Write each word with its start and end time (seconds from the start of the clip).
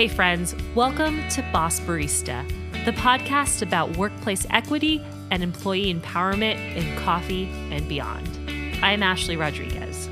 Hey, 0.00 0.08
friends, 0.08 0.54
welcome 0.74 1.28
to 1.28 1.42
Boss 1.52 1.78
Barista, 1.78 2.48
the 2.86 2.92
podcast 2.92 3.60
about 3.60 3.98
workplace 3.98 4.46
equity 4.48 5.04
and 5.30 5.42
employee 5.42 5.92
empowerment 5.92 6.56
in 6.74 6.96
coffee 6.96 7.50
and 7.70 7.86
beyond. 7.86 8.26
I'm 8.82 9.02
Ashley 9.02 9.36
Rodriguez. 9.36 10.08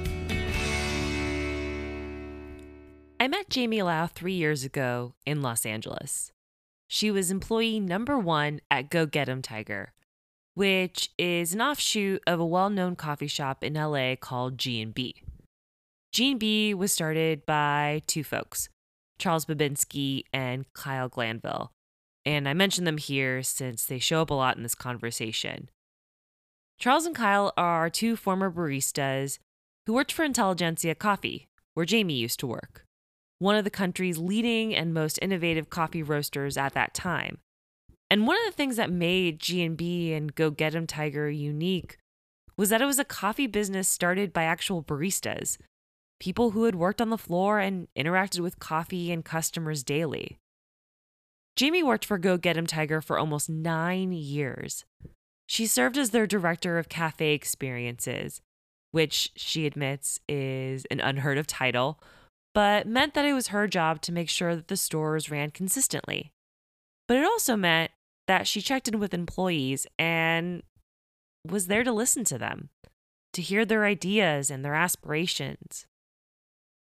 I 3.18 3.28
met 3.28 3.48
Jamie 3.48 3.80
Lau 3.80 4.06
three 4.06 4.34
years 4.34 4.62
ago 4.62 5.14
in 5.24 5.40
Los 5.40 5.64
Angeles. 5.64 6.32
She 6.86 7.10
was 7.10 7.30
employee 7.30 7.80
number 7.80 8.18
one 8.18 8.60
at 8.70 8.90
Go 8.90 9.06
Get 9.06 9.30
'em 9.30 9.40
Tiger, 9.40 9.94
which 10.52 11.08
is 11.16 11.54
an 11.54 11.62
offshoot 11.62 12.22
of 12.26 12.38
a 12.38 12.44
well-known 12.44 12.94
coffee 12.94 13.26
shop 13.26 13.64
in 13.64 13.74
LA 13.74 14.16
called 14.16 14.58
G&B. 14.58 15.22
G&B 16.12 16.74
was 16.74 16.92
started 16.92 17.46
by 17.46 18.02
two 18.06 18.22
folks, 18.22 18.68
Charles 19.18 19.44
Babinski 19.44 20.24
and 20.32 20.64
Kyle 20.72 21.08
Glanville. 21.08 21.70
And 22.24 22.48
I 22.48 22.54
mention 22.54 22.84
them 22.84 22.98
here 22.98 23.42
since 23.42 23.84
they 23.84 23.98
show 23.98 24.22
up 24.22 24.30
a 24.30 24.34
lot 24.34 24.56
in 24.56 24.62
this 24.62 24.74
conversation. 24.74 25.70
Charles 26.78 27.06
and 27.06 27.14
Kyle 27.14 27.52
are 27.56 27.90
two 27.90 28.16
former 28.16 28.50
baristas 28.50 29.38
who 29.86 29.94
worked 29.94 30.12
for 30.12 30.24
Intelligentsia 30.24 30.94
Coffee, 30.94 31.48
where 31.74 31.86
Jamie 31.86 32.14
used 32.14 32.38
to 32.40 32.46
work 32.46 32.84
one 33.38 33.54
of 33.54 33.64
the 33.64 33.70
country's 33.70 34.18
leading 34.18 34.74
and 34.74 34.92
most 34.92 35.18
innovative 35.22 35.70
coffee 35.70 36.02
roasters 36.02 36.56
at 36.56 36.74
that 36.74 36.92
time. 36.92 37.38
And 38.10 38.26
one 38.26 38.36
of 38.36 38.44
the 38.46 38.56
things 38.56 38.76
that 38.76 38.90
made 38.90 39.38
G&B 39.38 40.12
and 40.12 40.34
Go 40.34 40.50
Get 40.50 40.74
'em 40.74 40.86
Tiger 40.86 41.30
unique 41.30 41.98
was 42.56 42.70
that 42.70 42.82
it 42.82 42.86
was 42.86 42.98
a 42.98 43.04
coffee 43.04 43.46
business 43.46 43.88
started 43.88 44.32
by 44.32 44.42
actual 44.42 44.82
baristas, 44.82 45.58
people 46.20 46.50
who 46.50 46.64
had 46.64 46.74
worked 46.74 47.00
on 47.00 47.10
the 47.10 47.18
floor 47.18 47.58
and 47.58 47.88
interacted 47.96 48.40
with 48.40 48.58
coffee 48.58 49.12
and 49.12 49.24
customers 49.24 49.82
daily. 49.84 50.38
Jamie 51.56 51.82
worked 51.82 52.04
for 52.04 52.18
Go 52.18 52.36
Get 52.36 52.56
'em 52.56 52.66
Tiger 52.66 53.00
for 53.00 53.18
almost 53.18 53.48
9 53.48 54.12
years. 54.12 54.84
She 55.46 55.66
served 55.66 55.96
as 55.96 56.10
their 56.10 56.26
director 56.26 56.78
of 56.78 56.88
cafe 56.88 57.32
experiences, 57.32 58.40
which 58.90 59.32
she 59.36 59.66
admits 59.66 60.20
is 60.28 60.84
an 60.86 61.00
unheard 61.00 61.38
of 61.38 61.46
title 61.46 62.00
but 62.58 62.88
meant 62.88 63.14
that 63.14 63.24
it 63.24 63.34
was 63.34 63.48
her 63.48 63.68
job 63.68 64.00
to 64.02 64.10
make 64.10 64.28
sure 64.28 64.56
that 64.56 64.66
the 64.66 64.76
stores 64.76 65.30
ran 65.30 65.50
consistently. 65.50 66.32
But 67.06 67.18
it 67.18 67.24
also 67.24 67.56
meant 67.56 67.92
that 68.26 68.48
she 68.48 68.60
checked 68.60 68.88
in 68.88 68.98
with 68.98 69.14
employees 69.14 69.86
and 69.96 70.64
was 71.46 71.68
there 71.68 71.84
to 71.84 71.92
listen 71.92 72.24
to 72.24 72.36
them, 72.36 72.70
to 73.32 73.42
hear 73.42 73.64
their 73.64 73.84
ideas 73.84 74.50
and 74.50 74.64
their 74.64 74.74
aspirations. 74.74 75.86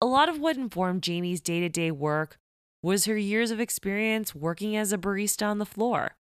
A 0.05 0.15
lot 0.15 0.29
of 0.29 0.39
what 0.39 0.59
informed 0.59 1.03
Jamie's 1.03 1.41
day 1.41 1.61
to 1.61 1.71
day 1.71 1.91
work 1.91 2.37
was 2.83 3.07
her 3.07 3.17
years 3.17 3.51
of 3.51 3.59
experience 3.59 4.35
working 4.35 4.77
as 4.77 4.93
a 4.93 4.99
barista 4.99 5.47
on 5.47 5.57
the 5.57 5.65
floor 5.65 6.15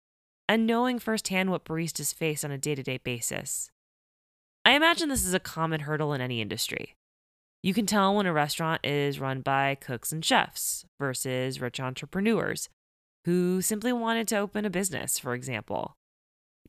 and 0.47 0.67
knowing 0.67 0.99
firsthand 0.99 1.49
what 1.49 1.65
baristas 1.65 2.13
face 2.13 2.43
on 2.43 2.51
a 2.51 2.59
day 2.59 2.75
to 2.75 2.83
day 2.83 2.99
basis. 2.99 3.71
I 4.63 4.73
imagine 4.73 5.09
this 5.09 5.25
is 5.25 5.33
a 5.33 5.39
common 5.39 5.79
hurdle 5.79 6.13
in 6.13 6.21
any 6.21 6.41
industry. 6.41 6.95
You 7.63 7.73
can 7.73 7.87
tell 7.87 8.15
when 8.15 8.27
a 8.27 8.33
restaurant 8.33 8.85
is 8.85 9.19
run 9.19 9.41
by 9.41 9.73
cooks 9.73 10.11
and 10.11 10.23
chefs 10.23 10.85
versus 10.99 11.59
rich 11.59 11.79
entrepreneurs 11.79 12.69
who 13.25 13.63
simply 13.63 13.91
wanted 13.91 14.27
to 14.27 14.37
open 14.37 14.63
a 14.63 14.69
business, 14.69 15.17
for 15.17 15.33
example. 15.33 15.95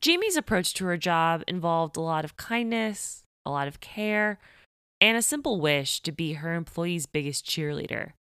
Jamie's 0.01 0.35
approach 0.35 0.73
to 0.73 0.85
her 0.85 0.97
job 0.97 1.43
involved 1.47 1.95
a 1.95 2.01
lot 2.01 2.25
of 2.25 2.37
kindness, 2.37 3.23
a 3.45 3.51
lot 3.51 3.67
of 3.67 3.79
care, 3.81 4.39
and 5.03 5.17
a 5.17 5.21
simple 5.21 5.59
wish 5.59 5.99
to 5.99 6.13
be 6.13 6.33
her 6.33 6.55
employees' 6.55 7.05
biggest 7.05 7.45
cheerleader. 7.45 8.13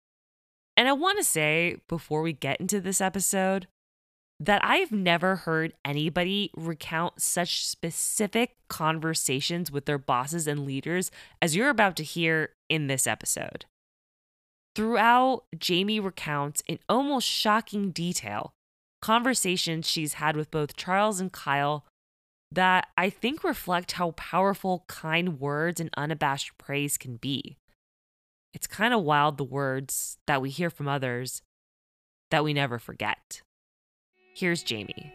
And 0.76 0.88
I 0.88 0.94
want 0.94 1.20
to 1.20 1.24
say, 1.24 1.78
before 1.88 2.24
we 2.24 2.34
get 2.34 2.60
into 2.60 2.82
this 2.82 3.00
episode, 3.00 3.68
that 4.40 4.66
I've 4.66 4.92
never 4.92 5.36
heard 5.36 5.74
anybody 5.86 6.50
recount 6.58 7.22
such 7.22 7.68
specific 7.68 8.56
conversations 8.68 9.72
with 9.72 9.86
their 9.86 10.00
bosses 10.00 10.48
and 10.48 10.66
leaders 10.66 11.12
as 11.40 11.56
you're 11.56 11.70
about 11.70 11.96
to 11.98 12.04
hear 12.04 12.50
in 12.68 12.88
this 12.88 13.06
episode. 13.06 13.66
Throughout, 14.76 15.44
Jamie 15.56 16.00
recounts 16.00 16.64
in 16.66 16.80
almost 16.90 17.28
shocking 17.28 17.92
detail 17.92 18.54
conversations 19.04 19.88
she's 19.88 20.14
had 20.14 20.36
with 20.36 20.50
both 20.50 20.76
Charles 20.76 21.20
and 21.20 21.32
Kyle 21.32 21.86
that 22.52 22.88
I 22.98 23.10
think 23.10 23.44
reflect 23.44 23.94
how 23.94 24.12
powerful 24.12 24.84
kind 24.88 25.40
words 25.40 25.80
and 25.80 25.90
unabashed 25.96 26.58
praise 26.58 26.98
can 26.98 27.16
be. 27.16 27.58
It's 28.54 28.68
kind 28.68 28.94
of 28.94 29.04
wild 29.04 29.38
the 29.38 29.46
words 29.46 30.18
that 30.28 30.42
we 30.42 30.50
hear 30.50 30.70
from 30.70 30.88
others 30.88 31.42
that 32.30 32.44
we 32.44 32.54
never 32.54 32.80
forget. 32.80 33.42
Here's 34.36 34.64
Jamie. 34.64 35.14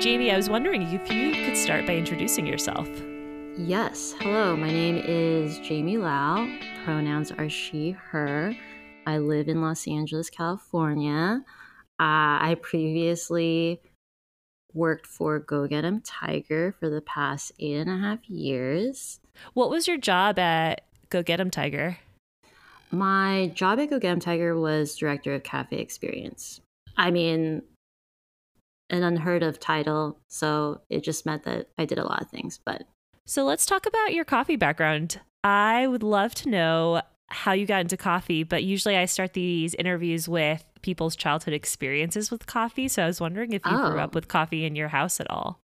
Jamie, 0.00 0.30
I 0.30 0.36
was 0.36 0.50
wondering 0.50 0.82
if 0.82 1.10
you 1.10 1.32
could 1.44 1.56
start 1.56 1.86
by 1.86 1.96
introducing 1.96 2.46
yourself. 2.46 2.88
Yes. 3.56 4.14
Hello, 4.18 4.56
my 4.56 4.68
name 4.70 4.96
is 4.96 5.58
Jamie 5.60 5.96
Lau. 5.96 6.46
Pronouns 6.84 7.32
are 7.32 7.48
she, 7.48 7.92
her. 7.92 8.54
I 9.06 9.18
live 9.18 9.48
in 9.48 9.60
Los 9.60 9.86
Angeles, 9.86 10.30
California. 10.30 11.44
Uh, 12.00 12.40
I 12.40 12.56
previously 12.60 13.80
worked 14.72 15.06
for 15.06 15.38
Go 15.38 15.66
Get 15.68 15.84
'em 15.84 16.00
Tiger 16.00 16.74
for 16.80 16.90
the 16.90 17.00
past 17.00 17.52
eight 17.58 17.76
and 17.76 17.90
a 17.90 17.98
half 17.98 18.28
years. 18.28 19.20
What 19.52 19.70
was 19.70 19.86
your 19.86 19.98
job 19.98 20.38
at 20.38 20.82
Go 21.10 21.22
Get 21.22 21.40
'em 21.40 21.50
Tiger? 21.50 21.98
My 22.90 23.52
job 23.54 23.78
at 23.78 23.90
Go 23.90 23.98
Get 23.98 24.10
'em 24.10 24.20
Tiger 24.20 24.58
was 24.58 24.96
director 24.96 25.34
of 25.34 25.42
cafe 25.42 25.78
experience. 25.78 26.60
I 26.96 27.10
mean, 27.10 27.62
an 28.90 29.02
unheard 29.02 29.42
of 29.42 29.58
title, 29.60 30.18
so 30.28 30.80
it 30.90 31.02
just 31.02 31.24
meant 31.24 31.44
that 31.44 31.68
I 31.78 31.84
did 31.84 31.98
a 31.98 32.04
lot 32.04 32.22
of 32.22 32.30
things. 32.30 32.58
But 32.64 32.86
so 33.26 33.44
let's 33.44 33.66
talk 33.66 33.86
about 33.86 34.12
your 34.14 34.24
coffee 34.24 34.56
background. 34.56 35.20
I 35.42 35.86
would 35.86 36.02
love 36.02 36.34
to 36.36 36.48
know 36.48 37.02
how 37.34 37.52
you 37.52 37.66
got 37.66 37.80
into 37.80 37.96
coffee, 37.96 38.44
but 38.44 38.62
usually 38.62 38.96
I 38.96 39.06
start 39.06 39.32
these 39.32 39.74
interviews 39.74 40.28
with 40.28 40.64
people's 40.82 41.16
childhood 41.16 41.52
experiences 41.52 42.30
with 42.30 42.46
coffee. 42.46 42.88
So 42.88 43.02
I 43.02 43.06
was 43.06 43.20
wondering 43.20 43.52
if 43.52 43.62
you 43.66 43.72
oh. 43.74 43.90
grew 43.90 44.00
up 44.00 44.10
oh. 44.14 44.16
with 44.16 44.28
coffee 44.28 44.64
in 44.64 44.76
your 44.76 44.88
house 44.88 45.20
at 45.20 45.28
all. 45.30 45.58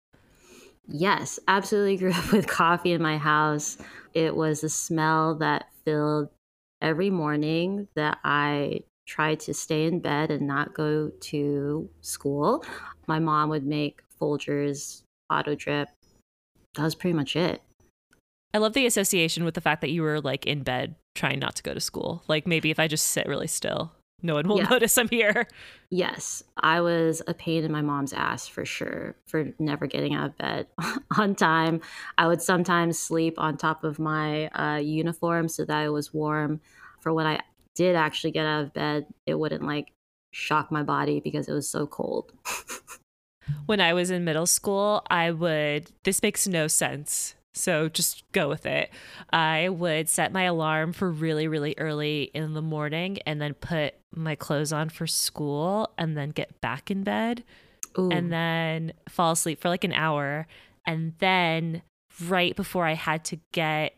Yes, 0.88 1.40
absolutely 1.48 1.98
grew 1.98 2.12
up 2.16 2.32
with 2.32 2.48
coffee 2.48 2.94
in 2.94 3.02
my 3.02 3.18
house. 3.18 3.78
It 4.14 4.36
was 4.36 4.64
a 4.64 4.70
smell 4.70 5.36
that 5.36 5.68
filled 5.84 6.30
every 6.82 7.10
morning 7.10 7.88
that 7.96 8.20
I 8.24 8.82
tried 9.06 9.40
to 9.42 9.54
stay 9.54 9.86
in 9.86 10.00
bed 10.00 10.32
and 10.32 10.48
not 10.48 10.74
go 10.74 11.10
to 11.10 11.90
school. 12.02 12.64
My 13.08 13.20
mom 13.20 13.50
would 13.50 13.66
make 13.66 14.02
Folgers, 14.20 15.02
auto 15.30 15.56
drip. 15.56 15.90
That 16.76 16.84
was 16.84 16.96
pretty 16.96 17.14
much 17.14 17.36
it. 17.36 17.62
I 18.54 18.60
love 18.60 18.74
the 18.74 18.86
association 18.86 19.44
with 19.44 19.54
the 19.54 19.62
fact 19.62 19.82
that 19.82 19.92
you 19.92 20.02
were 20.02 20.22
like 20.22 20.46
in 20.46 20.64
bed 20.64 20.96
trying 21.16 21.40
not 21.40 21.56
to 21.56 21.64
go 21.64 21.74
to 21.74 21.80
school. 21.80 22.24
Like 22.28 22.48
maybe 22.48 22.72
if 22.72 22.80
I 22.80 22.88
just 22.88 23.08
sit 23.08 23.28
really 23.28 23.48
still, 23.48 23.92
no 24.24 24.36
one 24.36 24.48
will 24.48 24.58
yeah. 24.58 24.70
notice 24.70 24.98
I'm 24.98 25.10
here. 25.10 25.48
Yes, 25.92 26.44
I 26.58 26.82
was 26.82 27.22
a 27.28 27.34
pain 27.34 27.64
in 27.64 27.72
my 27.72 27.82
mom's 27.82 28.14
ass 28.14 28.48
for 28.48 28.66
sure 28.66 29.16
for 29.28 29.54
never 29.60 29.86
getting 29.86 30.16
out 30.16 30.30
of 30.30 30.38
bed 30.38 30.68
on 31.18 31.36
time. 31.36 31.82
I 32.18 32.28
would 32.28 32.42
sometimes 32.42 32.98
sleep 32.98 33.36
on 33.38 33.58
top 33.58 33.84
of 33.84 34.00
my 34.00 34.48
uh, 34.48 34.78
uniform 34.78 35.50
so 35.50 35.66
that 35.66 35.86
it 35.86 35.90
was 35.90 36.14
warm. 36.14 36.62
For 37.02 37.14
when 37.14 37.28
I 37.28 37.42
did 37.76 37.96
actually 37.96 38.32
get 38.32 38.46
out 38.46 38.64
of 38.64 38.74
bed, 38.74 39.06
it 39.26 39.36
wouldn't 39.36 39.64
like 39.64 39.92
shock 40.32 40.72
my 40.72 40.84
body 40.84 41.20
because 41.20 41.48
it 41.48 41.54
was 41.54 41.70
so 41.70 41.86
cold. 41.86 42.34
when 43.68 43.80
I 43.80 43.94
was 43.94 44.10
in 44.10 44.24
middle 44.24 44.48
school, 44.48 45.04
I 45.12 45.32
would, 45.32 45.92
this 46.04 46.24
makes 46.24 46.48
no 46.48 46.68
sense 46.68 47.36
so 47.58 47.90
just 47.90 48.24
go 48.32 48.50
with 48.50 48.66
it. 48.66 48.90
I 49.32 49.70
would 49.70 50.10
set 50.10 50.32
my 50.32 50.44
alarm 50.44 50.94
for 50.94 51.12
really, 51.12 51.48
really 51.48 51.76
early 51.78 52.32
in 52.34 52.54
the 52.54 52.62
morning 52.62 53.20
and 53.26 53.42
then 53.42 53.54
put 53.54 53.96
my 54.16 54.36
clothes 54.36 54.72
on 54.72 54.90
for 54.90 55.08
school 55.08 55.92
and 55.98 56.18
then 56.18 56.30
get 56.30 56.60
back 56.62 56.90
in 56.90 57.04
bed 57.04 57.44
Ooh. 57.98 58.10
and 58.10 58.32
then 58.32 58.94
fall 59.10 59.32
asleep 59.32 59.60
for 59.60 59.70
like 59.70 59.84
an 59.84 59.94
hour. 59.94 60.48
And 60.86 61.14
then 61.20 61.82
right 62.28 62.56
before 62.56 62.86
I 62.86 62.94
had 62.94 63.26
to 63.26 63.40
get 63.52 63.94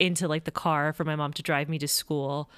into 0.00 0.26
like 0.28 0.44
the 0.44 0.50
car 0.50 0.92
for 0.92 1.04
my 1.04 1.16
mom 1.16 1.32
to 1.34 1.42
drive 1.42 1.68
me 1.68 1.78
to 1.78 1.88
school, 1.88 2.50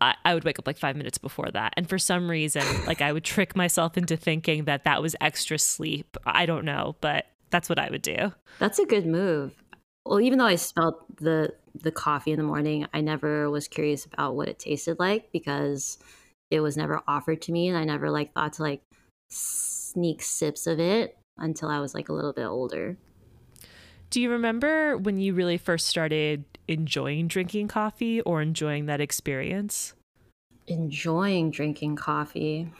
I, 0.00 0.14
I 0.24 0.34
would 0.34 0.44
wake 0.44 0.58
up 0.58 0.66
like 0.66 0.78
five 0.78 0.96
minutes 0.96 1.18
before 1.18 1.50
that. 1.52 1.74
And 1.76 1.88
for 1.88 1.98
some 1.98 2.30
reason, 2.30 2.64
like 2.86 3.00
I 3.00 3.12
would 3.12 3.24
trick 3.24 3.56
myself 3.56 3.96
into 3.96 4.16
thinking 4.16 4.64
that 4.64 4.84
that 4.84 5.02
was 5.02 5.16
extra 5.20 5.58
sleep. 5.58 6.16
I 6.24 6.46
don't 6.46 6.64
know, 6.64 6.96
but 7.00 7.26
that's 7.50 7.68
what 7.68 7.78
I 7.78 7.90
would 7.90 8.02
do. 8.02 8.32
That's 8.58 8.78
a 8.78 8.86
good 8.86 9.06
move. 9.06 9.62
Well, 10.04 10.20
even 10.20 10.38
though 10.38 10.46
I 10.46 10.56
smelled 10.56 10.94
the 11.16 11.54
the 11.74 11.92
coffee 11.92 12.32
in 12.32 12.38
the 12.38 12.44
morning, 12.44 12.86
I 12.92 13.00
never 13.00 13.48
was 13.50 13.68
curious 13.68 14.04
about 14.04 14.34
what 14.34 14.48
it 14.48 14.58
tasted 14.58 14.98
like 14.98 15.30
because 15.32 15.98
it 16.50 16.60
was 16.60 16.76
never 16.76 17.02
offered 17.06 17.42
to 17.42 17.52
me 17.52 17.68
and 17.68 17.76
I 17.76 17.84
never 17.84 18.10
like 18.10 18.32
thought 18.32 18.54
to 18.54 18.62
like 18.62 18.82
sneak 19.30 20.22
sips 20.22 20.66
of 20.66 20.80
it 20.80 21.16
until 21.36 21.68
I 21.68 21.78
was 21.78 21.94
like 21.94 22.08
a 22.08 22.12
little 22.12 22.32
bit 22.32 22.46
older. 22.46 22.96
Do 24.10 24.20
you 24.20 24.30
remember 24.30 24.96
when 24.96 25.18
you 25.18 25.34
really 25.34 25.58
first 25.58 25.86
started 25.86 26.44
enjoying 26.66 27.28
drinking 27.28 27.68
coffee 27.68 28.20
or 28.22 28.40
enjoying 28.40 28.86
that 28.86 29.00
experience? 29.00 29.94
Enjoying 30.68 31.50
drinking 31.50 31.96
coffee. 31.96 32.70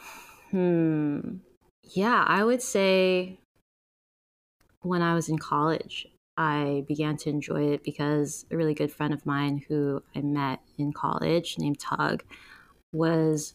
Hmm. 0.50 1.38
Yeah, 1.82 2.24
I 2.26 2.44
would 2.44 2.62
say 2.62 3.40
when 4.82 5.02
I 5.02 5.14
was 5.14 5.28
in 5.28 5.38
college, 5.38 6.06
I 6.36 6.84
began 6.86 7.16
to 7.18 7.30
enjoy 7.30 7.72
it 7.72 7.82
because 7.82 8.46
a 8.50 8.56
really 8.56 8.74
good 8.74 8.92
friend 8.92 9.12
of 9.12 9.26
mine 9.26 9.64
who 9.68 10.02
I 10.14 10.20
met 10.20 10.60
in 10.78 10.92
college 10.92 11.58
named 11.58 11.80
Tug 11.80 12.22
was 12.92 13.54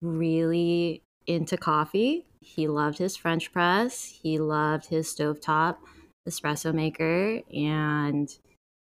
really 0.00 1.02
into 1.26 1.56
coffee. 1.56 2.26
He 2.40 2.68
loved 2.68 2.98
his 2.98 3.16
French 3.16 3.52
press, 3.52 4.04
he 4.22 4.38
loved 4.38 4.86
his 4.86 5.12
stovetop 5.12 5.76
espresso 6.28 6.72
maker. 6.72 7.40
And 7.52 8.34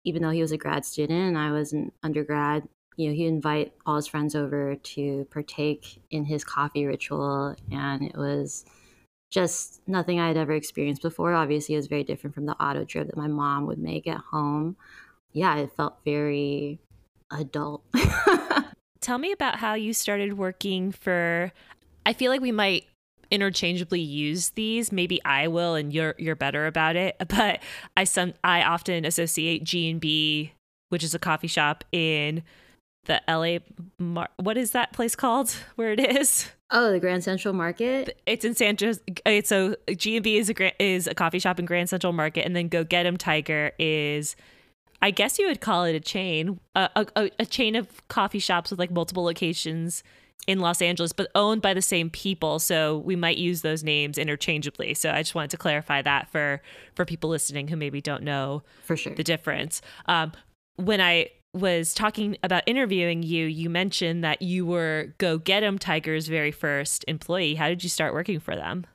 even 0.04 0.22
though 0.22 0.30
he 0.30 0.42
was 0.42 0.52
a 0.52 0.56
grad 0.56 0.84
student 0.84 1.28
and 1.28 1.38
I 1.38 1.50
was 1.50 1.72
an 1.72 1.90
undergrad, 2.02 2.68
you 2.96 3.08
know, 3.08 3.14
he'd 3.14 3.26
invite 3.26 3.72
all 3.84 3.96
his 3.96 4.06
friends 4.06 4.36
over 4.36 4.76
to 4.76 5.26
partake 5.30 6.00
in 6.10 6.24
his 6.24 6.44
coffee 6.44 6.86
ritual. 6.86 7.56
And 7.72 8.02
it 8.02 8.16
was 8.16 8.64
just 9.34 9.80
nothing 9.88 10.20
I 10.20 10.28
had 10.28 10.36
ever 10.36 10.52
experienced 10.52 11.02
before. 11.02 11.34
Obviously, 11.34 11.74
it 11.74 11.78
was 11.78 11.88
very 11.88 12.04
different 12.04 12.34
from 12.34 12.46
the 12.46 12.52
auto 12.62 12.84
drip 12.84 13.08
that 13.08 13.16
my 13.16 13.26
mom 13.26 13.66
would 13.66 13.78
make 13.78 14.06
at 14.06 14.18
home. 14.18 14.76
Yeah, 15.32 15.56
it 15.56 15.72
felt 15.76 15.96
very 16.04 16.78
adult. 17.32 17.82
Tell 19.00 19.18
me 19.18 19.32
about 19.32 19.56
how 19.56 19.74
you 19.74 19.92
started 19.92 20.38
working 20.38 20.92
for. 20.92 21.52
I 22.06 22.12
feel 22.12 22.30
like 22.30 22.42
we 22.42 22.52
might 22.52 22.84
interchangeably 23.28 24.00
use 24.00 24.50
these. 24.50 24.92
Maybe 24.92 25.20
I 25.24 25.48
will, 25.48 25.74
and 25.74 25.92
you're 25.92 26.14
you're 26.16 26.36
better 26.36 26.68
about 26.68 26.94
it. 26.94 27.16
But 27.28 27.60
I 27.96 28.04
some 28.04 28.34
I 28.44 28.62
often 28.62 29.04
associate 29.04 29.64
G 29.64 29.90
and 29.90 30.00
B, 30.00 30.52
which 30.90 31.02
is 31.02 31.12
a 31.12 31.18
coffee 31.18 31.48
shop 31.48 31.82
in 31.90 32.44
the 33.06 33.20
LA. 33.28 33.58
Mar- 33.98 34.30
what 34.36 34.56
is 34.56 34.70
that 34.70 34.92
place 34.92 35.16
called? 35.16 35.50
Where 35.74 35.90
it 35.90 35.98
is? 35.98 36.52
Oh, 36.76 36.90
the 36.90 36.98
Grand 36.98 37.22
Central 37.22 37.54
Market. 37.54 38.20
It's 38.26 38.44
in 38.44 38.54
San 38.54 38.76
Jose. 38.78 39.00
It's 39.24 39.48
so 39.48 39.76
G 39.96 40.16
and 40.16 40.24
B 40.24 40.36
is 40.36 40.50
a 40.50 40.82
is 40.82 41.06
a 41.06 41.14
coffee 41.14 41.38
shop 41.38 41.60
in 41.60 41.66
Grand 41.66 41.88
Central 41.88 42.12
Market, 42.12 42.44
and 42.44 42.54
then 42.54 42.68
Go 42.68 42.82
Get 42.82 43.06
'Em 43.06 43.16
Tiger 43.16 43.70
is. 43.78 44.36
I 45.00 45.10
guess 45.10 45.38
you 45.38 45.46
would 45.46 45.60
call 45.60 45.84
it 45.84 45.94
a 45.94 46.00
chain, 46.00 46.58
a, 46.74 46.88
a, 47.14 47.30
a 47.38 47.44
chain 47.44 47.76
of 47.76 48.08
coffee 48.08 48.38
shops 48.38 48.70
with 48.70 48.80
like 48.80 48.90
multiple 48.90 49.22
locations 49.22 50.02
in 50.46 50.60
Los 50.60 50.80
Angeles, 50.80 51.12
but 51.12 51.30
owned 51.34 51.60
by 51.60 51.74
the 51.74 51.82
same 51.82 52.08
people. 52.08 52.58
So 52.58 52.98
we 52.98 53.14
might 53.14 53.36
use 53.36 53.60
those 53.60 53.84
names 53.84 54.16
interchangeably. 54.16 54.94
So 54.94 55.10
I 55.10 55.18
just 55.18 55.34
wanted 55.34 55.50
to 55.50 55.56
clarify 55.58 56.02
that 56.02 56.30
for 56.30 56.60
for 56.94 57.04
people 57.04 57.30
listening 57.30 57.68
who 57.68 57.76
maybe 57.76 58.00
don't 58.00 58.22
know 58.22 58.62
for 58.82 58.96
sure 58.96 59.14
the 59.14 59.22
difference. 59.22 59.80
Um, 60.06 60.32
when 60.76 61.00
I 61.00 61.30
was 61.54 61.94
talking 61.94 62.36
about 62.42 62.64
interviewing 62.66 63.22
you, 63.22 63.46
you 63.46 63.70
mentioned 63.70 64.24
that 64.24 64.42
you 64.42 64.66
were 64.66 65.14
Go 65.18 65.38
Get 65.38 65.62
'Em 65.62 65.78
Tiger's 65.78 66.28
very 66.28 66.50
first 66.50 67.04
employee. 67.08 67.54
How 67.54 67.68
did 67.68 67.82
you 67.82 67.88
start 67.88 68.12
working 68.12 68.40
for 68.40 68.56
them? 68.56 68.86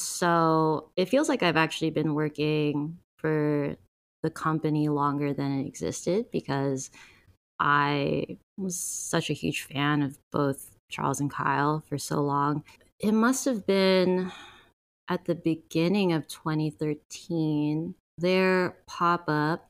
So 0.00 0.90
it 0.96 1.08
feels 1.08 1.28
like 1.28 1.42
I've 1.42 1.56
actually 1.56 1.90
been 1.90 2.14
working 2.14 2.98
for 3.18 3.76
the 4.22 4.30
company 4.30 4.88
longer 4.88 5.32
than 5.32 5.60
it 5.60 5.66
existed 5.66 6.30
because 6.32 6.90
I 7.60 8.38
was 8.56 8.78
such 8.78 9.30
a 9.30 9.34
huge 9.34 9.62
fan 9.62 10.02
of 10.02 10.18
both 10.32 10.76
Charles 10.90 11.20
and 11.20 11.30
Kyle 11.30 11.80
for 11.86 11.98
so 11.98 12.20
long. 12.20 12.64
It 13.00 13.12
must 13.12 13.44
have 13.44 13.66
been 13.66 14.32
at 15.08 15.24
the 15.24 15.34
beginning 15.34 16.12
of 16.12 16.26
2013. 16.28 17.94
Their 18.16 18.76
pop 18.86 19.24
up 19.28 19.67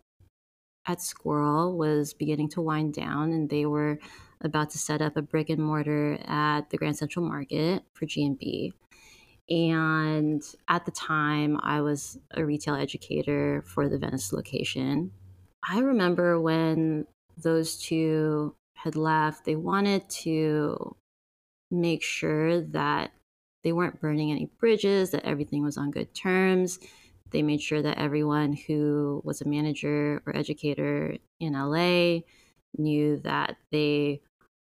at 0.89 0.99
Sqirl 0.99 1.77
was 1.77 2.15
beginning 2.15 2.49
to 2.51 2.63
wind 2.63 2.95
down, 2.95 3.31
and 3.33 3.49
they 3.51 3.67
were 3.67 3.99
about 4.41 4.71
to 4.71 4.79
set 4.79 5.03
up 5.03 5.17
a 5.17 5.23
brick 5.23 5.51
and 5.51 5.63
mortar 5.63 6.19
at 6.25 6.71
the 6.71 6.79
Grand 6.79 6.97
Central 6.97 7.27
Market 7.27 7.85
for 7.93 8.07
G&B. 8.07 8.73
And 9.51 10.43
at 10.69 10.85
the 10.85 10.91
time, 10.91 11.59
I 11.63 11.81
was 11.81 12.19
a 12.33 12.45
retail 12.45 12.75
educator 12.75 13.63
for 13.67 13.89
the 13.89 13.99
Venice 13.99 14.33
location. 14.33 15.13
I 15.69 15.81
remember 15.81 16.41
when 16.41 17.07
those 17.37 17.79
two 17.79 18.55
had 18.75 18.97
left, 18.97 19.45
they 19.45 19.57
wanted 19.57 20.09
to 20.09 20.97
make 21.71 22.03
sure 22.03 22.61
that 22.61 23.11
they 23.65 23.73
weren't 23.73 24.01
burning 24.01 24.31
any 24.31 24.51
bridges, 24.59 25.11
that 25.11 25.25
everything 25.25 25.63
was 25.63 25.77
on 25.77 25.91
good 25.91 26.15
terms. 26.15 26.79
They 27.31 27.43
made 27.43 27.61
sure 27.61 27.83
that 27.83 27.99
everyone 27.99 28.53
who 28.55 29.21
was 29.25 29.41
a 29.41 29.49
manager 29.49 30.23
or 30.27 30.37
educator 30.37 31.17
in 31.41 31.53
LA 31.53 32.21
knew 32.77 33.19
that 33.19 33.57
they 33.71 34.21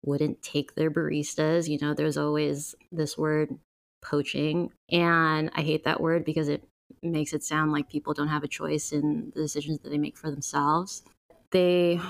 wouldn't 0.05 0.43
take 0.43 0.75
their 0.75 0.91
baristas. 0.91 1.69
You 1.69 1.79
know, 1.81 1.95
there's 1.95 2.17
always 2.17 2.75
this 2.91 3.17
word 3.17 3.59
poaching. 4.03 4.73
And 4.91 5.51
I 5.55 5.63
hate 5.63 5.85
that 5.85 6.01
word 6.01 6.25
because 6.25 6.49
it 6.49 6.65
makes 7.03 7.33
it 7.33 7.45
sound 7.45 7.73
like 7.73 7.91
people 7.91 8.15
don't 8.15 8.29
have 8.29 8.45
a 8.45 8.49
choice 8.49 8.93
in 8.93 9.33
the 9.35 9.43
decisions 9.43 9.81
that 9.81 9.91
they 9.91 9.99
make 9.99 10.17
for 10.17 10.31
themselves. 10.31 11.03
They 11.51 12.01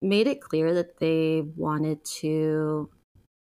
made 0.00 0.26
it 0.26 0.40
clear 0.40 0.74
that 0.74 0.98
they 0.98 1.42
wanted 1.56 2.04
to 2.04 2.90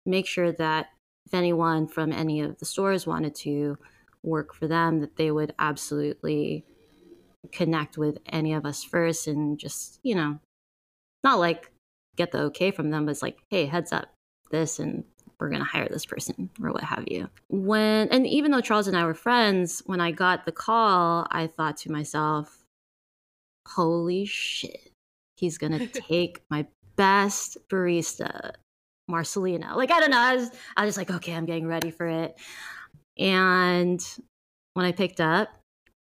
make 0.06 0.25
sure 0.25 0.52
that 0.54 0.88
if 1.25 1.34
anyone 1.34 1.88
from 1.88 2.12
any 2.12 2.42
of 2.42 2.58
the 2.58 2.66
stores 2.66 3.06
wanted 3.06 3.36
to 3.36 3.78
work 4.24 4.54
for 4.54 4.68
them, 4.68 5.02
that 5.02 5.16
they 5.18 5.31
would 5.31 5.54
absolutely 5.60 6.66
connect 7.52 7.98
with 7.98 8.18
any 8.25 8.54
of 8.54 8.66
us 8.66 8.84
first 8.84 9.28
and 9.28 9.58
just, 9.58 10.00
you 10.04 10.16
know, 10.16 10.40
not 11.24 11.40
like 11.40 11.72
get 12.16 12.31
the 12.31 12.40
okay 12.40 12.72
from 12.72 12.90
them, 12.90 13.06
but 13.06 13.12
it's 13.12 13.22
like, 13.22 13.38
hey, 13.50 13.66
heads 13.66 13.94
up, 13.94 14.10
this 14.52 14.80
and 14.80 15.04
we're 15.40 15.50
going 15.50 15.62
to 15.62 15.68
hire 15.68 15.88
this 15.90 16.06
person 16.06 16.50
or 16.62 16.72
what 16.72 16.84
have 16.84 17.06
you. 17.08 17.30
When, 17.50 18.10
and 18.10 18.25
even 18.25 18.52
though 18.52 18.62
Charles 18.62 18.88
and 18.88 18.98
I 18.98 19.06
were 19.06 19.14
friends, 19.14 19.84
when 19.86 20.02
I 20.02 20.12
got 20.12 20.46
the 20.46 20.52
call, 20.52 21.28
I 21.30 21.48
thought 21.48 21.78
to 21.78 21.92
myself, 21.92 22.64
holy 23.68 24.25
shit, 24.25 24.92
he's 25.36 25.58
going 25.58 25.74
to 25.78 25.88
take 25.88 26.42
my 26.50 26.66
best 26.96 27.58
barista, 27.69 28.54
marcelina 29.10 29.75
Like, 29.75 29.92
I 29.92 30.00
don't 30.00 30.12
know. 30.12 30.18
I 30.18 30.36
was, 30.36 30.50
I 30.75 30.86
was 30.86 30.96
just 30.96 30.98
like, 30.98 31.16
okay, 31.18 31.34
I'm 31.34 31.46
getting 31.46 31.68
ready 31.68 31.92
for 31.92 32.08
it. 32.08 32.36
And 33.19 34.02
when 34.74 34.86
I 34.86 34.92
picked 34.92 35.19
up, 35.19 35.50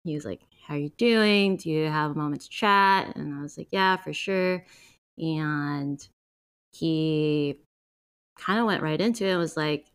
he 0.03 0.15
was 0.15 0.25
like, 0.25 0.41
how 0.67 0.75
are 0.75 0.77
you 0.77 0.91
doing? 0.97 1.57
Do 1.57 1.69
you 1.69 1.89
have 1.89 2.11
a 2.11 2.15
moment 2.15 2.41
to 2.41 2.49
chat? 2.49 3.15
And 3.15 3.33
I 3.33 3.41
was 3.41 3.57
like, 3.57 3.67
yeah, 3.71 3.97
for 3.97 4.13
sure. 4.13 4.65
And 5.17 6.05
he 6.71 7.59
kind 8.37 8.59
of 8.59 8.65
went 8.65 8.81
right 8.81 8.99
into 8.99 9.25
it 9.25 9.31
and 9.31 9.39
was 9.39 9.57
like, 9.57 9.85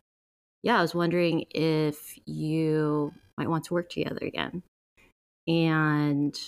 yeah, 0.63 0.79
I 0.79 0.83
was 0.83 0.95
wondering 0.95 1.45
if 1.51 2.19
you 2.27 3.13
might 3.37 3.49
want 3.49 3.65
to 3.65 3.75
work 3.75 3.89
together 3.89 4.21
again. 4.23 4.63
And 5.47 6.39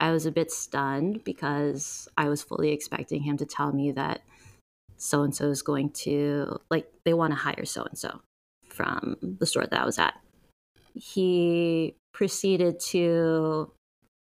I 0.00 0.10
was 0.10 0.26
a 0.26 0.32
bit 0.32 0.50
stunned 0.50 1.24
because 1.24 2.08
I 2.16 2.28
was 2.28 2.42
fully 2.42 2.70
expecting 2.70 3.22
him 3.22 3.36
to 3.38 3.46
tell 3.46 3.72
me 3.72 3.92
that 3.92 4.22
so 4.96 5.22
and 5.22 5.34
so 5.34 5.48
is 5.48 5.62
going 5.62 5.90
to, 5.90 6.60
like, 6.70 6.90
they 7.04 7.14
want 7.14 7.32
to 7.32 7.38
hire 7.38 7.64
so 7.64 7.84
and 7.84 7.98
so 7.98 8.20
from 8.72 9.16
the 9.22 9.46
store 9.46 9.66
that 9.66 9.80
I 9.80 9.84
was 9.84 9.98
at. 9.98 10.14
He 10.94 11.96
proceeded 12.12 12.80
to 12.80 13.72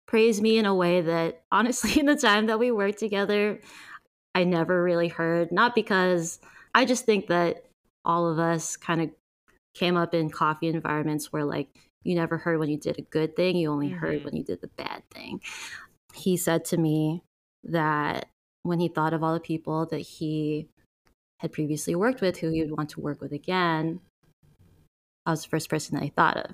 praise 0.08 0.42
me 0.42 0.58
in 0.58 0.66
a 0.66 0.76
way 0.76 1.02
that, 1.02 1.44
honestly, 1.52 1.98
in 2.00 2.06
the 2.06 2.16
time 2.16 2.48
that 2.48 2.60
we 2.60 2.72
worked 2.72 3.00
together, 3.00 3.60
I 4.36 4.44
never 4.44 4.84
really 4.84 5.08
heard. 5.08 5.52
Not 5.52 5.76
because 5.76 6.40
I 6.74 6.86
just 6.86 7.06
think 7.06 7.28
that 7.28 7.66
all 8.06 8.28
of 8.28 8.40
us 8.40 8.78
kind 8.78 9.02
of 9.02 9.10
came 9.74 9.96
up 9.96 10.14
in 10.14 10.30
coffee 10.30 10.68
environments 10.68 11.32
where 11.32 11.46
like 11.46 11.70
you 12.04 12.16
never 12.16 12.38
heard 12.38 12.60
when 12.60 12.70
you 12.70 12.78
did 12.78 12.98
a 12.98 13.04
good 13.04 13.36
thing, 13.36 13.56
you 13.56 13.72
only 13.72 13.90
mm-hmm. 13.90 14.00
heard 14.00 14.24
when 14.26 14.36
you 14.36 14.44
did 14.44 14.62
the 14.62 14.70
bad 14.70 15.04
thing. 15.14 15.42
He 16.14 16.36
said 16.36 16.66
to 16.66 16.78
me 16.78 17.24
that 17.64 18.28
when 18.64 18.80
he 18.80 18.88
thought 18.88 19.14
of 19.14 19.24
all 19.24 19.34
the 19.34 19.40
people 19.40 19.86
that 19.88 20.00
he 20.00 20.68
had 21.40 21.52
previously 21.52 21.96
worked 21.96 22.22
with 22.22 22.38
who 22.38 22.50
he 22.50 22.62
would 22.62 22.78
want 22.78 22.90
to 22.90 23.00
work 23.00 23.22
with 23.22 23.32
again, 23.32 24.00
I 25.26 25.32
was 25.32 25.44
the 25.44 25.50
first 25.50 25.70
person 25.70 25.96
that 25.96 26.04
he 26.04 26.10
thought 26.10 26.38
of. 26.38 26.52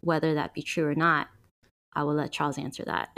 Whether 0.00 0.34
that 0.34 0.54
be 0.54 0.62
true 0.62 0.86
or 0.86 0.94
not, 0.94 1.28
I 1.94 2.02
will 2.02 2.14
let 2.14 2.32
Charles 2.32 2.58
answer 2.58 2.84
that. 2.84 3.10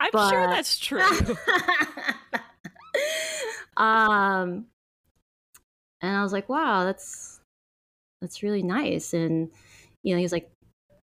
I'm 0.00 0.10
but... 0.12 0.30
sure 0.30 0.46
that's 0.48 0.78
true. 0.80 1.36
Um, 3.76 4.66
and 6.00 6.16
I 6.16 6.22
was 6.22 6.32
like, 6.32 6.48
wow, 6.48 6.84
that's 6.84 7.40
that's 8.20 8.42
really 8.42 8.62
nice. 8.62 9.14
And 9.14 9.50
you 10.02 10.14
know, 10.14 10.18
he 10.18 10.24
was 10.24 10.32
like, 10.32 10.50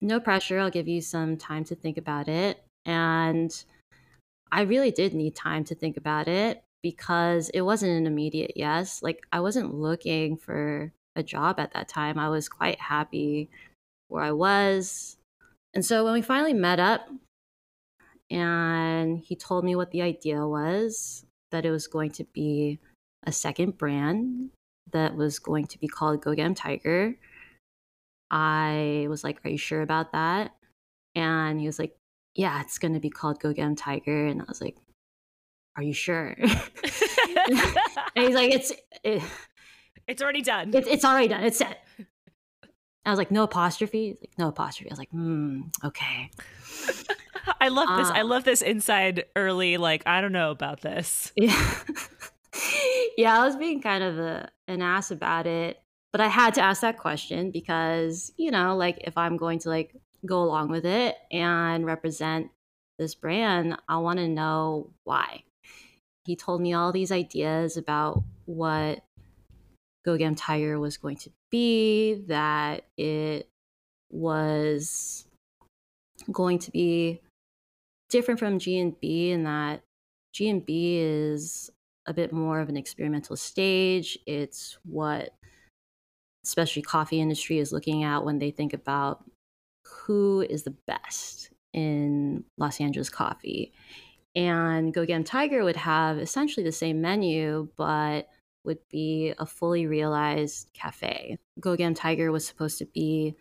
no 0.01 0.21
pressure. 0.21 0.59
I'll 0.59 0.71
give 0.71 0.89
you 0.89 1.01
some 1.01 1.37
time 1.37 1.65
to 1.65 1.75
think 1.75 1.99
about 1.99 2.29
it. 2.29 2.63
And 2.85 3.53
I 4.53 4.63
really 4.63 4.91
did 4.91 5.15
need 5.15 5.35
time 5.35 5.65
to 5.65 5.75
think 5.75 5.97
about 5.97 6.29
it 6.29 6.63
because 6.83 7.49
it 7.51 7.63
wasn't 7.63 7.93
an 7.93 8.07
immediate 8.07 8.53
yes. 8.57 9.03
Like 9.03 9.27
I 9.33 9.41
wasn't 9.41 9.75
looking 9.75 10.37
for 10.37 10.93
a 11.17 11.23
job 11.23 11.59
at 11.59 11.73
that 11.73 11.89
time. 11.89 12.19
I 12.19 12.29
was 12.29 12.49
quite 12.49 12.81
happy 12.81 13.49
where 14.09 14.23
I 14.23 14.33
was. 14.33 15.17
And 15.75 15.85
so 15.85 16.05
when 16.05 16.13
we 16.13 16.23
finally 16.23 16.55
met 16.55 16.79
up 16.79 17.09
and 18.31 19.19
he 19.19 19.37
told 19.37 19.65
me 19.65 19.75
what 19.77 19.91
the 19.91 20.03
idea 20.03 20.47
was, 20.47 21.25
that 21.53 21.65
it 21.65 21.71
was 21.71 21.87
going 21.87 22.11
to 22.13 22.25
be 22.25 22.79
a 23.25 23.33
second 23.33 23.79
brand 23.79 24.51
that 24.93 25.17
was 25.17 25.39
going 25.39 25.67
to 25.67 25.79
be 25.79 25.89
called 25.89 26.23
Go 26.23 26.35
Get 26.35 26.45
'em 26.45 26.55
Tiger. 26.55 27.17
I 28.31 29.07
was 29.09 29.25
like, 29.25 29.45
Are 29.45 29.51
you 29.51 29.59
sure 29.59 29.83
about 29.83 30.13
that? 30.13 30.53
And 31.15 31.61
he 31.61 31.67
was 31.67 31.79
like, 31.79 31.97
Yeah, 32.35 32.61
it's 32.61 32.79
going 32.79 32.95
to 32.95 33.01
be 33.01 33.11
called 33.11 33.41
Go 33.41 33.53
Get 33.53 33.65
'em 33.65 33.77
Tiger. 33.77 34.27
And 34.27 34.41
I 34.41 34.45
was 34.49 34.61
like, 34.61 34.77
Are 35.77 35.83
you 35.83 35.93
sure? 35.93 36.37
and 36.39 36.51
he's 38.15 38.35
like, 38.35 38.53
It's. 38.53 38.73
It, 39.05 39.23
it's 40.09 40.23
already 40.23 40.43
done. 40.43 40.75
It, 40.75 40.87
it's 40.87 41.05
already 41.05 41.29
done. 41.29 41.45
It's 41.45 41.59
set. 41.59 41.85
I 43.05 43.11
was 43.11 43.19
like, 43.19 43.31
no 43.31 43.45
apostrophe. 43.45 44.17
Like, 44.21 44.33
no 44.37 44.49
apostrophe. 44.49 44.91
I 44.91 44.93
was 44.93 44.99
like, 44.99 45.11
hmm, 45.11 45.63
okay. 45.85 46.31
I 47.61 47.69
love 47.69 47.89
this. 47.97 48.09
Uh, 48.09 48.15
I 48.15 48.23
love 48.23 48.45
this 48.45 48.63
inside 48.63 49.25
early. 49.37 49.77
Like, 49.77 50.03
I 50.07 50.21
don't 50.21 50.33
know 50.33 50.51
about 50.51 50.81
this. 50.81 51.33
Yeah. 51.37 51.75
yeah, 53.17 53.41
I 53.41 53.45
was 53.45 53.57
being 53.57 53.81
kind 53.81 54.03
of 54.03 54.19
a, 54.19 54.51
an 54.67 54.83
ass 54.83 55.13
about 55.13 55.47
it, 55.47 55.81
but 56.13 56.21
I 56.21 56.27
had 56.27 56.55
to 56.55 56.61
ask 56.61 56.81
that 56.81 56.99
question 56.99 57.53
because, 57.53 58.33
you 58.37 58.51
know, 58.51 58.77
like 58.77 58.99
if 59.05 59.17
I'm 59.17 59.37
going 59.37 59.61
to 59.61 59.69
like 59.69 59.95
go 60.25 60.43
along 60.43 60.71
with 60.71 60.85
it 60.85 61.15
and 61.31 61.87
represent 61.87 62.51
this 62.99 63.15
brand, 63.15 63.77
I 63.89 63.99
want 63.99 64.19
to 64.19 64.29
know 64.29 64.91
why. 65.05 65.45
He 66.25 66.35
told 66.35 66.61
me 66.61 66.73
all 66.73 66.91
these 66.91 67.13
ideas 67.13 67.77
about 67.77 68.25
what 68.47 69.05
Go 70.07 70.15
'em 70.15 70.37
Tiger 70.37 70.79
was 70.79 70.97
going 70.97 71.17
to 71.19 71.31
be, 71.51 72.15
that 72.29 72.85
it 72.97 73.49
was 74.11 75.27
going 76.33 76.59
to 76.61 76.71
be 76.71 77.21
different 78.09 78.39
from 78.41 78.59
G 78.61 78.79
and 78.79 78.99
B 79.01 79.31
in 79.33 79.43
that 79.45 79.83
G 80.33 80.49
and 80.49 80.65
B 80.65 80.99
is 80.99 81.71
a 82.07 82.15
bit 82.15 82.33
more 82.33 82.61
of 82.61 82.69
an 82.69 82.77
experimental 82.77 83.37
stage. 83.37 84.17
It's 84.27 84.79
what 84.85 85.35
especially 86.45 86.83
coffee 86.83 87.21
industry 87.21 87.59
is 87.59 87.73
looking 87.73 88.05
at 88.05 88.25
when 88.25 88.39
they 88.39 88.53
think 88.53 88.73
about 88.73 89.25
who 89.85 90.43
is 90.49 90.63
the 90.63 90.77
best 90.87 91.51
in 91.73 92.45
Los 92.57 92.81
Angeles 92.81 93.09
coffee. 93.11 93.73
And 94.37 94.95
Go 94.95 95.03
'em 95.03 95.25
Tiger 95.25 95.65
would 95.65 95.77
have 95.77 96.19
essentially 96.19 96.63
the 96.63 96.71
same 96.71 97.01
menu, 97.01 97.69
but 97.77 98.29
would 98.67 98.79
be 98.91 99.33
a 99.39 99.47
fully 99.47 99.87
realized 99.87 100.69
cafe. 100.75 101.39
Go 101.61 101.77
Tiger 101.95 102.33
was 102.33 102.47
supposed 102.47 102.79
to 102.79 102.87
be 102.87 103.37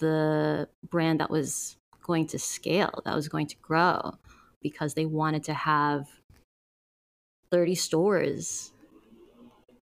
the 0.00 0.68
brand 0.88 1.20
that 1.20 1.30
was 1.30 1.76
going 2.02 2.26
to 2.28 2.38
scale, 2.38 3.02
that 3.04 3.14
was 3.14 3.28
going 3.28 3.46
to 3.46 3.56
grow, 3.62 4.14
because 4.60 4.94
they 4.94 5.06
wanted 5.06 5.44
to 5.44 5.54
have 5.54 6.08
30 7.50 7.74
stores 7.74 8.72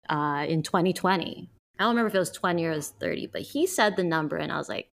uh, 0.09 0.45
in 0.49 0.63
2020. 0.63 1.49
I 1.79 1.83
don't 1.83 1.91
remember 1.91 2.09
if 2.09 2.15
it 2.15 2.19
was 2.19 2.31
20 2.31 2.65
or 2.67 2.73
it 2.73 2.77
was 2.77 2.89
30, 3.01 3.29
but 3.29 3.43
he 3.43 3.67
said 3.67 3.97
the 3.97 4.05
number, 4.05 4.37
and 4.37 4.53
I 4.53 4.59
was 4.59 4.69
like, 4.69 4.91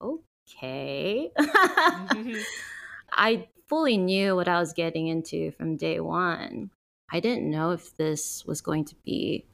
okay. 0.00 1.32
I 3.12 3.48
fully 3.68 3.96
knew 3.96 4.36
what 4.36 4.46
I 4.46 4.60
was 4.60 4.72
getting 4.72 5.08
into 5.08 5.50
from 5.52 5.76
day 5.76 5.98
one. 5.98 6.70
I 7.12 7.20
didn't 7.20 7.50
know 7.50 7.72
if 7.72 7.96
this 7.96 8.44
was 8.46 8.60
going 8.60 8.84
to 8.86 8.94
be 9.04 9.46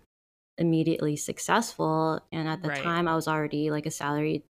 immediately 0.58 1.16
successful. 1.16 2.20
And 2.32 2.48
at 2.48 2.62
the 2.62 2.68
right. 2.68 2.82
time, 2.82 3.08
I 3.08 3.14
was 3.14 3.28
already 3.28 3.70
like 3.70 3.86
a 3.86 3.90
salaried 3.90 4.42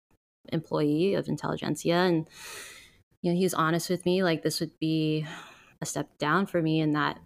employee 0.53 1.15
of 1.15 1.29
Intelligentsia. 1.29 1.95
And, 1.95 2.29
you 3.23 3.33
know, 3.33 3.37
he 3.37 3.45
was 3.45 3.55
honest 3.55 3.91
with 3.91 4.05
me, 4.05 4.23
like, 4.23 4.43
this 4.43 4.61
would 4.61 4.79
be 4.79 5.27
a 5.81 5.87
step 5.87 6.19
down 6.19 6.47
for 6.47 6.63
me, 6.63 6.81
in 6.81 6.93
that 6.93 7.19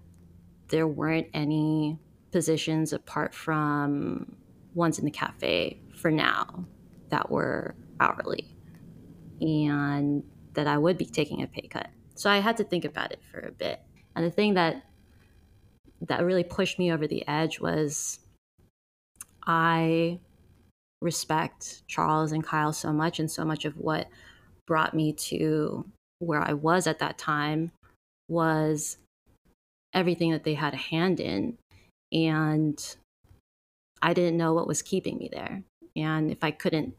there 0.68 0.86
weren't 0.86 1.28
any 1.34 1.98
positions 2.32 2.92
apart 2.92 3.34
from 3.34 4.36
ones 4.74 4.98
in 4.98 5.04
the 5.04 5.10
cafe 5.10 5.80
for 5.96 6.10
now 6.10 6.64
that 7.10 7.30
were 7.30 7.74
hourly. 8.00 8.56
And 9.40 10.22
that 10.54 10.66
I 10.66 10.78
would 10.78 10.98
be 10.98 11.06
taking 11.06 11.42
a 11.42 11.46
pay 11.46 11.68
cut. 11.68 11.88
So 12.14 12.28
I 12.28 12.38
had 12.38 12.56
to 12.58 12.64
think 12.64 12.84
about 12.84 13.12
it 13.12 13.20
for 13.30 13.40
a 13.40 13.52
bit. 13.52 13.80
And 14.14 14.24
the 14.24 14.30
thing 14.30 14.54
that 14.54 14.84
that 16.06 16.24
really 16.24 16.44
pushed 16.44 16.78
me 16.78 16.92
over 16.92 17.06
the 17.06 17.26
edge 17.28 17.60
was 17.60 18.18
I 19.46 20.18
respect 21.02 21.82
Charles 21.86 22.32
and 22.32 22.44
Kyle 22.44 22.72
so 22.72 22.92
much, 22.92 23.18
and 23.18 23.30
so 23.30 23.44
much 23.44 23.64
of 23.64 23.76
what 23.76 24.08
brought 24.66 24.94
me 24.94 25.12
to 25.12 25.84
where 26.18 26.42
I 26.42 26.52
was 26.52 26.86
at 26.86 26.98
that 26.98 27.18
time 27.18 27.72
was 28.28 28.98
everything 29.92 30.30
that 30.32 30.44
they 30.44 30.54
had 30.54 30.74
a 30.74 30.78
hand 30.78 31.20
in. 31.20 31.56
And 32.12 32.96
I 34.02 34.14
didn't 34.14 34.36
know 34.36 34.52
what 34.52 34.66
was 34.66 34.82
keeping 34.82 35.18
me 35.18 35.28
there. 35.32 35.62
And 35.96 36.30
if 36.30 36.44
I 36.44 36.50
couldn't 36.50 36.94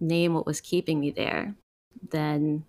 name 0.00 0.34
what 0.34 0.46
was 0.46 0.60
keeping 0.60 1.00
me 1.00 1.10
there, 1.10 1.54
then 2.10 2.64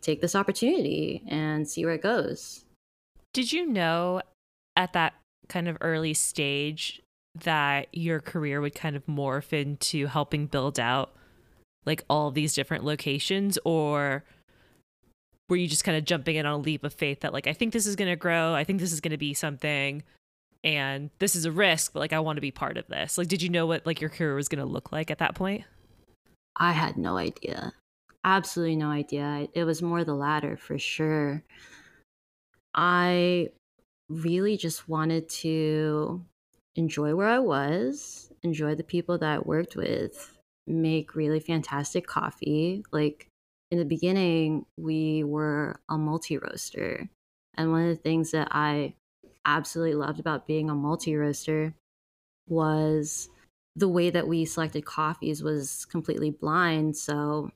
take 0.00 0.20
this 0.20 0.34
opportunity 0.34 1.22
and 1.28 1.68
see 1.68 1.84
where 1.84 1.94
it 1.94 2.02
goes. 2.02 2.64
Did 3.32 3.52
you 3.52 3.66
know 3.66 4.22
at 4.76 4.92
that 4.92 5.14
kind 5.48 5.68
of 5.68 5.76
early 5.80 6.14
stage 6.14 7.00
that 7.34 7.88
your 7.92 8.20
career 8.20 8.60
would 8.60 8.74
kind 8.74 8.96
of 8.96 9.04
morph 9.06 9.52
into 9.52 10.06
helping 10.06 10.46
build 10.46 10.78
out 10.78 11.14
like 11.84 12.04
all 12.08 12.30
these 12.30 12.54
different 12.54 12.84
locations 12.84 13.58
or 13.64 14.24
were 15.48 15.56
you 15.56 15.68
just 15.68 15.84
kind 15.84 15.98
of 15.98 16.04
jumping 16.04 16.36
in 16.36 16.46
on 16.46 16.52
a 16.54 16.58
leap 16.58 16.84
of 16.84 16.94
faith 16.94 17.20
that 17.20 17.32
like 17.32 17.46
I 17.46 17.52
think 17.52 17.72
this 17.72 17.86
is 17.86 17.96
going 17.96 18.10
to 18.10 18.16
grow, 18.16 18.54
I 18.54 18.64
think 18.64 18.80
this 18.80 18.92
is 18.92 19.00
going 19.00 19.10
to 19.10 19.18
be 19.18 19.34
something 19.34 20.02
and 20.62 21.10
this 21.18 21.36
is 21.36 21.44
a 21.44 21.52
risk, 21.52 21.92
but 21.92 22.00
like 22.00 22.14
I 22.14 22.20
want 22.20 22.36
to 22.38 22.40
be 22.40 22.50
part 22.50 22.78
of 22.78 22.86
this. 22.86 23.18
Like 23.18 23.28
did 23.28 23.42
you 23.42 23.48
know 23.48 23.66
what 23.66 23.84
like 23.84 24.00
your 24.00 24.10
career 24.10 24.34
was 24.34 24.48
going 24.48 24.64
to 24.64 24.70
look 24.70 24.92
like 24.92 25.10
at 25.10 25.18
that 25.18 25.34
point? 25.34 25.64
I 26.56 26.72
had 26.72 26.96
no 26.96 27.16
idea. 27.18 27.72
Absolutely 28.24 28.76
no 28.76 28.88
idea. 28.88 29.48
It 29.52 29.64
was 29.64 29.82
more 29.82 30.04
the 30.04 30.14
latter 30.14 30.56
for 30.56 30.78
sure. 30.78 31.42
I 32.74 33.48
really 34.08 34.56
just 34.56 34.88
wanted 34.88 35.28
to 35.28 36.24
enjoy 36.76 37.14
where 37.14 37.28
I 37.28 37.38
was, 37.38 38.30
enjoy 38.42 38.74
the 38.74 38.84
people 38.84 39.18
that 39.18 39.30
I 39.30 39.38
worked 39.38 39.76
with, 39.76 40.36
make 40.66 41.14
really 41.14 41.40
fantastic 41.40 42.06
coffee. 42.06 42.84
Like 42.92 43.28
in 43.70 43.78
the 43.78 43.84
beginning, 43.84 44.66
we 44.76 45.24
were 45.24 45.80
a 45.88 45.96
multi 45.96 46.38
roaster. 46.38 47.08
And 47.54 47.70
one 47.70 47.82
of 47.82 47.88
the 47.88 48.02
things 48.02 48.32
that 48.32 48.48
I 48.50 48.94
absolutely 49.46 49.94
loved 49.94 50.20
about 50.20 50.46
being 50.46 50.70
a 50.70 50.74
multi 50.74 51.14
roaster 51.16 51.74
was 52.48 53.28
the 53.76 53.88
way 53.88 54.10
that 54.10 54.28
we 54.28 54.44
selected 54.44 54.84
coffees 54.84 55.42
was 55.42 55.84
completely 55.86 56.30
blind. 56.30 56.96
So 56.96 57.50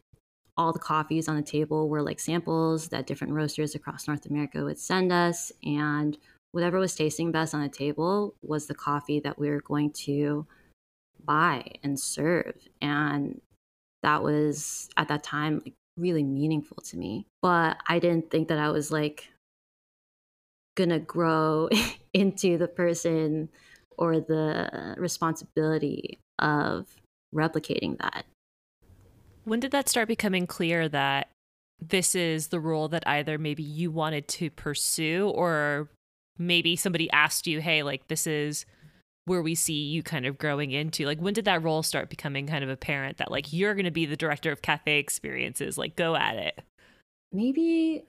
all 0.57 0.73
the 0.73 0.79
coffees 0.79 1.29
on 1.29 1.37
the 1.37 1.43
table 1.43 1.89
were 1.89 2.03
like 2.03 2.19
samples 2.19 2.89
that 2.89 3.07
different 3.07 3.33
roasters 3.33 3.75
across 3.75 4.09
North 4.09 4.27
America 4.27 4.65
would 4.65 4.79
send 4.79 5.13
us. 5.13 5.53
And 5.63 6.19
whatever 6.53 6.79
was 6.79 6.95
tasting 6.95 7.33
best 7.33 7.55
on 7.55 7.63
the 7.63 7.69
table 7.69 8.35
was 8.43 8.67
the 8.67 8.75
coffee 8.75 9.21
that 9.21 9.39
we 9.39 9.51
were 9.51 9.61
going 9.61 9.91
to 9.91 10.47
buy 11.25 11.65
and 11.83 11.99
serve. 11.99 12.57
And 12.81 13.41
that 14.03 14.23
was 14.23 14.89
at 14.97 15.09
that 15.09 15.23
time 15.23 15.61
like 15.65 15.75
really 15.97 16.23
meaningful 16.23 16.79
to 16.79 16.97
me. 16.97 17.27
But 17.43 17.79
I 17.89 17.99
didn't 17.99 18.31
think 18.31 18.49
that 18.49 18.59
I 18.59 18.71
was 18.71 18.91
like 18.91 19.29
gonna 20.77 21.01
grow 21.01 21.69
into 22.15 22.57
the 22.57 22.69
person 22.69 23.49
or 23.97 24.21
the 24.21 24.95
responsibility 24.97 26.19
of 26.39 26.87
replicating 27.35 27.99
that. 27.99 28.25
When 29.45 29.61
did 29.61 29.73
that 29.73 29.89
start 29.89 30.09
becoming 30.09 30.47
clear 30.47 30.89
that 30.89 31.29
this 31.81 32.15
is 32.15 32.49
the 32.49 32.61
role 32.61 32.89
that 32.89 33.07
either 33.07 33.39
maybe 33.39 33.63
you 33.63 33.91
wanted 33.91 34.29
to 34.29 34.51
pursue 34.51 35.29
or 35.35 35.89
maybe 36.39 36.77
somebody 36.77 37.11
asked 37.11 37.47
you, 37.47 37.61
hey, 37.61 37.83
like 37.83 38.09
this 38.09 38.27
is 38.27 38.65
where 39.29 39.43
we 39.43 39.55
see 39.55 39.75
you 39.75 40.03
kind 40.03 40.25
of 40.27 40.39
growing 40.39 40.71
into? 40.71 41.05
Like 41.05 41.21
when 41.21 41.35
did 41.35 41.45
that 41.45 41.63
role 41.63 41.83
start 41.83 42.09
becoming 42.09 42.47
kind 42.47 42.65
of 42.65 42.71
apparent 42.71 43.19
that 43.19 43.31
like 43.31 43.53
you're 43.53 43.75
going 43.75 43.85
to 43.85 43.91
be 43.91 44.07
the 44.07 44.17
director 44.17 44.51
of 44.51 44.63
cafe 44.63 44.99
experiences? 44.99 45.77
Like 45.79 45.97
go 45.97 46.17
at 46.17 46.37
it. 46.37 46.59
Maybe 47.33 48.05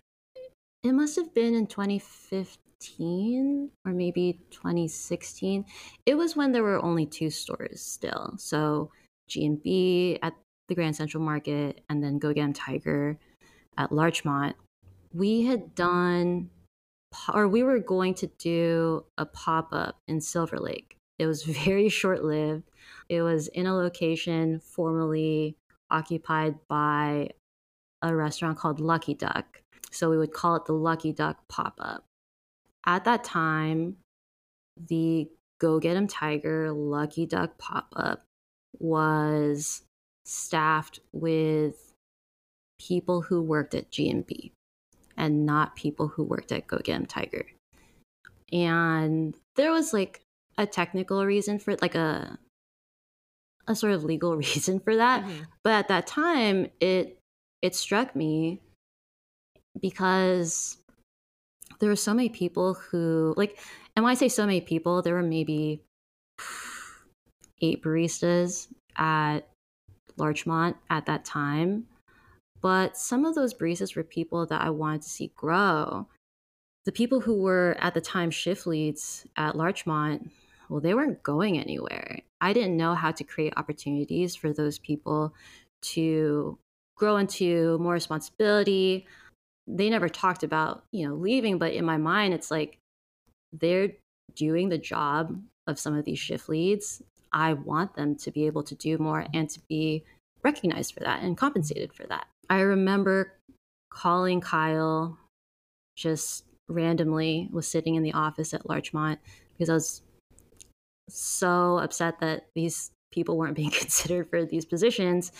it 0.84 0.94
must 0.94 1.18
have 1.18 1.34
been 1.34 1.56
in 1.56 1.68
2015 1.68 3.70
or 3.86 3.92
maybe 3.92 4.40
2016. 4.52 5.66
It 6.06 6.16
was 6.16 6.38
when 6.38 6.54
there 6.54 6.64
were 6.64 6.84
only 6.84 7.06
two 7.06 7.30
stores 7.30 7.82
still. 7.82 8.34
So 8.38 8.92
G&B 9.28 10.20
at 10.24 10.34
the 10.70 10.76
Grand 10.76 10.96
Central 10.96 11.22
Market 11.22 11.82
and 11.90 12.02
then 12.02 12.18
Go 12.18 12.34
Get 12.34 12.44
'em 12.44 12.54
Tiger 12.54 13.20
at 13.78 13.92
Larchmont. 13.92 14.56
We 15.14 15.42
had 15.42 15.76
done 15.76 16.50
or 17.34 17.48
we 17.48 17.64
were 17.64 17.80
going 17.80 18.14
to 18.16 18.28
do 18.38 19.06
a 19.18 19.26
pop 19.26 19.70
up 19.72 19.98
in 20.08 20.22
Silver 20.22 20.60
Lake. 20.60 20.96
It 21.18 21.26
was 21.26 21.44
very 21.66 21.90
short 21.90 22.24
lived. 22.24 22.64
It 23.08 23.22
was 23.22 23.48
in 23.48 23.66
a 23.66 23.76
location 23.76 24.60
formerly 24.60 25.56
occupied 25.92 26.56
by 26.68 27.30
a 28.02 28.16
restaurant 28.16 28.58
called 28.58 28.80
Lucky 28.80 29.14
Duck. 29.14 29.62
So 29.92 30.10
we 30.10 30.18
would 30.18 30.34
call 30.34 30.56
it 30.56 30.66
the 30.66 30.74
Lucky 30.74 31.12
Duck 31.12 31.48
pop 31.48 31.76
up. 31.80 32.06
At 32.86 33.06
that 33.06 33.24
time, 33.24 33.98
the 34.78 35.30
Go 35.60 35.80
Get 35.80 35.98
'em 35.98 36.08
Tiger 36.08 36.72
Lucky 36.72 37.26
Duck 37.26 37.58
pop 37.58 37.92
up 37.96 38.24
was 38.80 39.84
staffed 40.26 41.00
with 41.12 41.94
people 42.80 43.24
who 43.24 43.42
worked 43.42 43.76
at 43.76 43.92
G&B 43.92 44.54
and 45.20 45.46
not 45.46 45.76
people 45.76 46.08
who 46.08 46.24
worked 46.24 46.52
at 46.52 46.66
Go 46.66 46.80
Get 46.80 46.96
'em 46.96 47.06
Tiger. 47.06 47.46
And 48.52 49.36
there 49.56 49.72
was 49.72 49.94
like 49.94 50.22
a 50.58 50.66
technical 50.66 51.26
reason 51.26 51.60
for 51.60 51.72
it, 51.72 51.82
like 51.82 51.96
a 51.96 52.40
a 53.68 53.76
sort 53.76 53.94
of 53.94 54.04
legal 54.04 54.36
reason 54.46 54.80
for 54.80 54.96
that. 54.96 55.24
Mm-hmm. 55.24 55.44
But 55.64 55.74
at 55.74 55.88
that 55.90 56.08
time, 56.08 56.72
it 56.80 57.20
it 57.62 57.76
struck 57.76 58.16
me 58.16 58.62
because 59.80 60.78
there 61.80 61.90
were 61.90 61.96
so 61.96 62.14
many 62.14 62.30
people 62.30 62.74
who 62.74 63.34
like 63.38 63.60
and 63.96 64.04
when 64.04 64.12
I 64.12 64.16
say 64.16 64.30
so 64.30 64.46
many 64.46 64.62
people, 64.62 65.02
there 65.02 65.14
were 65.14 65.22
maybe 65.22 65.84
eight 67.62 67.84
baristas 67.84 68.68
at 68.96 69.42
Larchmont 70.18 70.78
at 70.90 71.06
that 71.08 71.26
time. 71.26 71.88
But 72.62 72.98
some 72.98 73.26
of 73.26 73.36
those 73.36 73.54
baristas 73.54 73.96
were 73.96 74.04
people 74.04 74.46
that 74.48 74.62
I 74.62 74.70
wanted 74.70 75.04
to 75.04 75.10
see 75.10 75.32
grow. 75.36 76.08
The 76.86 76.92
people 76.92 77.22
who 77.22 77.42
were 77.42 77.78
at 77.80 77.94
the 77.94 78.02
time 78.02 78.32
shift 78.32 78.68
leads 78.68 79.26
at 79.38 79.56
Larchmont, 79.56 80.32
well, 80.70 80.82
they 80.82 80.94
weren't 80.94 81.24
going 81.24 81.60
anywhere. 81.60 82.22
I 82.42 82.54
didn't 82.54 82.78
know 82.78 82.96
how 82.96 83.12
to 83.12 83.24
create 83.24 83.54
opportunities 83.58 84.36
for 84.36 84.54
those 84.54 84.80
people 84.80 85.34
to 85.82 86.58
grow 86.96 87.18
into 87.18 87.78
more 87.80 87.94
responsibility. 87.94 89.08
They 89.68 89.90
never 89.90 90.10
talked 90.10 90.44
about, 90.44 90.84
you 90.92 91.08
know, 91.08 91.16
leaving, 91.16 91.58
but 91.58 91.74
in 91.74 91.86
my 91.86 91.98
mind, 91.98 92.34
it's 92.34 92.52
like 92.52 92.78
they're 93.54 93.92
doing 94.36 94.70
the 94.70 94.78
job 94.78 95.42
of 95.68 95.80
some 95.80 95.96
of 95.96 96.06
these 96.06 96.20
shift 96.20 96.50
leads. 96.50 97.02
I 97.32 97.54
want 97.54 97.96
them 97.96 98.16
to 98.18 98.32
be 98.32 98.48
able 98.48 98.64
to 98.64 98.76
do 98.76 98.98
more 98.98 99.26
and 99.34 99.50
to 99.50 99.60
be 99.70 100.04
recognized 100.44 100.94
for 100.94 101.02
that 101.02 101.22
and 101.22 101.38
compensated 101.38 101.94
for 101.94 102.06
that. 102.08 102.28
I 102.50 102.62
remember 102.62 103.34
calling 103.90 104.42
Kyle 104.42 105.18
just 105.96 106.46
randomly, 106.68 107.50
was 107.52 107.68
sitting 107.68 107.96
in 107.96 108.04
the 108.04 108.14
office 108.14 108.54
at 108.54 108.68
Larchmont 108.70 109.20
because 109.54 109.70
I 109.70 109.74
was 109.74 110.02
so 111.10 111.80
upset 111.80 112.20
that 112.20 112.48
these 112.56 112.92
people 113.12 113.38
weren't 113.38 113.56
being 113.58 113.72
considered 113.72 114.30
for 114.30 114.46
these 114.46 114.66
positions 114.66 115.32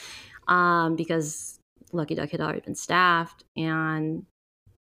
um, 0.48 0.96
because 0.96 1.60
Lucky 1.92 2.16
Duck 2.16 2.30
had 2.30 2.42
already 2.42 2.62
been 2.62 2.76
staffed. 2.76 3.44
And 3.56 4.26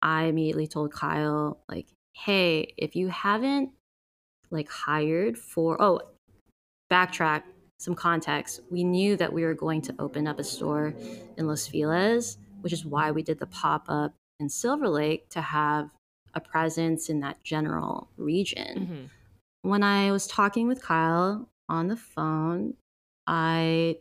I 0.03 0.25
immediately 0.25 0.67
told 0.67 0.93
Kyle, 0.93 1.61
like, 1.69 1.87
hey, 2.15 2.73
if 2.77 2.97
you 2.97 3.09
haven't 3.09 3.71
like 4.51 4.69
hired 4.69 5.37
for, 5.37 5.81
oh, 5.81 6.01
backtrack 6.91 7.43
some 7.79 7.95
context. 7.95 8.61
We 8.71 8.85
knew 8.85 9.17
that 9.17 9.33
we 9.33 9.45
were 9.45 9.55
going 9.55 9.83
to 9.83 9.95
open 9.99 10.27
up 10.27 10.39
a 10.39 10.45
store 10.45 10.95
in 11.37 11.47
Los 11.47 11.67
Feliz, 11.67 12.39
which 12.61 12.73
is 12.73 12.85
why 12.85 13.11
we 13.11 13.23
did 13.23 13.39
the 13.39 13.47
pop 13.47 13.87
up 13.89 14.15
in 14.41 14.49
Silver 14.49 14.89
Lake 14.89 15.29
to 15.31 15.41
have 15.41 15.91
a 16.35 16.41
presence 16.41 17.09
in 17.09 17.21
that 17.21 17.43
general 17.43 18.09
region. 18.17 18.79
Mm-hmm. 18.79 19.71
When 19.71 19.83
I 19.83 20.13
was 20.13 20.27
talking 20.27 20.69
with 20.69 20.83
Kyle 20.83 21.49
on 21.69 21.89
the 21.89 21.97
phone, 21.97 22.75
I 23.27 23.99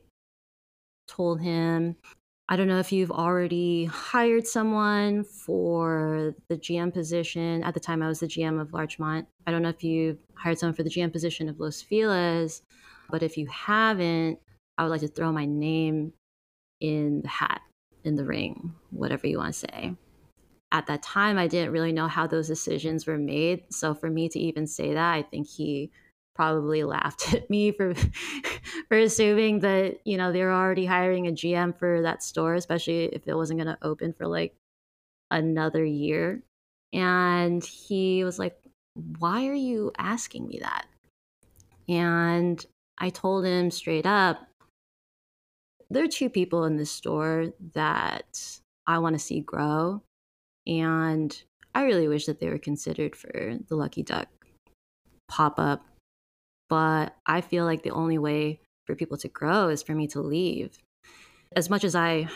told 1.08 1.42
him 1.42 1.96
I 2.48 2.58
don't 2.58 2.68
know 2.68 2.78
if 2.78 2.92
you've 2.92 3.12
already 3.12 3.86
hired 3.86 4.46
someone 4.46 5.24
for 5.24 6.36
the 6.48 6.58
GM 6.58 6.94
position. 6.94 7.64
At 7.64 7.74
the 7.74 7.80
time, 7.80 8.04
I 8.04 8.08
was 8.08 8.20
the 8.20 8.28
GM 8.28 8.62
of 8.62 8.72
Larchmont. 8.72 9.28
I 9.48 9.52
don't 9.52 9.64
know 9.64 9.70
if 9.70 9.84
you've 9.84 10.20
hired 10.36 10.60
someone 10.60 10.76
for 10.76 10.84
the 10.84 10.92
GM 10.92 11.12
position 11.12 11.50
of 11.50 11.60
Los 11.60 11.82
Feliz, 11.82 12.62
but 13.10 13.24
if 13.24 13.38
you 13.38 13.48
haven't, 13.48 14.40
I 14.78 14.84
would 14.84 14.90
like 14.90 15.02
to 15.02 15.08
throw 15.08 15.32
my 15.32 15.46
name 15.46 16.14
in 16.80 17.22
the 17.22 17.28
hat, 17.28 17.62
in 18.04 18.16
the 18.16 18.26
ring, 18.26 18.74
whatever 18.92 19.28
you 19.28 19.38
want 19.38 19.54
to 19.54 19.60
say. 19.60 19.96
At 20.72 20.88
that 20.88 21.04
time, 21.04 21.38
I 21.38 21.48
didn't 21.48 21.72
really 21.72 21.94
know 21.94 22.08
how 22.08 22.28
those 22.28 22.48
decisions 22.48 23.08
were 23.08 23.18
made. 23.18 23.64
So 23.72 23.94
for 23.94 24.10
me 24.10 24.28
to 24.30 24.40
even 24.40 24.68
say 24.68 24.94
that, 24.94 25.14
I 25.14 25.22
think 25.22 25.48
he 25.48 25.92
probably 26.36 26.84
laughed 26.84 27.34
at 27.34 27.50
me 27.50 27.72
for 27.72 27.94
for 28.90 28.98
assuming 28.98 29.60
that 29.60 30.00
you 30.06 30.18
know 30.18 30.32
they 30.32 30.44
were 30.44 30.52
already 30.52 30.86
hiring 30.86 31.28
a 31.28 31.32
GM 31.32 31.78
for 31.78 32.02
that 32.02 32.24
store, 32.24 32.56
especially 32.56 33.06
if 33.06 33.28
it 33.28 33.36
wasn't 33.36 33.60
going 33.60 33.74
to 33.74 33.86
open 33.86 34.14
for 34.14 34.28
like 34.28 34.56
another 35.32 35.84
year. 35.86 36.44
And 36.94 37.64
he 37.64 38.24
was 38.24 38.40
like, 38.40 38.58
"Why 39.20 39.48
are 39.48 39.54
you 39.54 39.92
asking 39.98 40.48
me 40.48 40.60
that?" 40.62 40.88
And 41.88 42.66
I 42.98 43.10
told 43.10 43.46
him 43.46 43.72
straight 43.72 44.06
up, 44.06 44.48
there 45.90 46.04
are 46.04 46.08
two 46.08 46.30
people 46.30 46.64
in 46.66 46.78
this 46.78 46.92
store 46.92 47.54
that 47.74 48.60
I 48.88 49.00
want 49.00 49.16
to 49.16 49.20
see 49.20 49.42
grow, 49.42 50.02
and 50.66 51.44
I 51.74 51.84
really 51.84 52.08
wish 52.08 52.26
that 52.26 52.40
they 52.40 52.50
were 52.50 52.58
considered 52.58 53.16
for 53.16 53.58
the 53.68 53.76
Lucky 53.76 54.04
Duck 54.04 54.28
pop 55.28 55.60
up 55.60 55.84
but 56.70 57.16
I 57.26 57.42
feel 57.42 57.66
like 57.66 57.84
the 57.84 57.92
only 57.92 58.18
way 58.18 58.60
for 58.86 58.96
people 58.96 59.18
to 59.18 59.28
grow 59.28 59.70
is 59.70 59.84
for 59.84 59.94
me 59.94 60.08
to 60.08 60.22
leave. 60.22 60.78
As 61.56 61.70
much 61.70 61.84
as 61.84 61.96
I 61.96 62.28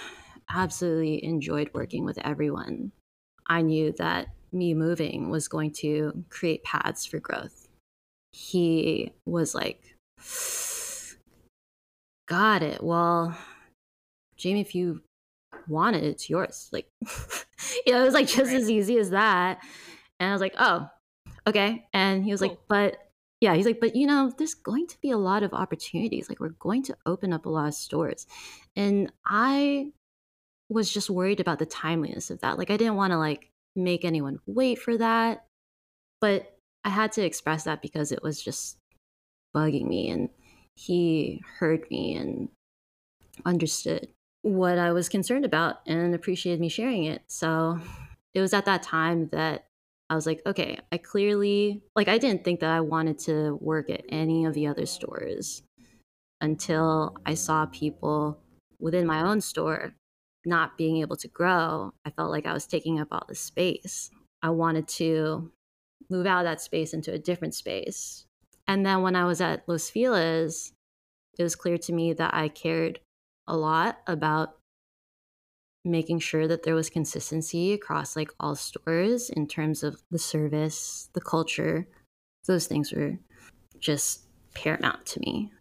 absolutely 0.50 1.24
enjoyed 1.24 1.72
working 1.74 2.06
with 2.06 2.17
everyone, 2.19 2.91
I 3.48 3.62
knew 3.62 3.93
that 3.98 4.28
me 4.52 4.74
moving 4.74 5.30
was 5.30 5.48
going 5.48 5.72
to 5.72 6.24
create 6.30 6.63
paths 6.63 7.06
for 7.06 7.19
growth. 7.19 7.67
He 8.32 9.12
was 9.26 9.56
like, 9.56 9.95
Got 12.27 12.62
it. 12.63 12.84
Well, 12.84 13.38
Jamie, 14.38 14.62
if 14.62 14.75
you 14.75 15.01
want 15.67 15.95
it, 15.95 16.03
it's 16.03 16.29
yours. 16.29 16.69
Like, 16.71 16.88
you 17.86 17.93
know, 17.93 18.01
it 18.01 18.05
was 18.05 18.13
like 18.13 18.27
just 18.27 18.51
right. 18.51 18.62
as 18.62 18.69
easy 18.69 18.97
as 18.97 19.10
that. 19.12 19.60
And 20.19 20.29
I 20.29 20.34
was 20.34 20.41
like, 20.41 20.55
Oh, 20.58 20.89
okay. 21.47 21.88
And 21.93 22.23
he 22.23 22.32
was 22.32 22.41
cool. 22.41 22.49
like, 22.49 22.60
But 22.67 22.97
yeah, 23.41 23.55
he's 23.55 23.65
like, 23.65 23.79
but 23.79 23.95
you 23.95 24.05
know, 24.05 24.34
there's 24.38 24.53
going 24.53 24.88
to 24.88 24.99
be 25.01 25.12
a 25.12 25.17
lot 25.17 25.43
of 25.43 25.53
opportunities. 25.53 26.27
Like, 26.27 26.39
we're 26.39 26.49
going 26.49 26.84
to 26.84 26.97
open 27.05 27.32
up 27.32 27.45
a 27.45 27.49
lot 27.49 27.67
of 27.69 27.73
stores. 27.73 28.27
And 28.75 29.12
I 29.25 29.91
was 30.69 30.91
just 30.91 31.10
worried 31.10 31.39
about 31.39 31.60
the 31.60 31.65
timeliness 31.65 32.29
of 32.29 32.41
that. 32.41 32.58
Like, 32.58 32.69
I 32.69 32.77
didn't 32.77 32.95
want 32.95 33.12
to 33.12 33.17
like 33.17 33.49
make 33.75 34.03
anyone 34.03 34.39
wait 34.45 34.79
for 34.79 34.97
that. 34.97 35.45
But 36.19 36.58
I 36.84 36.89
had 36.89 37.13
to 37.13 37.23
express 37.23 37.63
that 37.63 37.82
because 37.82 38.12
it 38.12 38.21
was 38.21 38.41
just 38.41 38.77
bugging 39.55 39.88
me. 39.88 40.09
And 40.09 40.29
he 40.75 41.41
heard 41.59 41.89
me 41.89 42.15
and 42.15 42.49
understood 43.45 44.09
what 44.41 44.77
I 44.77 44.91
was 44.91 45.09
concerned 45.09 45.45
about 45.45 45.81
and 45.85 46.15
appreciated 46.15 46.59
me 46.59 46.69
sharing 46.69 47.03
it. 47.03 47.21
So 47.27 47.79
it 48.33 48.41
was 48.41 48.53
at 48.53 48.65
that 48.65 48.83
time 48.83 49.29
that 49.31 49.65
I 50.09 50.15
was 50.15 50.25
like, 50.25 50.41
okay, 50.45 50.79
I 50.91 50.97
clearly, 50.97 51.83
like, 51.95 52.07
I 52.07 52.17
didn't 52.17 52.43
think 52.43 52.62
that 52.62 52.71
I 52.71 52.81
wanted 52.81 53.19
to 53.19 53.57
work 53.62 53.89
at 53.89 54.05
any 54.09 54.45
of 54.45 54.53
the 54.53 54.67
other 54.67 54.85
stores 54.85 55.62
until 56.41 57.15
I 57.25 57.35
saw 57.35 57.65
people 57.67 58.39
within 58.79 59.05
my 59.05 59.21
own 59.21 59.41
store 59.41 59.93
not 60.45 60.77
being 60.77 60.97
able 60.97 61.17
to 61.17 61.27
grow. 61.27 61.93
I 62.05 62.12
felt 62.12 62.31
like 62.31 62.47
I 62.47 62.53
was 62.53 62.65
taking 62.65 62.99
up 62.99 63.09
all 63.12 63.25
the 63.27 63.35
space. 63.35 64.09
I 64.41 64.49
wanted 64.49 64.88
to 64.88 65.51
move 66.09 66.25
out 66.25 66.39
of 66.39 66.45
that 66.45 66.62
space 66.62 66.93
into 66.93 67.13
a 67.13 67.19
different 67.19 67.53
space. 67.53 68.25
And 68.69 68.86
then 68.86 69.01
when 69.01 69.15
I 69.15 69.25
was 69.25 69.41
at 69.41 69.67
Los 69.67 69.89
Feliz, 69.89 70.73
it 71.39 71.41
was 71.41 71.55
clear 71.55 71.79
to 71.79 71.91
me 71.91 72.13
that 72.13 72.36
I 72.36 72.49
cared 72.49 72.99
a 73.47 73.58
lot 73.58 73.97
about 74.05 74.58
making 75.84 76.19
sure 76.19 76.47
that 76.47 76.62
there 76.62 76.75
was 76.75 76.88
consistency 76.88 77.73
across 77.73 78.15
like 78.15 78.29
all 78.39 78.55
stores 78.55 79.32
in 79.32 79.47
terms 79.47 79.82
of 79.82 79.99
the 80.12 80.19
service, 80.19 81.10
the 81.13 81.19
culture. 81.19 81.88
Those 82.45 82.67
things 82.67 82.93
were 82.93 83.17
just 83.79 84.27
paramount 84.53 85.03
to 85.08 85.19
me. 85.19 85.51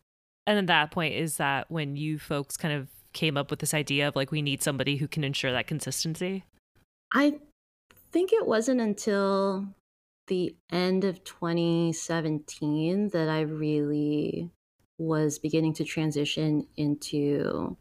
And 0.47 0.59
at 0.59 0.67
that 0.67 0.91
point 0.91 1.15
is 1.15 1.39
that 1.39 1.71
when 1.71 1.97
you 1.97 2.19
folks 2.19 2.59
kind 2.59 2.75
of 2.75 2.89
came 3.15 3.39
up 3.39 3.49
with 3.49 3.61
this 3.61 3.73
idea 3.73 4.09
of 4.09 4.17
like 4.17 4.31
we 4.31 4.43
need 4.43 4.63
somebody 4.63 4.99
who 4.99 5.09
can 5.09 5.25
ensure 5.25 5.53
that 5.53 5.67
consistency? 5.67 6.45
I 7.15 7.39
think 8.13 8.35
it 8.35 8.47
wasn't 8.47 8.83
until 8.83 9.67
the 10.29 10.57
end 10.71 11.05
of 11.05 11.25
2017 11.25 13.11
that 13.11 13.29
I 13.29 13.41
really 13.41 14.51
was 14.99 15.39
beginning 15.39 15.75
to 15.75 15.85
transition 15.85 16.67
into 16.77 17.77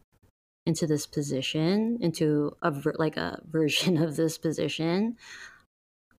into 0.65 0.85
this 0.85 1.07
position, 1.07 1.97
into 2.01 2.51
a 2.61 2.73
like 2.95 3.15
a 3.17 3.41
version 3.49 3.97
of 4.03 4.15
this 4.15 4.37
position, 4.37 5.15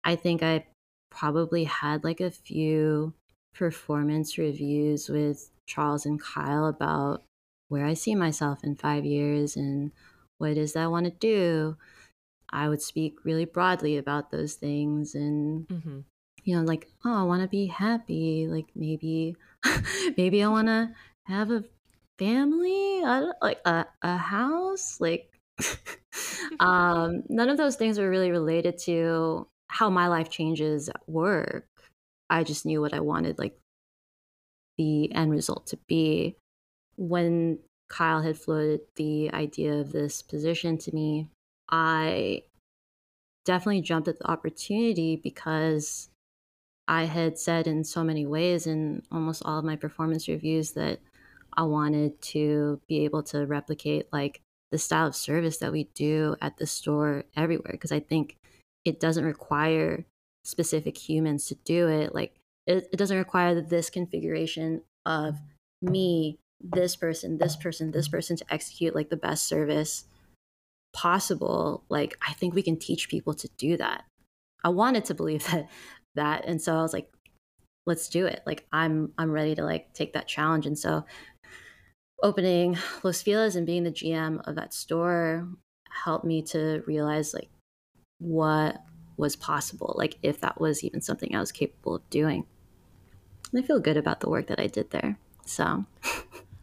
I 0.04 0.16
think 0.16 0.42
I 0.42 0.66
probably 1.10 1.64
had 1.64 2.04
like 2.04 2.20
a 2.20 2.30
few 2.30 3.12
performance 3.54 4.38
reviews 4.38 5.08
with 5.08 5.50
Charles 5.66 6.06
and 6.06 6.20
Kyle 6.20 6.66
about 6.66 7.24
where 7.68 7.84
I 7.84 7.94
see 7.94 8.14
myself 8.14 8.64
in 8.64 8.76
five 8.76 9.04
years 9.04 9.56
and 9.56 9.92
what 10.38 10.50
it 10.52 10.58
is 10.58 10.72
that 10.72 10.84
I 10.84 10.86
want 10.86 11.06
to 11.06 11.10
do, 11.10 11.76
I 12.50 12.68
would 12.68 12.80
speak 12.80 13.24
really 13.24 13.44
broadly 13.44 13.96
about 13.96 14.30
those 14.30 14.54
things 14.54 15.14
and 15.14 15.68
mm-hmm. 15.68 15.98
You 16.48 16.56
know 16.56 16.62
like 16.62 16.88
oh 17.04 17.14
I 17.14 17.24
want 17.24 17.42
to 17.42 17.48
be 17.48 17.66
happy 17.66 18.46
like 18.48 18.68
maybe 18.74 19.36
maybe 20.16 20.42
I 20.42 20.48
want 20.48 20.68
to 20.68 20.94
have 21.26 21.50
a 21.50 21.62
family 22.18 23.02
I 23.04 23.30
like 23.42 23.60
a, 23.66 23.84
a 24.00 24.16
house 24.16 24.98
like 24.98 25.38
um 26.60 27.22
none 27.28 27.50
of 27.50 27.58
those 27.58 27.76
things 27.76 27.98
were 27.98 28.08
really 28.08 28.30
related 28.30 28.78
to 28.86 29.46
how 29.68 29.90
my 29.90 30.08
life 30.08 30.30
changes 30.30 30.88
at 30.88 31.06
work. 31.06 31.66
I 32.30 32.44
just 32.44 32.64
knew 32.64 32.80
what 32.80 32.94
I 32.94 33.00
wanted 33.00 33.38
like 33.38 33.58
the 34.78 35.12
end 35.12 35.30
result 35.30 35.66
to 35.66 35.76
be. 35.86 36.36
When 36.96 37.58
Kyle 37.90 38.22
had 38.22 38.38
floated 38.38 38.80
the 38.96 39.30
idea 39.34 39.74
of 39.74 39.92
this 39.92 40.22
position 40.22 40.78
to 40.78 40.94
me 40.94 41.28
I 41.68 42.44
definitely 43.44 43.82
jumped 43.82 44.08
at 44.08 44.18
the 44.18 44.30
opportunity 44.30 45.16
because 45.16 46.08
I 46.88 47.04
had 47.04 47.38
said 47.38 47.66
in 47.66 47.84
so 47.84 48.02
many 48.02 48.26
ways 48.26 48.66
in 48.66 49.02
almost 49.12 49.42
all 49.44 49.58
of 49.58 49.64
my 49.64 49.76
performance 49.76 50.26
reviews 50.26 50.72
that 50.72 51.00
I 51.52 51.62
wanted 51.64 52.20
to 52.22 52.80
be 52.88 53.04
able 53.04 53.22
to 53.24 53.46
replicate 53.46 54.08
like 54.12 54.40
the 54.72 54.78
style 54.78 55.06
of 55.06 55.14
service 55.14 55.58
that 55.58 55.72
we 55.72 55.84
do 55.94 56.36
at 56.40 56.56
the 56.56 56.66
store 56.66 57.24
everywhere 57.36 57.72
because 57.72 57.92
I 57.92 58.00
think 58.00 58.36
it 58.84 59.00
doesn't 59.00 59.24
require 59.24 60.04
specific 60.44 60.96
humans 60.96 61.46
to 61.46 61.54
do 61.56 61.88
it 61.88 62.14
like 62.14 62.34
it, 62.66 62.88
it 62.90 62.96
doesn't 62.96 63.18
require 63.18 63.60
this 63.60 63.90
configuration 63.90 64.82
of 65.04 65.36
me 65.82 66.38
this 66.60 66.96
person 66.96 67.36
this 67.38 67.54
person 67.54 67.90
this 67.90 68.08
person 68.08 68.36
to 68.36 68.44
execute 68.50 68.94
like 68.94 69.10
the 69.10 69.16
best 69.16 69.46
service 69.46 70.04
possible 70.94 71.84
like 71.88 72.16
i 72.26 72.32
think 72.32 72.54
we 72.54 72.62
can 72.62 72.78
teach 72.78 73.08
people 73.08 73.34
to 73.34 73.48
do 73.58 73.76
that. 73.76 74.04
I 74.64 74.70
wanted 74.70 75.04
to 75.06 75.14
believe 75.14 75.44
that 75.50 75.68
that. 76.14 76.44
And 76.46 76.60
so 76.60 76.76
i 76.76 76.82
was 76.82 76.92
like 76.92 77.10
let's 77.86 78.08
do 78.08 78.26
it. 78.26 78.42
Like 78.46 78.66
i'm 78.72 79.12
i'm 79.18 79.30
ready 79.30 79.54
to 79.54 79.64
like 79.64 79.92
take 79.94 80.12
that 80.12 80.28
challenge. 80.28 80.66
And 80.66 80.78
so 80.78 81.04
opening 82.22 82.76
los 83.02 83.22
feliz 83.22 83.54
and 83.54 83.64
being 83.64 83.84
the 83.84 83.92
gm 83.92 84.40
of 84.48 84.56
that 84.56 84.74
store 84.74 85.48
helped 85.88 86.24
me 86.24 86.42
to 86.42 86.82
realize 86.84 87.32
like 87.32 87.48
what 88.18 88.82
was 89.16 89.36
possible 89.36 89.94
like 89.96 90.18
if 90.20 90.40
that 90.40 90.60
was 90.60 90.82
even 90.82 91.00
something 91.00 91.32
i 91.34 91.40
was 91.40 91.52
capable 91.52 91.96
of 91.96 92.10
doing. 92.10 92.44
And 93.52 93.62
i 93.62 93.66
feel 93.66 93.80
good 93.80 93.96
about 93.96 94.20
the 94.20 94.28
work 94.28 94.48
that 94.48 94.60
i 94.60 94.66
did 94.66 94.90
there. 94.90 95.18
So 95.46 95.86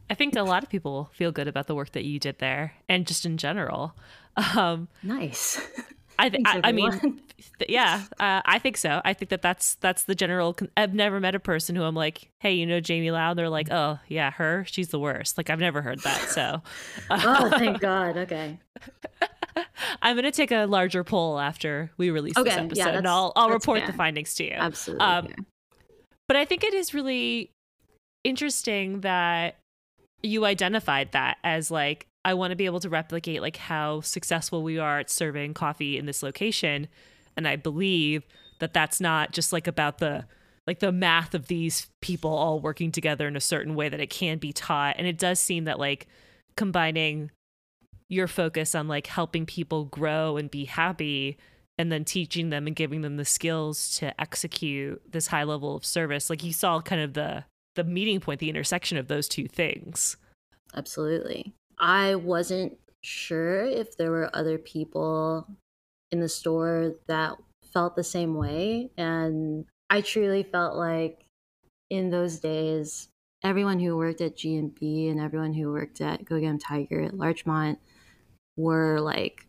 I 0.09 0.13
think 0.13 0.35
a 0.35 0.43
lot 0.43 0.63
of 0.63 0.69
people 0.69 1.09
feel 1.13 1.31
good 1.31 1.47
about 1.47 1.67
the 1.67 1.75
work 1.75 1.91
that 1.93 2.05
you 2.05 2.19
did 2.19 2.37
there 2.39 2.73
and 2.87 3.07
just 3.07 3.25
in 3.25 3.37
general. 3.37 3.95
Um, 4.55 4.87
nice. 5.03 5.59
I, 6.17 6.29
th- 6.29 6.43
I, 6.45 6.61
I, 6.65 6.71
mean, 6.71 6.91
th- 7.59 7.69
yeah, 7.69 8.03
uh, 8.19 8.41
I 8.45 8.59
think 8.59 8.77
so. 8.77 9.01
I 9.03 9.13
think 9.13 9.29
that 9.29 9.41
that's 9.41 9.75
that's 9.75 10.03
the 10.03 10.15
general. 10.15 10.53
Con- 10.53 10.69
I've 10.77 10.93
never 10.93 11.19
met 11.19 11.35
a 11.35 11.39
person 11.39 11.75
who 11.75 11.83
I'm 11.83 11.95
like, 11.95 12.29
hey, 12.39 12.53
you 12.53 12.65
know 12.65 12.79
Jamie 12.79 13.11
Lau? 13.11 13.33
They're 13.33 13.49
like, 13.49 13.71
oh 13.71 13.99
yeah, 14.07 14.31
her, 14.31 14.65
she's 14.67 14.89
the 14.89 14.99
worst. 14.99 15.37
Like 15.37 15.49
I've 15.49 15.59
never 15.59 15.81
heard 15.81 15.99
that. 15.99 16.29
So, 16.29 16.61
oh, 17.09 17.49
thank 17.57 17.79
God. 17.79 18.17
Okay. 18.17 18.59
I'm 20.01 20.15
gonna 20.15 20.31
take 20.31 20.51
a 20.51 20.65
larger 20.65 21.03
poll 21.03 21.39
after 21.39 21.91
we 21.97 22.09
release 22.09 22.37
okay, 22.37 22.49
this 22.49 22.57
episode, 22.57 22.77
yeah, 22.77 22.97
and 22.97 23.07
I'll 23.07 23.31
I'll 23.35 23.49
report 23.49 23.79
fair. 23.79 23.87
the 23.87 23.93
findings 23.93 24.35
to 24.35 24.43
you. 24.45 24.53
Absolutely. 24.53 25.05
Um, 25.05 25.27
but 26.27 26.37
I 26.37 26.45
think 26.45 26.63
it 26.63 26.73
is 26.73 26.93
really 26.93 27.51
interesting 28.23 29.01
that 29.01 29.55
you 30.21 30.45
identified 30.45 31.11
that 31.11 31.37
as 31.43 31.69
like 31.69 32.07
I 32.25 32.33
want 32.33 32.49
to 32.49 32.55
be 32.55 32.65
able 32.65 32.79
to 32.79 32.89
replicate 32.89 33.43
like 33.43 33.55
how 33.55 34.01
successful 34.01 34.63
we 34.63 34.79
are 34.79 34.99
at 34.99 35.11
serving 35.11 35.53
coffee 35.53 35.95
in 35.95 36.07
this 36.07 36.23
location. 36.23 36.87
And 37.37 37.47
I 37.47 37.55
believe 37.55 38.25
that 38.57 38.73
that's 38.73 38.99
not 38.99 39.31
just 39.31 39.53
like 39.53 39.67
about 39.67 39.99
the 39.99 40.25
like 40.65 40.79
the 40.79 40.91
math 40.91 41.35
of 41.35 41.47
these 41.47 41.87
people 42.01 42.31
all 42.31 42.59
working 42.59 42.91
together 42.91 43.27
in 43.27 43.35
a 43.35 43.41
certain 43.41 43.75
way 43.75 43.87
that 43.89 43.99
it 43.99 44.09
can 44.09 44.39
be 44.39 44.51
taught. 44.51 44.95
And 44.97 45.05
it 45.05 45.19
does 45.19 45.39
seem 45.39 45.65
that 45.65 45.77
like 45.77 46.07
combining 46.57 47.29
your 48.09 48.27
focus 48.27 48.73
on 48.73 48.87
like 48.87 49.05
helping 49.05 49.45
people 49.45 49.85
grow 49.85 50.35
and 50.37 50.49
be 50.49 50.65
happy 50.65 51.37
and 51.77 51.91
then 51.91 52.05
teaching 52.05 52.49
them 52.49 52.65
and 52.65 52.75
giving 52.75 53.01
them 53.01 53.17
the 53.17 53.25
skills 53.25 53.97
to 53.97 54.19
execute 54.19 54.99
this 55.11 55.27
high 55.27 55.43
level 55.43 55.75
of 55.75 55.85
service 55.85 56.29
like 56.29 56.43
you 56.43 56.53
saw 56.53 56.79
kind 56.81 57.01
of 57.01 57.13
the 57.13 57.43
the 57.75 57.83
meeting 57.83 58.19
point 58.19 58.39
the 58.39 58.49
intersection 58.49 58.97
of 58.97 59.07
those 59.07 59.27
two 59.27 59.47
things. 59.47 60.17
Absolutely 60.73 61.53
I 61.79 62.15
wasn't 62.15 62.77
sure 63.01 63.63
if 63.63 63.97
there 63.97 64.11
were 64.11 64.35
other 64.35 64.57
people 64.57 65.47
in 66.11 66.19
the 66.19 66.29
store 66.29 66.95
that 67.07 67.37
felt 67.73 67.95
the 67.95 68.03
same 68.03 68.35
way. 68.35 68.91
And 68.97 69.65
I 69.89 70.01
truly 70.01 70.43
felt 70.43 70.75
like 70.75 71.25
in 71.89 72.09
those 72.09 72.39
days, 72.39 73.09
everyone 73.43 73.79
who 73.79 73.97
worked 73.97 74.21
at 74.21 74.37
G&B 74.37 75.07
and 75.07 75.19
everyone 75.19 75.53
who 75.53 75.71
worked 75.71 76.01
at 76.01 76.25
Go 76.25 76.57
Tiger 76.57 77.01
at 77.01 77.17
Larchmont 77.17 77.79
were 78.57 78.99
like, 78.99 79.45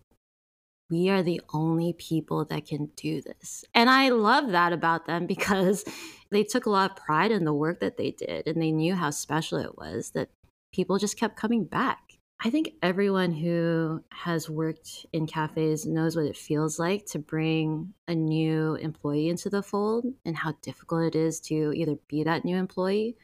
we 0.90 1.08
are 1.08 1.22
the 1.22 1.40
only 1.52 1.92
people 1.92 2.44
that 2.46 2.66
can 2.66 2.90
do 2.96 3.20
this. 3.20 3.64
And 3.74 3.90
I 3.90 4.10
love 4.10 4.52
that 4.52 4.72
about 4.72 5.06
them 5.06 5.26
because 5.26 5.84
they 6.30 6.44
took 6.44 6.66
a 6.66 6.70
lot 6.70 6.90
of 6.90 6.96
pride 6.96 7.30
in 7.30 7.44
the 7.44 7.54
work 7.54 7.80
that 7.80 7.96
they 7.96 8.10
did 8.10 8.46
and 8.46 8.60
they 8.60 8.72
knew 8.72 8.94
how 8.94 9.10
special 9.10 9.58
it 9.58 9.76
was 9.76 10.10
that 10.10 10.30
people 10.72 10.98
just 10.98 11.18
kept 11.18 11.36
coming 11.36 11.64
back. 11.64 12.05
I 12.38 12.50
think 12.50 12.74
everyone 12.82 13.32
who 13.32 14.04
has 14.10 14.50
worked 14.50 15.06
in 15.12 15.26
cafes 15.26 15.86
knows 15.86 16.16
what 16.16 16.26
it 16.26 16.36
feels 16.36 16.78
like 16.78 17.06
to 17.06 17.18
bring 17.18 17.94
a 18.08 18.14
new 18.14 18.74
employee 18.74 19.30
into 19.30 19.48
the 19.48 19.62
fold 19.62 20.04
and 20.24 20.36
how 20.36 20.52
difficult 20.60 21.04
it 21.04 21.16
is 21.16 21.40
to 21.40 21.72
either 21.74 21.96
be 22.08 22.24
that 22.24 22.44
new 22.44 22.56
employee 22.56 23.16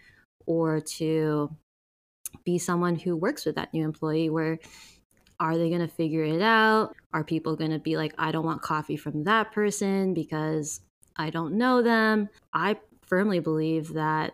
or 0.47 0.81
to 0.81 1.55
be 2.45 2.59
someone 2.59 2.97
who 2.97 3.15
works 3.15 3.45
with 3.45 3.55
that 3.57 3.73
new 3.75 3.85
employee 3.85 4.31
where 4.31 4.59
are 5.39 5.59
they 5.59 5.69
going 5.69 5.81
to 5.81 5.89
figure 5.89 6.25
it 6.25 6.41
out? 6.41 6.95
Are 7.13 7.25
people 7.25 7.57
going 7.57 7.73
to 7.73 7.79
be 7.79 7.97
like, 7.97 8.15
I 8.17 8.33
don't 8.33 8.47
want 8.47 8.63
coffee 8.63 8.97
from 8.97 9.25
that 9.25 9.53
person 9.53 10.15
because 10.15 10.81
I 11.17 11.31
don't 11.31 11.59
know 11.59 11.83
them? 11.83 12.29
I 12.55 12.77
firmly 13.07 13.41
believe 13.41 13.93
that 13.95 14.33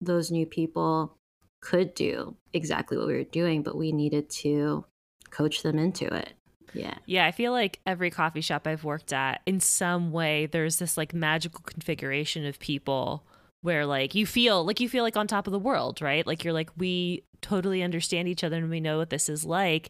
those 0.00 0.30
new 0.30 0.44
people 0.44 1.16
could 1.64 1.94
do 1.94 2.36
exactly 2.52 2.98
what 2.98 3.06
we 3.06 3.14
were 3.14 3.24
doing, 3.24 3.62
but 3.62 3.76
we 3.76 3.90
needed 3.90 4.28
to 4.28 4.84
coach 5.30 5.62
them 5.62 5.78
into 5.78 6.06
it. 6.14 6.34
Yeah. 6.74 6.94
Yeah, 7.06 7.24
I 7.24 7.30
feel 7.30 7.52
like 7.52 7.80
every 7.86 8.10
coffee 8.10 8.42
shop 8.42 8.66
I've 8.66 8.84
worked 8.84 9.12
at, 9.12 9.40
in 9.46 9.60
some 9.60 10.12
way, 10.12 10.46
there's 10.46 10.78
this 10.78 10.96
like 10.96 11.14
magical 11.14 11.62
configuration 11.64 12.44
of 12.44 12.58
people 12.58 13.24
where 13.62 13.86
like 13.86 14.14
you 14.14 14.26
feel 14.26 14.64
like 14.64 14.78
you 14.78 14.90
feel 14.90 15.04
like 15.04 15.16
on 15.16 15.26
top 15.26 15.46
of 15.46 15.52
the 15.52 15.58
world, 15.58 16.02
right? 16.02 16.26
Like 16.26 16.44
you're 16.44 16.52
like, 16.52 16.70
we 16.76 17.22
totally 17.40 17.82
understand 17.82 18.28
each 18.28 18.44
other 18.44 18.58
and 18.58 18.68
we 18.68 18.80
know 18.80 18.98
what 18.98 19.10
this 19.10 19.28
is 19.28 19.44
like. 19.44 19.88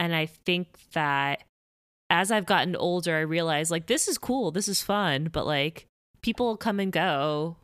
And 0.00 0.14
I 0.16 0.26
think 0.26 0.66
that 0.92 1.44
as 2.10 2.32
I've 2.32 2.46
gotten 2.46 2.74
older, 2.74 3.16
I 3.16 3.20
realize 3.20 3.70
like 3.70 3.86
this 3.86 4.08
is 4.08 4.18
cool, 4.18 4.50
this 4.50 4.66
is 4.66 4.82
fun, 4.82 5.28
but 5.30 5.46
like 5.46 5.86
people 6.20 6.56
come 6.56 6.80
and 6.80 6.90
go 6.90 7.56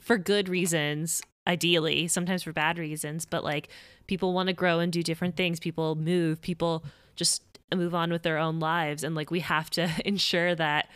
for 0.00 0.18
good 0.18 0.48
reasons 0.48 1.22
ideally, 1.48 2.06
sometimes 2.06 2.42
for 2.42 2.52
bad 2.52 2.78
reasons, 2.78 3.24
but 3.24 3.42
like 3.42 3.68
people 4.06 4.32
want 4.32 4.48
to 4.48 4.52
grow 4.52 4.78
and 4.78 4.92
do 4.92 5.02
different 5.02 5.36
things. 5.36 5.58
People 5.58 5.96
move, 5.96 6.40
people 6.42 6.84
just 7.16 7.42
move 7.74 7.94
on 7.94 8.10
with 8.10 8.22
their 8.22 8.38
own 8.38 8.60
lives. 8.60 9.02
And 9.02 9.14
like 9.14 9.30
we 9.30 9.40
have 9.40 9.70
to 9.70 9.90
ensure 10.04 10.54
that 10.54 10.88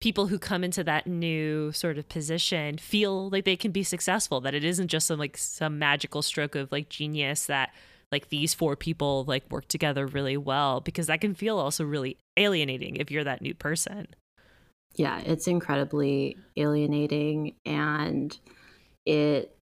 people 0.00 0.26
who 0.26 0.38
come 0.38 0.64
into 0.64 0.82
that 0.84 1.06
new 1.06 1.72
sort 1.72 1.96
of 1.96 2.08
position 2.08 2.76
feel 2.76 3.30
like 3.30 3.44
they 3.44 3.56
can 3.56 3.70
be 3.70 3.82
successful, 3.82 4.40
that 4.40 4.54
it 4.54 4.64
isn't 4.64 4.88
just 4.88 5.06
some 5.06 5.18
like 5.18 5.36
some 5.36 5.78
magical 5.78 6.22
stroke 6.22 6.54
of 6.54 6.70
like 6.70 6.88
genius 6.88 7.46
that 7.46 7.72
like 8.10 8.28
these 8.28 8.52
four 8.52 8.76
people 8.76 9.24
like 9.24 9.50
work 9.50 9.66
together 9.68 10.06
really 10.06 10.36
well 10.36 10.80
because 10.80 11.06
that 11.06 11.20
can 11.20 11.34
feel 11.34 11.58
also 11.58 11.82
really 11.82 12.18
alienating 12.36 12.96
if 12.96 13.10
you're 13.10 13.24
that 13.24 13.40
new 13.40 13.54
person. 13.54 14.06
Yeah, 14.96 15.20
it's 15.20 15.46
incredibly 15.46 16.36
alienating 16.56 17.54
and 17.64 18.36
it 19.06 19.56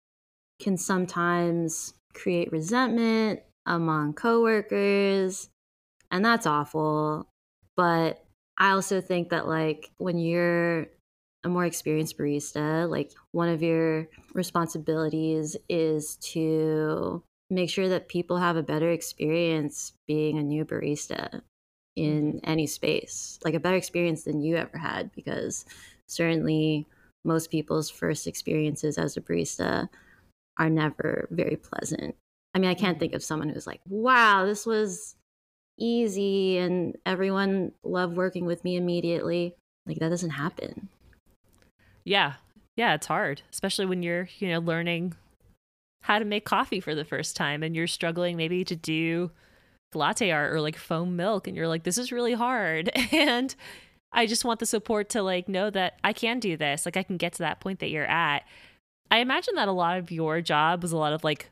can 0.60 0.76
sometimes 0.76 1.94
create 2.14 2.52
resentment 2.52 3.40
among 3.66 4.14
coworkers, 4.14 5.48
and 6.10 6.24
that's 6.24 6.46
awful. 6.46 7.28
But 7.76 8.24
I 8.56 8.70
also 8.70 9.00
think 9.00 9.28
that 9.30 9.46
like 9.46 9.90
when 9.98 10.18
you're 10.18 10.88
a 11.44 11.48
more 11.48 11.64
experienced 11.64 12.18
barista, 12.18 12.90
like 12.90 13.12
one 13.32 13.48
of 13.48 13.62
your 13.62 14.08
responsibilities 14.34 15.56
is 15.68 16.16
to 16.16 17.22
make 17.50 17.70
sure 17.70 17.88
that 17.88 18.08
people 18.08 18.38
have 18.38 18.56
a 18.56 18.62
better 18.62 18.90
experience 18.90 19.92
being 20.06 20.38
a 20.38 20.42
new 20.42 20.64
barista 20.64 21.42
in 21.96 22.34
mm-hmm. 22.34 22.50
any 22.50 22.66
space, 22.66 23.38
like 23.44 23.54
a 23.54 23.60
better 23.60 23.76
experience 23.76 24.24
than 24.24 24.40
you 24.40 24.56
ever 24.56 24.76
had, 24.76 25.12
because 25.12 25.64
certainly 26.06 26.86
most 27.24 27.50
people's 27.50 27.90
first 27.90 28.26
experiences 28.26 28.98
as 28.98 29.16
a 29.16 29.20
barista 29.20 29.88
are 30.58 30.70
never 30.70 31.28
very 31.30 31.56
pleasant. 31.56 32.14
I 32.54 32.58
mean, 32.58 32.70
I 32.70 32.74
can't 32.74 32.98
think 32.98 33.14
of 33.14 33.22
someone 33.22 33.48
who's 33.48 33.66
like, 33.66 33.80
wow, 33.88 34.44
this 34.46 34.66
was 34.66 35.14
easy 35.78 36.58
and 36.58 36.96
everyone 37.06 37.72
loved 37.84 38.16
working 38.16 38.46
with 38.46 38.64
me 38.64 38.76
immediately. 38.76 39.54
Like 39.86 39.98
that 39.98 40.08
doesn't 40.08 40.30
happen. 40.30 40.88
Yeah. 42.04 42.34
Yeah, 42.76 42.94
it's 42.94 43.06
hard, 43.06 43.42
especially 43.50 43.86
when 43.86 44.02
you're, 44.02 44.28
you 44.38 44.48
know, 44.48 44.60
learning 44.60 45.14
how 46.02 46.18
to 46.18 46.24
make 46.24 46.44
coffee 46.44 46.80
for 46.80 46.94
the 46.94 47.04
first 47.04 47.36
time 47.36 47.62
and 47.62 47.74
you're 47.74 47.86
struggling 47.86 48.36
maybe 48.36 48.64
to 48.64 48.76
do 48.76 49.30
latte 49.94 50.30
art 50.30 50.52
or 50.52 50.60
like 50.60 50.76
foam 50.76 51.16
milk 51.16 51.48
and 51.48 51.56
you're 51.56 51.66
like 51.66 51.82
this 51.82 51.96
is 51.98 52.12
really 52.12 52.34
hard 52.34 52.90
and 53.12 53.54
I 54.12 54.26
just 54.26 54.44
want 54.44 54.60
the 54.60 54.66
support 54.66 55.08
to 55.10 55.22
like 55.22 55.48
know 55.48 55.70
that 55.70 55.98
I 56.02 56.12
can 56.12 56.40
do 56.40 56.56
this. 56.56 56.86
Like 56.86 56.96
I 56.96 57.02
can 57.02 57.16
get 57.16 57.34
to 57.34 57.38
that 57.40 57.60
point 57.60 57.80
that 57.80 57.90
you're 57.90 58.06
at. 58.06 58.44
I 59.10 59.18
imagine 59.18 59.54
that 59.56 59.68
a 59.68 59.72
lot 59.72 59.98
of 59.98 60.10
your 60.10 60.40
job 60.40 60.82
was 60.82 60.92
a 60.92 60.96
lot 60.96 61.12
of 61.12 61.24
like 61.24 61.50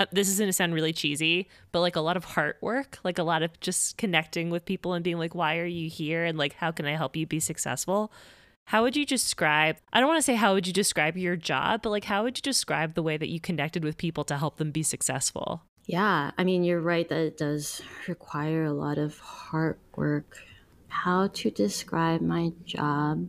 uh, 0.00 0.06
this 0.12 0.30
is 0.30 0.38
going 0.38 0.48
to 0.48 0.52
sound 0.52 0.72
really 0.72 0.94
cheesy, 0.94 1.46
but 1.72 1.80
like 1.80 1.94
a 1.94 2.00
lot 2.00 2.16
of 2.16 2.24
heart 2.24 2.56
work, 2.62 2.98
like 3.04 3.18
a 3.18 3.22
lot 3.22 3.42
of 3.42 3.60
just 3.60 3.98
connecting 3.98 4.48
with 4.48 4.64
people 4.64 4.94
and 4.94 5.04
being 5.04 5.18
like, 5.18 5.34
why 5.34 5.58
are 5.58 5.66
you 5.66 5.90
here? 5.90 6.24
And 6.24 6.38
like, 6.38 6.54
how 6.54 6.70
can 6.72 6.86
I 6.86 6.96
help 6.96 7.16
you 7.16 7.26
be 7.26 7.38
successful? 7.38 8.10
How 8.68 8.82
would 8.82 8.96
you 8.96 9.04
describe, 9.04 9.76
I 9.92 10.00
don't 10.00 10.08
want 10.08 10.18
to 10.18 10.22
say 10.22 10.36
how 10.36 10.54
would 10.54 10.66
you 10.66 10.72
describe 10.72 11.18
your 11.18 11.36
job, 11.36 11.82
but 11.82 11.90
like, 11.90 12.04
how 12.04 12.22
would 12.22 12.38
you 12.38 12.42
describe 12.42 12.94
the 12.94 13.02
way 13.02 13.18
that 13.18 13.28
you 13.28 13.40
connected 13.40 13.84
with 13.84 13.98
people 13.98 14.24
to 14.24 14.38
help 14.38 14.56
them 14.56 14.70
be 14.70 14.82
successful? 14.82 15.62
Yeah, 15.84 16.30
I 16.38 16.44
mean, 16.44 16.64
you're 16.64 16.80
right 16.80 17.08
that 17.08 17.18
it 17.18 17.36
does 17.36 17.82
require 18.08 18.64
a 18.64 18.72
lot 18.72 18.96
of 18.96 19.18
hard 19.18 19.76
work. 19.96 20.38
How 20.88 21.28
to 21.28 21.50
describe 21.50 22.22
my 22.22 22.52
job? 22.64 23.28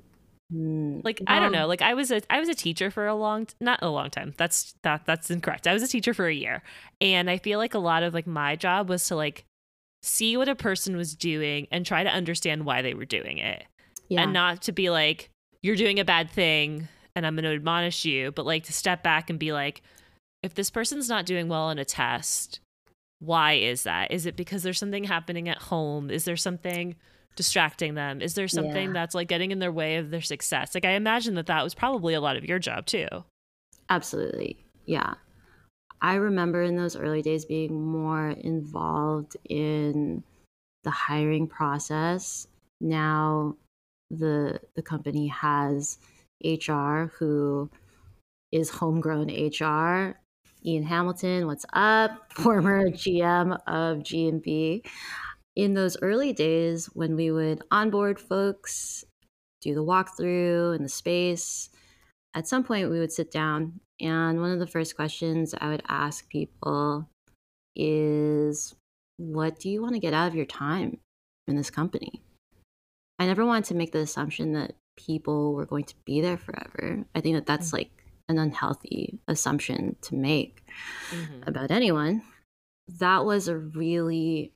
Mm, 0.53 1.03
like 1.03 1.21
I 1.27 1.39
don't 1.39 1.51
know. 1.51 1.67
Like 1.67 1.81
I 1.81 1.93
was 1.93 2.11
a 2.11 2.21
I 2.29 2.39
was 2.39 2.49
a 2.49 2.55
teacher 2.55 2.91
for 2.91 3.07
a 3.07 3.15
long 3.15 3.47
not 3.59 3.79
a 3.81 3.89
long 3.89 4.09
time. 4.09 4.33
That's 4.37 4.73
that 4.81 5.05
that's 5.05 5.31
incorrect. 5.31 5.67
I 5.67 5.73
was 5.73 5.83
a 5.83 5.87
teacher 5.87 6.13
for 6.13 6.27
a 6.27 6.33
year. 6.33 6.61
And 6.99 7.29
I 7.29 7.37
feel 7.37 7.57
like 7.57 7.73
a 7.73 7.79
lot 7.79 8.03
of 8.03 8.13
like 8.13 8.27
my 8.27 8.55
job 8.55 8.89
was 8.89 9.05
to 9.07 9.15
like 9.15 9.45
see 10.03 10.35
what 10.35 10.49
a 10.49 10.55
person 10.55 10.97
was 10.97 11.15
doing 11.15 11.67
and 11.71 11.85
try 11.85 12.03
to 12.03 12.09
understand 12.09 12.65
why 12.65 12.81
they 12.81 12.93
were 12.93 13.05
doing 13.05 13.37
it. 13.37 13.63
Yeah. 14.09 14.23
And 14.23 14.33
not 14.33 14.63
to 14.63 14.71
be 14.71 14.89
like 14.89 15.29
you're 15.61 15.75
doing 15.75 15.99
a 15.99 16.05
bad 16.05 16.29
thing 16.29 16.87
and 17.15 17.25
I'm 17.25 17.35
going 17.35 17.43
to 17.43 17.55
admonish 17.55 18.05
you, 18.05 18.31
but 18.31 18.45
like 18.45 18.63
to 18.65 18.73
step 18.73 19.03
back 19.03 19.29
and 19.29 19.37
be 19.39 19.53
like 19.53 19.81
if 20.43 20.53
this 20.55 20.69
person's 20.69 21.07
not 21.07 21.25
doing 21.25 21.47
well 21.47 21.63
on 21.63 21.77
a 21.77 21.85
test, 21.85 22.59
why 23.19 23.53
is 23.53 23.83
that? 23.83 24.11
Is 24.11 24.25
it 24.25 24.35
because 24.35 24.63
there's 24.63 24.79
something 24.79 25.03
happening 25.03 25.47
at 25.47 25.59
home? 25.59 26.09
Is 26.09 26.25
there 26.25 26.35
something 26.35 26.95
distracting 27.35 27.95
them? 27.95 28.21
Is 28.21 28.33
there 28.33 28.47
something 28.47 28.87
yeah. 28.87 28.93
that's 28.93 29.15
like 29.15 29.27
getting 29.27 29.51
in 29.51 29.59
their 29.59 29.71
way 29.71 29.97
of 29.97 30.11
their 30.11 30.21
success? 30.21 30.75
Like 30.75 30.85
I 30.85 30.91
imagine 30.91 31.35
that 31.35 31.47
that 31.47 31.63
was 31.63 31.73
probably 31.73 32.13
a 32.13 32.21
lot 32.21 32.37
of 32.37 32.45
your 32.45 32.59
job 32.59 32.85
too. 32.85 33.07
Absolutely. 33.89 34.57
Yeah. 34.85 35.15
I 36.01 36.15
remember 36.15 36.63
in 36.63 36.75
those 36.75 36.95
early 36.95 37.21
days 37.21 37.45
being 37.45 37.79
more 37.79 38.31
involved 38.31 39.37
in 39.47 40.23
the 40.83 40.89
hiring 40.89 41.47
process. 41.47 42.47
Now 42.79 43.55
the 44.09 44.59
the 44.75 44.81
company 44.81 45.27
has 45.27 45.99
HR 46.43 47.11
who 47.17 47.69
is 48.51 48.69
homegrown 48.69 49.29
HR. 49.29 50.17
Ian 50.63 50.83
Hamilton, 50.83 51.47
what's 51.47 51.65
up? 51.73 52.31
Former 52.33 52.89
GM 52.89 53.59
of 53.65 54.03
G&B 54.03 54.83
in 55.55 55.73
those 55.73 55.97
early 56.01 56.33
days 56.33 56.87
when 56.93 57.15
we 57.15 57.31
would 57.31 57.61
onboard 57.71 58.19
folks, 58.19 59.03
do 59.61 59.73
the 59.75 59.83
walkthrough 59.83 60.75
in 60.75 60.83
the 60.83 60.89
space, 60.89 61.69
at 62.33 62.47
some 62.47 62.63
point 62.63 62.89
we 62.89 62.99
would 62.99 63.11
sit 63.11 63.31
down 63.31 63.79
and 63.99 64.41
one 64.41 64.51
of 64.51 64.59
the 64.59 64.67
first 64.67 64.95
questions 64.95 65.53
I 65.59 65.69
would 65.69 65.83
ask 65.87 66.27
people 66.29 67.07
is 67.75 68.75
what 69.17 69.59
do 69.59 69.69
you 69.69 69.81
want 69.81 69.93
to 69.93 69.99
get 69.99 70.13
out 70.13 70.27
of 70.27 70.35
your 70.35 70.45
time 70.45 70.97
in 71.47 71.55
this 71.55 71.69
company? 71.69 72.21
I 73.19 73.27
never 73.27 73.45
wanted 73.45 73.65
to 73.65 73.75
make 73.75 73.91
the 73.91 73.99
assumption 73.99 74.53
that 74.53 74.73
people 74.97 75.53
were 75.53 75.67
going 75.67 75.83
to 75.85 75.95
be 76.05 76.21
there 76.21 76.37
forever. 76.37 77.05
I 77.13 77.21
think 77.21 77.35
that 77.35 77.45
that's 77.45 77.67
mm-hmm. 77.67 77.77
like 77.77 77.91
an 78.27 78.39
unhealthy 78.39 79.19
assumption 79.27 79.95
to 80.01 80.15
make 80.15 80.63
mm-hmm. 81.11 81.43
about 81.47 81.69
anyone. 81.69 82.23
That 82.99 83.25
was 83.25 83.47
a 83.47 83.57
really 83.57 84.53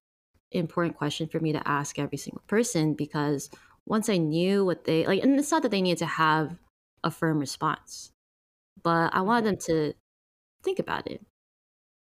important 0.52 0.98
question 0.98 1.28
for 1.28 1.40
me 1.40 1.52
to 1.54 1.68
ask 1.68 2.00
every 2.00 2.18
single 2.18 2.44
person 2.48 2.94
because 2.94 3.50
once 3.86 4.10
I 4.10 4.18
knew 4.18 4.66
what 4.66 4.86
they 4.86 5.06
like, 5.06 5.24
and 5.24 5.38
it's 5.40 5.52
not 5.52 5.62
that 5.64 5.72
they 5.72 5.82
needed 5.82 6.00
to 6.00 6.06
have 6.06 6.58
a 7.04 7.12
firm 7.12 7.40
response, 7.40 8.12
but 8.82 9.14
I 9.14 9.22
wanted 9.22 9.46
them 9.46 9.58
to 9.66 9.94
think 10.64 10.80
about 10.80 11.08
it. 11.08 11.22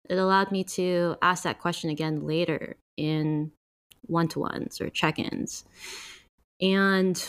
It 0.09 0.19
allowed 0.19 0.51
me 0.53 0.65
to 0.65 1.17
ask 1.23 1.45
that 1.45 1.61
question 1.61 1.89
again 1.91 2.27
later 2.27 2.77
in 2.97 3.53
one 4.03 4.29
to 4.29 4.41
ones 4.41 4.81
or 4.81 4.91
check 4.91 5.19
ins. 5.19 5.65
And 6.61 7.23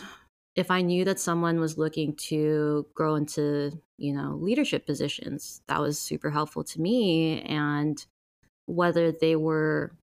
if 0.55 0.69
I 0.69 0.81
knew 0.81 1.05
that 1.05 1.19
someone 1.19 1.59
was 1.59 1.77
looking 1.77 2.15
to 2.15 2.85
grow 2.93 3.15
into, 3.15 3.71
you 3.97 4.13
know, 4.13 4.37
leadership 4.41 4.85
positions, 4.85 5.61
that 5.67 5.79
was 5.79 5.99
super 5.99 6.29
helpful 6.29 6.63
to 6.65 6.81
me. 6.81 7.41
And 7.43 8.03
whether 8.65 9.11
they 9.11 9.35
were 9.35 9.93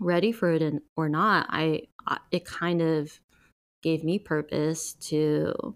ready 0.00 0.32
for 0.32 0.52
it 0.52 0.62
and, 0.62 0.80
or 0.96 1.08
not, 1.08 1.46
I, 1.50 1.82
it 2.30 2.44
kind 2.44 2.80
of 2.82 3.20
gave 3.82 4.04
me 4.04 4.18
purpose 4.18 4.94
to 4.94 5.74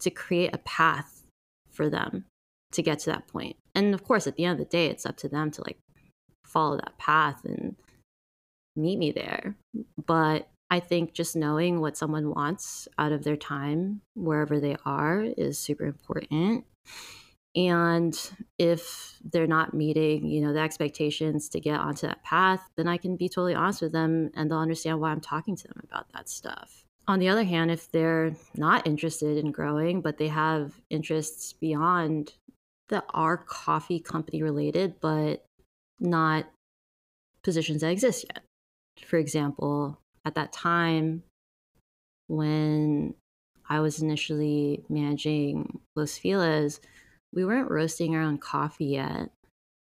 to 0.00 0.10
create 0.10 0.54
a 0.54 0.58
path 0.58 1.22
for 1.70 1.90
them 1.90 2.24
to 2.72 2.82
get 2.82 2.98
to 3.00 3.10
that 3.10 3.28
point. 3.28 3.56
And 3.74 3.92
of 3.92 4.02
course, 4.02 4.26
at 4.26 4.36
the 4.36 4.44
end 4.44 4.58
of 4.58 4.66
the 4.66 4.70
day, 4.70 4.86
it's 4.86 5.04
up 5.04 5.16
to 5.18 5.28
them 5.28 5.50
to 5.50 5.62
like 5.62 5.78
follow 6.46 6.76
that 6.76 6.96
path 6.98 7.44
and 7.44 7.76
meet 8.76 8.98
me 8.98 9.12
there. 9.12 9.56
But 10.06 10.48
I 10.70 10.80
think 10.80 11.12
just 11.12 11.36
knowing 11.36 11.80
what 11.80 11.96
someone 11.96 12.30
wants 12.30 12.88
out 12.96 13.12
of 13.12 13.24
their 13.24 13.36
time 13.36 14.00
wherever 14.14 14.58
they 14.58 14.76
are 14.86 15.20
is 15.20 15.58
super 15.58 15.84
important 15.84 16.64
and 17.56 18.30
if 18.58 19.16
they're 19.32 19.46
not 19.46 19.74
meeting 19.74 20.24
you 20.26 20.40
know 20.40 20.52
the 20.52 20.60
expectations 20.60 21.48
to 21.48 21.58
get 21.58 21.80
onto 21.80 22.06
that 22.06 22.22
path 22.22 22.68
then 22.76 22.86
i 22.86 22.96
can 22.96 23.16
be 23.16 23.28
totally 23.28 23.54
honest 23.54 23.82
with 23.82 23.92
them 23.92 24.30
and 24.34 24.50
they'll 24.50 24.58
understand 24.58 25.00
why 25.00 25.10
i'm 25.10 25.20
talking 25.20 25.56
to 25.56 25.66
them 25.66 25.80
about 25.84 26.06
that 26.12 26.28
stuff. 26.28 26.84
On 27.08 27.18
the 27.18 27.28
other 27.28 27.42
hand 27.42 27.70
if 27.72 27.90
they're 27.90 28.36
not 28.54 28.86
interested 28.86 29.36
in 29.36 29.50
growing 29.50 30.00
but 30.00 30.18
they 30.18 30.28
have 30.28 30.80
interests 30.90 31.52
beyond 31.52 32.34
that 32.88 33.04
are 33.10 33.36
coffee 33.36 33.98
company 33.98 34.42
related 34.42 34.94
but 35.00 35.44
not 35.98 36.48
positions 37.42 37.80
that 37.80 37.90
exist 37.90 38.26
yet. 38.28 38.44
For 39.04 39.16
example 39.16 39.98
at 40.24 40.36
that 40.36 40.52
time 40.52 41.24
when 42.28 43.14
i 43.68 43.80
was 43.80 44.00
initially 44.00 44.84
managing 44.88 45.80
los 45.96 46.16
feliz 46.16 46.80
we 47.32 47.44
weren't 47.44 47.70
roasting 47.70 48.14
our 48.14 48.22
own 48.22 48.38
coffee 48.38 48.86
yet. 48.86 49.30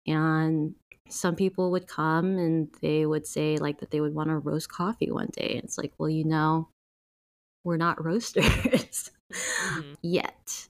And 0.06 0.74
some 1.08 1.36
people 1.36 1.70
would 1.70 1.86
come 1.86 2.38
and 2.38 2.68
they 2.80 3.06
would 3.06 3.26
say 3.26 3.56
like 3.58 3.80
that 3.80 3.90
they 3.90 4.00
would 4.00 4.14
want 4.14 4.28
to 4.28 4.38
roast 4.38 4.70
coffee 4.70 5.10
one 5.10 5.30
day. 5.32 5.54
And 5.54 5.64
it's 5.64 5.78
like, 5.78 5.92
well, 5.98 6.08
you 6.08 6.24
know, 6.24 6.68
we're 7.64 7.76
not 7.76 8.02
roasters 8.04 8.44
mm-hmm. 8.44 9.92
yet. 10.02 10.68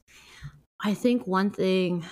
I 0.82 0.94
think 0.94 1.26
one 1.26 1.50
thing 1.50 2.04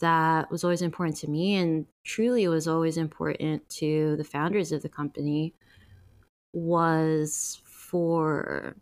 that 0.00 0.50
was 0.50 0.64
always 0.64 0.82
important 0.82 1.16
to 1.18 1.30
me 1.30 1.54
and 1.54 1.86
truly 2.04 2.46
was 2.48 2.68
always 2.68 2.96
important 2.96 3.68
to 3.68 4.16
the 4.16 4.24
founders 4.24 4.72
of 4.72 4.82
the 4.82 4.88
company 4.88 5.54
was 6.52 7.60
for 7.64 8.76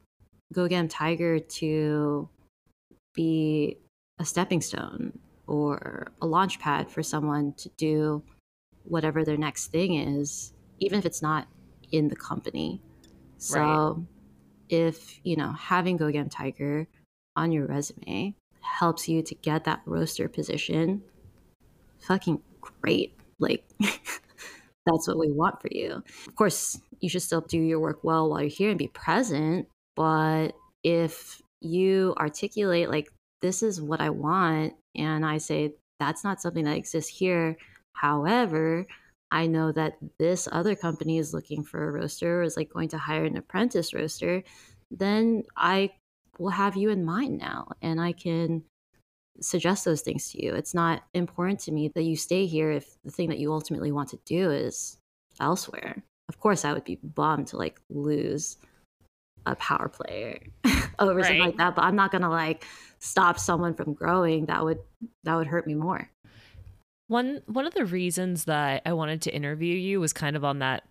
Go 0.53 0.69
Get 0.69 0.79
'em 0.79 0.89
Tiger 0.89 1.39
to 1.39 2.29
be 3.15 3.79
a 4.18 4.24
stepping 4.24 4.61
stone 4.61 5.18
or 5.46 6.09
a 6.20 6.26
launch 6.26 6.59
pad 6.59 6.90
for 6.90 7.02
someone 7.02 7.52
to 7.55 7.68
do 7.76 8.22
whatever 8.85 9.24
their 9.24 9.37
next 9.37 9.68
thing 9.68 9.94
is, 9.94 10.52
even 10.79 10.98
if 10.98 11.07
it's 11.07 11.22
not 11.22 11.46
in 11.92 12.09
the 12.09 12.16
company. 12.16 12.81
So 13.38 13.61
right. 13.61 14.07
if, 14.68 15.20
you 15.24 15.37
know, 15.37 15.52
having 15.52 15.96
Go 15.96 16.11
Tiger 16.11 16.87
on 17.35 17.52
your 17.52 17.66
resume 17.66 18.35
helps 18.61 19.09
you 19.09 19.22
to 19.22 19.35
get 19.37 19.64
that 19.64 19.83
roaster 19.87 20.29
position, 20.29 21.02
fucking 22.00 22.40
great. 22.61 23.14
Like 23.38 23.64
that's 24.87 25.07
what 25.07 25.18
we 25.18 25.31
want 25.31 25.61
for 25.61 25.68
you. 25.70 26.02
Of 26.26 26.35
course, 26.35 26.81
you 27.00 27.09
should 27.09 27.22
still 27.22 27.42
do 27.42 27.59
your 27.59 27.81
work 27.81 28.02
well 28.02 28.31
while 28.31 28.40
you're 28.40 28.48
here 28.48 28.70
and 28.70 28.79
be 28.79 28.88
present, 28.88 29.68
but 29.94 30.52
if 30.83 31.42
you 31.61 32.14
articulate 32.18 32.90
like 32.90 33.09
this 33.42 33.62
is 33.62 33.81
what 33.81 34.01
I 34.01 34.11
want. 34.11 34.75
And 34.94 35.25
I 35.25 35.38
say, 35.38 35.75
that's 35.99 36.25
not 36.25 36.40
something 36.40 36.64
that 36.64 36.77
exists 36.77 37.11
here. 37.11 37.57
However, 37.94 38.87
I 39.31 39.46
know 39.46 39.72
that 39.72 39.99
this 40.18 40.49
other 40.51 40.75
company 40.75 41.18
is 41.18 41.35
looking 41.35 41.62
for 41.62 41.88
a 41.88 41.92
roaster, 41.92 42.40
or 42.40 42.42
is 42.42 42.57
like 42.57 42.70
going 42.70 42.88
to 42.90 42.99
hire 42.99 43.25
an 43.25 43.37
apprentice 43.37 43.92
roaster, 43.92 44.42
then 44.90 45.42
I 45.57 45.90
will 46.38 46.51
have 46.51 46.77
you 46.77 46.90
in 46.90 47.05
mind 47.05 47.38
now 47.38 47.68
and 47.83 48.01
I 48.01 48.12
can 48.12 48.62
suggest 49.40 49.85
those 49.85 50.03
things 50.03 50.31
to 50.31 50.44
you. 50.44 50.55
It's 50.55 50.75
not 50.75 51.03
important 51.14 51.61
to 51.61 51.72
me 51.72 51.90
that 51.94 52.03
you 52.03 52.16
stay 52.16 52.46
here 52.46 52.70
if 52.70 52.96
the 53.05 53.11
thing 53.11 53.29
that 53.31 53.38
you 53.38 53.53
ultimately 53.53 53.92
want 53.92 54.11
to 54.11 54.18
do 54.25 54.51
is 54.51 54.99
elsewhere. 55.40 56.03
of 56.29 56.40
course 56.40 56.64
I 56.64 56.72
would 56.72 56.85
be 56.85 56.99
bummed 57.03 57.49
to 57.49 57.57
like 57.57 57.81
lose 57.90 58.57
a 59.44 59.55
power 59.57 59.88
player 59.88 60.40
over 60.99 61.16
right. 61.16 61.25
something 61.27 61.44
like 61.44 61.57
that. 61.59 61.77
But 61.77 61.83
I'm 61.83 61.96
not 61.96 62.11
gonna 62.11 62.31
like 62.31 62.64
stop 63.07 63.38
someone 63.38 63.75
from 63.75 63.95
growing. 63.95 64.47
That 64.47 64.64
would 64.64 64.81
that 65.25 65.35
would 65.37 65.47
hurt 65.47 65.66
me 65.66 65.75
more. 65.75 66.11
One 67.09 67.42
one 67.47 67.66
of 67.66 67.75
the 67.75 67.85
reasons 67.85 68.45
that 68.45 68.83
I 68.85 68.92
wanted 68.92 69.23
to 69.23 69.35
interview 69.35 69.75
you 69.75 70.01
was 70.01 70.12
kind 70.12 70.37
of 70.37 70.45
on 70.45 70.59
that 70.59 70.85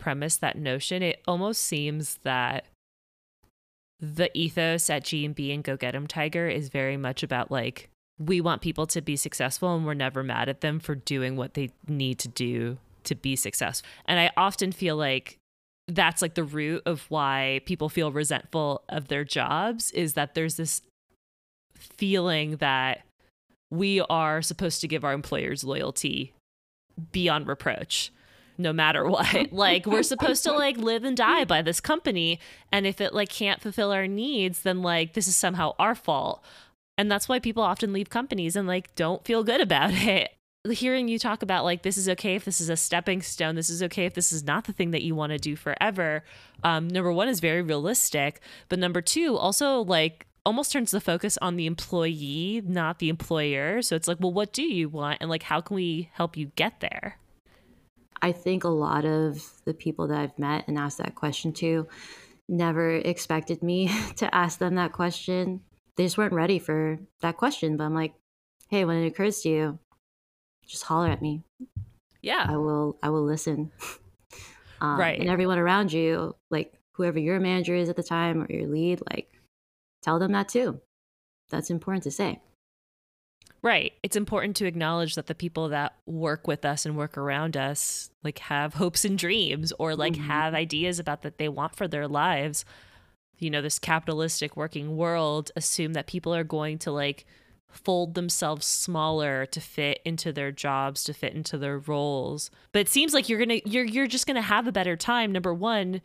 premise, 0.00 0.36
that 0.38 0.56
notion. 0.56 1.02
It 1.02 1.22
almost 1.26 1.62
seems 1.62 2.18
that 2.22 2.66
the 4.00 4.30
ethos 4.38 4.88
at 4.90 5.04
G&B 5.04 5.52
and 5.52 5.64
Go 5.64 5.76
Get 5.76 5.94
'em 5.94 6.06
Tiger 6.06 6.48
is 6.48 6.68
very 6.68 6.96
much 6.96 7.22
about 7.22 7.50
like 7.50 7.90
we 8.18 8.40
want 8.40 8.62
people 8.62 8.86
to 8.86 9.00
be 9.00 9.16
successful 9.16 9.74
and 9.74 9.84
we're 9.84 9.94
never 9.94 10.22
mad 10.22 10.48
at 10.48 10.60
them 10.60 10.80
for 10.80 10.94
doing 10.94 11.36
what 11.36 11.54
they 11.54 11.70
need 11.86 12.18
to 12.20 12.28
do 12.28 12.78
to 13.04 13.14
be 13.14 13.36
successful. 13.36 13.88
And 14.06 14.18
I 14.18 14.30
often 14.36 14.72
feel 14.72 14.96
like 14.96 15.38
that's 15.86 16.20
like 16.20 16.34
the 16.34 16.44
root 16.44 16.82
of 16.84 17.06
why 17.08 17.60
people 17.64 17.88
feel 17.88 18.12
resentful 18.12 18.82
of 18.88 19.08
their 19.08 19.24
jobs 19.24 19.90
is 19.92 20.14
that 20.14 20.34
there's 20.34 20.56
this 20.56 20.82
feeling 21.78 22.56
that 22.56 23.02
we 23.70 24.00
are 24.02 24.42
supposed 24.42 24.80
to 24.80 24.88
give 24.88 25.04
our 25.04 25.12
employers 25.12 25.64
loyalty 25.64 26.32
beyond 27.12 27.46
reproach 27.46 28.12
no 28.58 28.72
matter 28.72 29.06
what. 29.08 29.52
like 29.52 29.86
we're 29.86 30.02
supposed 30.02 30.42
to 30.44 30.52
like 30.52 30.76
live 30.76 31.04
and 31.04 31.16
die 31.16 31.44
by 31.44 31.62
this 31.62 31.80
company 31.80 32.40
and 32.72 32.86
if 32.86 33.00
it 33.00 33.14
like 33.14 33.28
can't 33.28 33.62
fulfill 33.62 33.92
our 33.92 34.06
needs 34.06 34.62
then 34.62 34.82
like 34.82 35.14
this 35.14 35.28
is 35.28 35.36
somehow 35.36 35.74
our 35.78 35.94
fault. 35.94 36.44
And 36.98 37.10
that's 37.10 37.28
why 37.28 37.38
people 37.38 37.62
often 37.62 37.92
leave 37.92 38.10
companies 38.10 38.56
and 38.56 38.66
like 38.66 38.94
don't 38.96 39.24
feel 39.24 39.44
good 39.44 39.60
about 39.60 39.92
it. 39.92 40.30
Hearing 40.68 41.08
you 41.08 41.18
talk 41.18 41.42
about 41.42 41.64
like 41.64 41.82
this 41.82 41.96
is 41.96 42.08
okay 42.10 42.34
if 42.34 42.44
this 42.44 42.60
is 42.60 42.68
a 42.68 42.76
stepping 42.76 43.22
stone, 43.22 43.54
this 43.54 43.70
is 43.70 43.82
okay 43.84 44.04
if 44.04 44.14
this 44.14 44.32
is 44.32 44.42
not 44.42 44.64
the 44.64 44.72
thing 44.72 44.90
that 44.90 45.02
you 45.02 45.14
want 45.14 45.30
to 45.30 45.38
do 45.38 45.54
forever. 45.54 46.24
Um, 46.64 46.88
number 46.88 47.12
one 47.12 47.28
is 47.28 47.38
very 47.40 47.62
realistic, 47.62 48.40
but 48.68 48.80
number 48.80 49.00
two 49.00 49.36
also 49.36 49.82
like 49.82 50.26
almost 50.44 50.72
turns 50.72 50.90
the 50.90 51.00
focus 51.00 51.38
on 51.42 51.56
the 51.56 51.66
employee, 51.66 52.62
not 52.64 52.98
the 52.98 53.08
employer. 53.08 53.82
So 53.82 53.96
it's 53.96 54.08
like, 54.08 54.18
well, 54.20 54.32
what 54.32 54.52
do 54.52 54.62
you 54.62 54.88
want, 54.88 55.18
and 55.20 55.30
like 55.30 55.44
how 55.44 55.60
can 55.60 55.74
we 55.76 56.10
help 56.12 56.36
you 56.36 56.46
get 56.56 56.80
there? 56.80 57.18
I 58.20 58.32
think 58.32 58.64
a 58.64 58.68
lot 58.68 59.04
of 59.04 59.44
the 59.64 59.74
people 59.74 60.08
that 60.08 60.18
I've 60.18 60.38
met 60.38 60.66
and 60.66 60.78
asked 60.78 60.98
that 60.98 61.14
question 61.14 61.52
to 61.54 61.86
never 62.48 62.96
expected 62.96 63.62
me 63.62 63.90
to 64.16 64.34
ask 64.34 64.58
them 64.58 64.76
that 64.76 64.92
question. 64.92 65.60
They 65.96 66.04
just 66.04 66.18
weren't 66.18 66.32
ready 66.32 66.58
for 66.58 66.98
that 67.20 67.36
question. 67.36 67.76
But 67.76 67.84
I'm 67.84 67.94
like, 67.94 68.14
hey, 68.68 68.84
when 68.84 69.02
it 69.02 69.06
occurs 69.06 69.40
to 69.42 69.48
you, 69.48 69.78
just 70.66 70.84
holler 70.84 71.08
at 71.08 71.22
me. 71.22 71.42
Yeah. 72.22 72.46
I 72.48 72.56
will 72.56 72.98
I 73.02 73.10
will 73.10 73.24
listen. 73.24 73.72
um, 74.80 74.98
right. 74.98 75.18
And 75.18 75.30
everyone 75.30 75.58
around 75.58 75.92
you, 75.92 76.34
like 76.50 76.74
whoever 76.92 77.18
your 77.18 77.40
manager 77.40 77.74
is 77.74 77.88
at 77.88 77.96
the 77.96 78.02
time 78.02 78.42
or 78.42 78.52
your 78.52 78.68
lead, 78.68 79.00
like 79.10 79.30
tell 80.02 80.18
them 80.18 80.32
that 80.32 80.48
too. 80.48 80.80
That's 81.50 81.70
important 81.70 82.04
to 82.04 82.10
say. 82.10 82.40
Right. 83.60 83.92
It's 84.02 84.16
important 84.16 84.56
to 84.56 84.66
acknowledge 84.66 85.16
that 85.16 85.26
the 85.26 85.34
people 85.34 85.70
that 85.70 85.94
work 86.06 86.46
with 86.46 86.64
us 86.64 86.86
and 86.86 86.96
work 86.96 87.18
around 87.18 87.56
us 87.56 88.10
like 88.22 88.38
have 88.38 88.74
hopes 88.74 89.04
and 89.04 89.18
dreams 89.18 89.72
or 89.78 89.96
like 89.96 90.12
mm-hmm. 90.12 90.28
have 90.28 90.54
ideas 90.54 90.98
about 90.98 91.22
that 91.22 91.38
they 91.38 91.48
want 91.48 91.74
for 91.74 91.88
their 91.88 92.06
lives. 92.06 92.64
You 93.38 93.50
know, 93.50 93.62
this 93.62 93.78
capitalistic 93.78 94.56
working 94.56 94.96
world 94.96 95.50
assume 95.56 95.94
that 95.94 96.06
people 96.06 96.34
are 96.34 96.44
going 96.44 96.78
to 96.80 96.92
like 96.92 97.26
fold 97.68 98.14
themselves 98.14 98.66
smaller 98.66 99.44
to 99.46 99.60
fit 99.60 100.00
into 100.04 100.32
their 100.32 100.52
jobs, 100.52 101.04
to 101.04 101.12
fit 101.12 101.34
into 101.34 101.58
their 101.58 101.78
roles. 101.78 102.50
But 102.72 102.80
it 102.80 102.88
seems 102.88 103.12
like 103.12 103.28
you're 103.28 103.44
going 103.44 103.60
to 103.60 103.68
you're 103.68 103.84
you're 103.84 104.06
just 104.06 104.26
going 104.26 104.36
to 104.36 104.42
have 104.42 104.68
a 104.68 104.72
better 104.72 104.96
time 104.96 105.32
number 105.32 105.52
1 105.52 106.00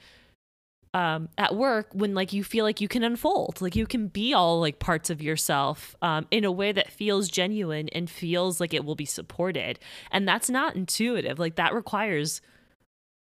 um, 0.94 1.30
at 1.38 1.56
work 1.56 1.88
when 1.94 2.14
like 2.14 2.34
you 2.34 2.44
feel 2.44 2.64
like 2.64 2.80
you 2.80 2.88
can 2.88 3.04
unfold, 3.04 3.62
like 3.62 3.76
you 3.76 3.88
can 3.88 4.08
be 4.08 4.34
all 4.34 4.60
like 4.60 4.80
parts 4.80 5.10
of 5.10 5.22
yourself 5.22 5.96
um, 6.02 6.28
in 6.30 6.44
a 6.44 6.52
way 6.52 6.72
that 6.72 6.92
feels 6.92 7.30
genuine 7.30 7.90
and 7.90 8.10
feels 8.10 8.60
like 8.60 8.74
it 8.74 8.86
will 8.86 8.96
be 8.96 9.06
supported. 9.06 9.80
And 10.12 10.28
that's 10.28 10.50
not 10.50 10.76
intuitive. 10.76 11.40
Like 11.40 11.56
that 11.56 11.74
requires 11.74 12.42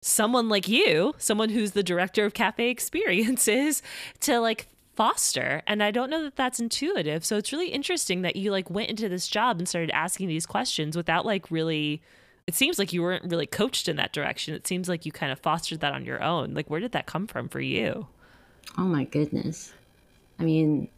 someone 0.02 0.50
like 0.50 0.68
you, 0.68 1.14
someone 1.16 1.48
who's 1.48 1.72
the 1.72 1.82
director 1.82 2.24
of 2.26 2.34
cafe 2.34 2.68
experiences, 2.70 3.82
to 4.20 4.40
like 4.40 4.68
foster. 4.94 5.62
And 5.66 5.82
I 5.82 5.90
don't 5.90 6.10
know 6.10 6.22
that 6.22 6.36
that's 6.36 6.60
intuitive. 6.60 7.24
So 7.24 7.36
it's 7.36 7.52
really 7.52 7.70
interesting 7.70 8.22
that 8.22 8.36
you 8.36 8.50
like 8.50 8.68
went 8.70 8.90
into 8.90 9.08
this 9.08 9.26
job 9.26 9.58
and 9.58 9.68
started 9.68 9.90
asking 9.90 10.28
these 10.28 10.46
questions 10.46 10.96
without 10.96 11.24
like 11.24 11.50
really 11.50 12.02
it 12.46 12.54
seems 12.54 12.78
like 12.78 12.92
you 12.92 13.02
weren't 13.02 13.30
really 13.30 13.46
coached 13.46 13.88
in 13.88 13.96
that 13.96 14.12
direction. 14.12 14.54
It 14.54 14.66
seems 14.66 14.88
like 14.88 15.06
you 15.06 15.12
kind 15.12 15.32
of 15.32 15.38
fostered 15.38 15.80
that 15.80 15.94
on 15.94 16.04
your 16.04 16.22
own. 16.22 16.54
Like, 16.54 16.68
where 16.68 16.80
did 16.80 16.92
that 16.92 17.06
come 17.06 17.26
from 17.26 17.48
for 17.48 17.60
you? 17.60 18.06
Oh 18.76 18.82
my 18.82 19.04
goodness. 19.04 19.72
I 20.38 20.44
mean, 20.44 20.88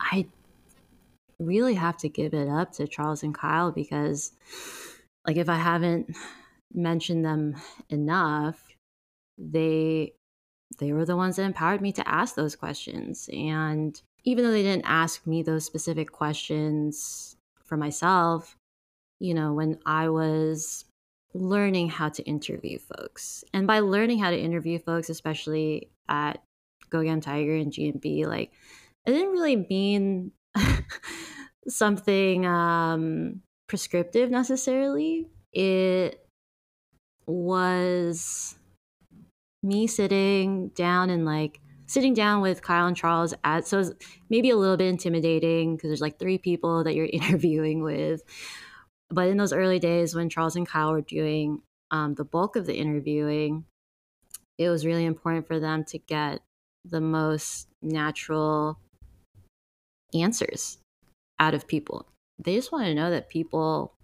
I 0.00 0.26
really 1.38 1.74
have 1.74 1.96
to 1.98 2.08
give 2.08 2.34
it 2.34 2.48
up 2.48 2.72
to 2.72 2.88
Charles 2.88 3.22
and 3.22 3.34
Kyle 3.34 3.70
because, 3.70 4.32
like, 5.26 5.36
if 5.36 5.48
I 5.48 5.56
haven't 5.56 6.16
mentioned 6.72 7.24
them 7.24 7.54
enough, 7.90 8.60
they 9.38 10.14
they 10.78 10.92
were 10.92 11.04
the 11.04 11.16
ones 11.16 11.36
that 11.36 11.44
empowered 11.44 11.80
me 11.80 11.92
to 11.92 12.08
ask 12.08 12.34
those 12.34 12.56
questions 12.56 13.30
and 13.32 14.02
even 14.24 14.44
though 14.44 14.50
they 14.50 14.62
didn't 14.64 14.84
ask 14.84 15.24
me 15.24 15.42
those 15.42 15.64
specific 15.64 16.10
questions 16.10 17.35
for 17.66 17.76
myself, 17.76 18.56
you 19.20 19.34
know, 19.34 19.52
when 19.52 19.78
I 19.84 20.08
was 20.08 20.84
learning 21.34 21.88
how 21.88 22.08
to 22.08 22.22
interview 22.24 22.78
folks. 22.78 23.44
And 23.52 23.66
by 23.66 23.80
learning 23.80 24.18
how 24.18 24.30
to 24.30 24.38
interview 24.38 24.78
folks, 24.78 25.10
especially 25.10 25.90
at 26.08 26.42
Go 26.90 27.02
Tiger 27.20 27.54
and 27.54 27.72
G&B, 27.72 28.26
like 28.26 28.52
it 29.04 29.12
didn't 29.12 29.32
really 29.32 29.56
mean 29.56 30.32
something 31.68 32.46
um, 32.46 33.42
prescriptive 33.68 34.30
necessarily. 34.30 35.28
It 35.52 36.24
was 37.26 38.56
me 39.62 39.86
sitting 39.86 40.68
down 40.68 41.10
and 41.10 41.24
like 41.24 41.60
sitting 41.96 42.12
down 42.12 42.42
with 42.42 42.60
Kyle 42.60 42.86
and 42.86 42.94
Charles 42.94 43.32
at 43.42 43.66
so 43.66 43.78
it's 43.78 43.90
maybe 44.28 44.50
a 44.50 44.56
little 44.56 44.76
bit 44.76 44.88
intimidating 44.88 45.74
because 45.74 45.88
there's 45.88 46.02
like 46.02 46.18
three 46.18 46.36
people 46.36 46.84
that 46.84 46.94
you're 46.94 47.08
interviewing 47.10 47.82
with. 47.82 48.22
But 49.08 49.28
in 49.28 49.38
those 49.38 49.54
early 49.54 49.78
days 49.78 50.14
when 50.14 50.28
Charles 50.28 50.56
and 50.56 50.68
Kyle 50.68 50.92
were 50.92 51.00
doing 51.00 51.62
um, 51.90 52.12
the 52.12 52.24
bulk 52.24 52.54
of 52.54 52.66
the 52.66 52.76
interviewing, 52.76 53.64
it 54.58 54.68
was 54.68 54.84
really 54.84 55.06
important 55.06 55.46
for 55.46 55.58
them 55.58 55.84
to 55.84 55.96
get 55.96 56.40
the 56.84 57.00
most 57.00 57.68
natural 57.80 58.78
answers 60.12 60.76
out 61.38 61.54
of 61.54 61.66
people. 61.66 62.06
They 62.38 62.56
just 62.56 62.72
want 62.72 62.84
to 62.84 62.94
know 62.94 63.10
that 63.10 63.30
people 63.30 63.94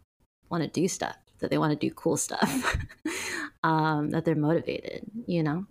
want 0.48 0.62
to 0.62 0.70
do 0.70 0.88
stuff, 0.88 1.16
that 1.40 1.50
they 1.50 1.58
want 1.58 1.78
to 1.78 1.88
do 1.88 1.92
cool 1.92 2.16
stuff, 2.16 2.78
um, 3.62 4.08
that 4.12 4.24
they're 4.24 4.34
motivated, 4.34 5.02
you 5.26 5.42
know? 5.42 5.66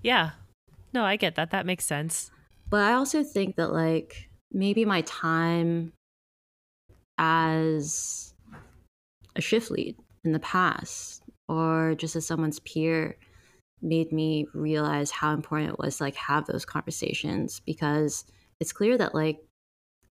Yeah. 0.00 0.30
No, 0.94 1.04
I 1.04 1.16
get 1.16 1.34
that. 1.34 1.50
That 1.50 1.66
makes 1.66 1.84
sense. 1.84 2.30
But 2.70 2.82
I 2.82 2.92
also 2.92 3.24
think 3.24 3.56
that 3.56 3.72
like 3.72 4.30
maybe 4.52 4.84
my 4.84 5.02
time 5.02 5.92
as 7.18 8.32
a 9.34 9.40
shift 9.40 9.72
lead 9.72 9.96
in 10.24 10.32
the 10.32 10.38
past 10.38 11.22
or 11.48 11.96
just 11.96 12.14
as 12.14 12.24
someone's 12.24 12.60
peer 12.60 13.16
made 13.82 14.12
me 14.12 14.46
realize 14.54 15.10
how 15.10 15.34
important 15.34 15.72
it 15.72 15.78
was 15.78 15.98
to 15.98 16.04
like 16.04 16.14
have 16.14 16.46
those 16.46 16.64
conversations 16.64 17.60
because 17.66 18.24
it's 18.60 18.72
clear 18.72 18.96
that 18.96 19.14
like 19.14 19.40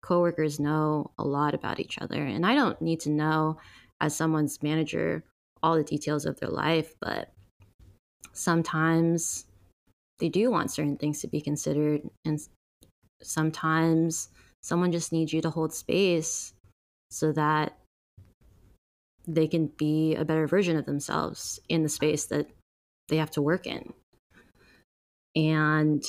coworkers 0.03 0.59
know 0.59 1.11
a 1.19 1.25
lot 1.25 1.55
about 1.55 1.79
each 1.79 1.99
other 1.99 2.24
and 2.24 2.45
I 2.45 2.55
don't 2.55 2.81
need 2.81 3.01
to 3.01 3.11
know 3.11 3.59
as 4.01 4.16
someone's 4.16 4.62
manager 4.62 5.22
all 5.62 5.76
the 5.76 5.85
details 5.85 6.24
of 6.24 6.41
their 6.41 6.49
life 6.49 6.95
but 7.01 7.33
sometimes 8.33 9.45
they 10.21 10.29
do 10.29 10.51
want 10.51 10.71
certain 10.71 10.97
things 10.97 11.21
to 11.21 11.29
be 11.29 11.41
considered 11.41 12.03
and 12.25 12.39
sometimes 13.23 14.29
someone 14.62 14.93
just 14.93 15.12
needs 15.12 15.33
you 15.33 15.41
to 15.41 15.51
hold 15.51 15.73
space 15.73 16.53
so 17.11 17.33
that 17.33 17.77
they 19.27 19.47
can 19.47 19.66
be 19.66 20.14
a 20.14 20.25
better 20.25 20.47
version 20.47 20.77
of 20.77 20.87
themselves 20.87 21.61
in 21.68 21.83
the 21.83 21.89
space 21.89 22.27
that 22.27 22.47
they 23.09 23.16
have 23.16 23.31
to 23.31 23.43
work 23.43 23.66
in. 23.66 23.93
And 25.37 26.05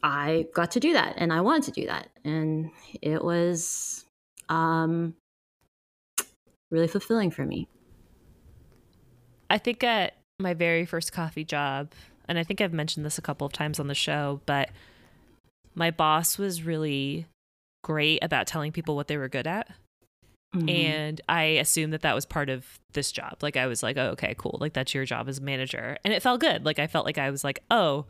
i 0.00 0.46
got 0.54 0.70
to 0.70 0.78
do 0.78 0.92
that 0.92 1.14
and 1.16 1.32
i 1.32 1.40
wanted 1.40 1.64
to 1.64 1.80
do 1.80 1.84
that 1.88 2.08
and 2.24 2.70
it 3.02 3.24
was 3.24 4.04
um 4.48 5.12
really 6.70 6.88
fulfilling 6.88 7.30
for 7.30 7.44
me. 7.44 7.68
I 9.50 9.58
think 9.58 9.82
at 9.82 10.14
my 10.38 10.54
very 10.54 10.84
first 10.84 11.12
coffee 11.12 11.44
job 11.44 11.92
and 12.28 12.38
I 12.38 12.44
think 12.44 12.60
I've 12.60 12.72
mentioned 12.72 13.04
this 13.06 13.18
a 13.18 13.22
couple 13.22 13.46
of 13.46 13.52
times 13.52 13.80
on 13.80 13.88
the 13.88 13.94
show, 13.94 14.40
but 14.46 14.70
my 15.74 15.90
boss 15.90 16.38
was 16.38 16.62
really 16.62 17.26
great 17.82 18.22
about 18.22 18.46
telling 18.46 18.72
people 18.72 18.96
what 18.96 19.08
they 19.08 19.16
were 19.16 19.28
good 19.28 19.46
at. 19.46 19.68
Mm-hmm. 20.54 20.68
And 20.68 21.20
I 21.28 21.42
assumed 21.42 21.92
that 21.92 22.02
that 22.02 22.14
was 22.14 22.24
part 22.24 22.48
of 22.48 22.80
this 22.92 23.12
job. 23.12 23.38
Like 23.42 23.56
I 23.56 23.66
was 23.66 23.82
like, 23.82 23.96
oh, 23.96 24.10
okay, 24.10 24.34
cool. 24.38 24.58
Like 24.60 24.72
that's 24.72 24.94
your 24.94 25.04
job 25.04 25.28
as 25.28 25.38
a 25.38 25.42
manager. 25.42 25.98
And 26.04 26.12
it 26.14 26.22
felt 26.22 26.40
good. 26.40 26.64
Like 26.64 26.78
I 26.78 26.86
felt 26.86 27.04
like 27.04 27.18
I 27.18 27.30
was 27.30 27.44
like, 27.44 27.62
oh, 27.70 28.06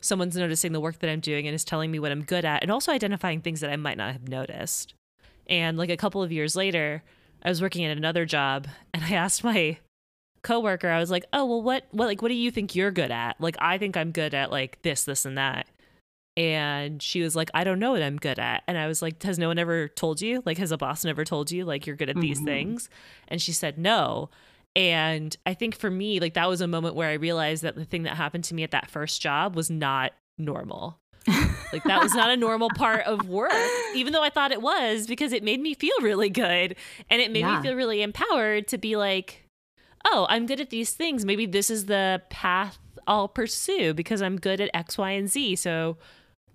someone's 0.00 0.36
noticing 0.36 0.72
the 0.72 0.80
work 0.80 0.98
that 0.98 1.10
I'm 1.10 1.20
doing 1.20 1.46
and 1.46 1.54
is 1.54 1.64
telling 1.64 1.90
me 1.90 1.98
what 1.98 2.10
I'm 2.10 2.24
good 2.24 2.44
at 2.44 2.62
and 2.62 2.70
also 2.70 2.92
identifying 2.92 3.40
things 3.40 3.60
that 3.60 3.70
I 3.70 3.76
might 3.76 3.98
not 3.98 4.12
have 4.12 4.26
noticed. 4.26 4.94
And 5.46 5.76
like 5.76 5.90
a 5.90 5.96
couple 5.96 6.22
of 6.22 6.32
years 6.32 6.56
later, 6.56 7.02
I 7.42 7.48
was 7.48 7.62
working 7.62 7.84
at 7.84 7.96
another 7.96 8.24
job 8.24 8.68
and 8.94 9.04
I 9.04 9.12
asked 9.12 9.44
my 9.44 9.78
coworker, 10.42 10.88
I 10.88 10.98
was 10.98 11.10
like, 11.10 11.24
"Oh, 11.32 11.44
well 11.46 11.62
what 11.62 11.84
what 11.90 12.06
like 12.06 12.22
what 12.22 12.28
do 12.28 12.34
you 12.34 12.50
think 12.50 12.74
you're 12.74 12.90
good 12.90 13.10
at?" 13.10 13.40
Like 13.40 13.56
I 13.60 13.78
think 13.78 13.96
I'm 13.96 14.12
good 14.12 14.34
at 14.34 14.50
like 14.50 14.82
this, 14.82 15.04
this 15.04 15.24
and 15.24 15.38
that. 15.38 15.66
And 16.36 17.02
she 17.02 17.22
was 17.22 17.36
like, 17.36 17.50
"I 17.54 17.64
don't 17.64 17.78
know 17.78 17.92
what 17.92 18.02
I'm 18.02 18.16
good 18.16 18.38
at." 18.38 18.62
And 18.66 18.78
I 18.78 18.86
was 18.86 19.02
like, 19.02 19.22
"Has 19.22 19.38
no 19.38 19.48
one 19.48 19.58
ever 19.58 19.88
told 19.88 20.20
you? 20.20 20.42
Like 20.44 20.58
has 20.58 20.72
a 20.72 20.78
boss 20.78 21.04
never 21.04 21.24
told 21.24 21.50
you 21.50 21.64
like 21.64 21.86
you're 21.86 21.96
good 21.96 22.10
at 22.10 22.16
these 22.16 22.38
mm-hmm. 22.38 22.46
things?" 22.46 22.88
And 23.28 23.40
she 23.40 23.52
said, 23.52 23.78
"No." 23.78 24.30
And 24.74 25.36
I 25.44 25.54
think 25.54 25.76
for 25.76 25.90
me, 25.90 26.18
like 26.20 26.34
that 26.34 26.48
was 26.48 26.60
a 26.60 26.66
moment 26.66 26.94
where 26.94 27.10
I 27.10 27.14
realized 27.14 27.62
that 27.62 27.76
the 27.76 27.84
thing 27.84 28.04
that 28.04 28.16
happened 28.16 28.44
to 28.44 28.54
me 28.54 28.62
at 28.62 28.70
that 28.70 28.90
first 28.90 29.20
job 29.20 29.54
was 29.54 29.70
not 29.70 30.12
normal. 30.38 30.98
like 31.72 31.84
that 31.84 32.02
was 32.02 32.14
not 32.14 32.30
a 32.30 32.36
normal 32.36 32.68
part 32.70 33.06
of 33.06 33.28
work, 33.28 33.52
even 33.94 34.12
though 34.12 34.22
I 34.22 34.30
thought 34.30 34.50
it 34.50 34.62
was 34.62 35.06
because 35.06 35.32
it 35.32 35.44
made 35.44 35.60
me 35.60 35.74
feel 35.74 35.94
really 36.00 36.30
good 36.30 36.74
and 37.10 37.20
it 37.20 37.30
made 37.30 37.40
yeah. 37.40 37.58
me 37.58 37.62
feel 37.62 37.76
really 37.76 38.02
empowered 38.02 38.66
to 38.68 38.78
be 38.78 38.96
like, 38.96 39.41
oh, 40.04 40.26
I'm 40.28 40.46
good 40.46 40.60
at 40.60 40.70
these 40.70 40.92
things. 40.92 41.24
Maybe 41.24 41.46
this 41.46 41.70
is 41.70 41.86
the 41.86 42.22
path 42.30 42.78
I'll 43.06 43.28
pursue 43.28 43.94
because 43.94 44.22
I'm 44.22 44.38
good 44.38 44.60
at 44.60 44.70
X, 44.74 44.98
Y, 44.98 45.10
and 45.10 45.30
Z. 45.30 45.56
So 45.56 45.96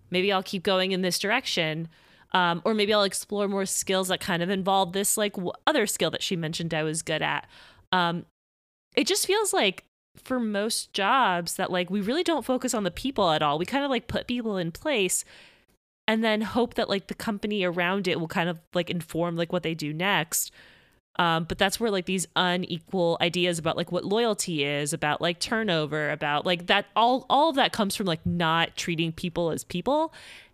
maybe 0.10 0.32
I'll 0.32 0.43
keep 0.43 0.64
going 0.64 0.91
in 0.91 1.02
this 1.02 1.20
direction. 1.20 1.89
Um, 2.34 2.62
or 2.66 2.74
maybe 2.74 2.93
I'll 2.93 3.04
explore 3.04 3.48
more 3.48 3.66
skills 3.66 4.10
that 4.10 4.20
kind 4.20 4.43
of 4.43 4.50
involve 4.50 4.91
this 4.93 5.18
like 5.18 5.34
w- 5.34 5.54
other 5.66 5.88
skill 5.88 6.12
that 6.12 6.22
she 6.22 6.36
mentioned 6.36 6.74
I 6.74 6.84
was 6.84 7.02
good 7.02 7.22
at. 7.22 7.48
Um, 7.91 8.26
it 8.95 9.08
just 9.08 9.26
feels 9.26 9.54
like 9.54 9.86
for 10.24 10.39
most 10.39 10.93
jobs 10.93 11.56
that 11.56 11.72
like 11.72 11.89
we 11.89 12.02
really 12.02 12.24
don't 12.24 12.45
focus 12.45 12.74
on 12.74 12.84
the 12.84 12.91
people 12.91 13.32
at 13.32 13.41
all. 13.41 13.58
We 13.58 13.66
kind 13.66 13.86
of 13.86 13.89
like 13.89 14.08
put 14.08 14.28
people 14.28 14.58
in 14.58 14.72
place 14.72 15.24
and 16.08 16.24
then 16.24 16.41
hope 16.41 16.74
that 16.76 16.89
like 16.89 17.08
the 17.08 17.14
company 17.14 17.64
around 17.64 18.08
it 18.08 18.20
will 18.20 18.28
kind 18.28 18.50
of 18.50 18.60
like 18.74 18.89
inform 18.89 19.36
like 19.36 19.54
what 19.54 19.64
they 19.64 19.74
do 19.76 19.93
next. 19.93 20.52
Um, 21.20 21.45
but 21.45 21.57
that's 21.57 21.80
where 21.80 21.89
like 21.89 22.05
these 22.05 22.28
unequal 22.36 23.18
ideas 23.22 23.57
about 23.57 23.76
like 23.76 23.91
what 23.91 24.05
loyalty 24.05 24.63
is, 24.63 24.93
about 24.93 25.22
like 25.22 25.39
turnover, 25.39 26.11
about 26.11 26.45
like 26.45 26.68
that 26.68 26.86
all 26.95 27.26
all 27.30 27.49
of 27.49 27.55
that 27.55 27.72
comes 27.72 27.95
from 27.95 28.05
like 28.05 28.26
not 28.26 28.76
treating 28.76 29.11
people 29.11 29.51
as 29.51 29.63
people. 29.63 30.13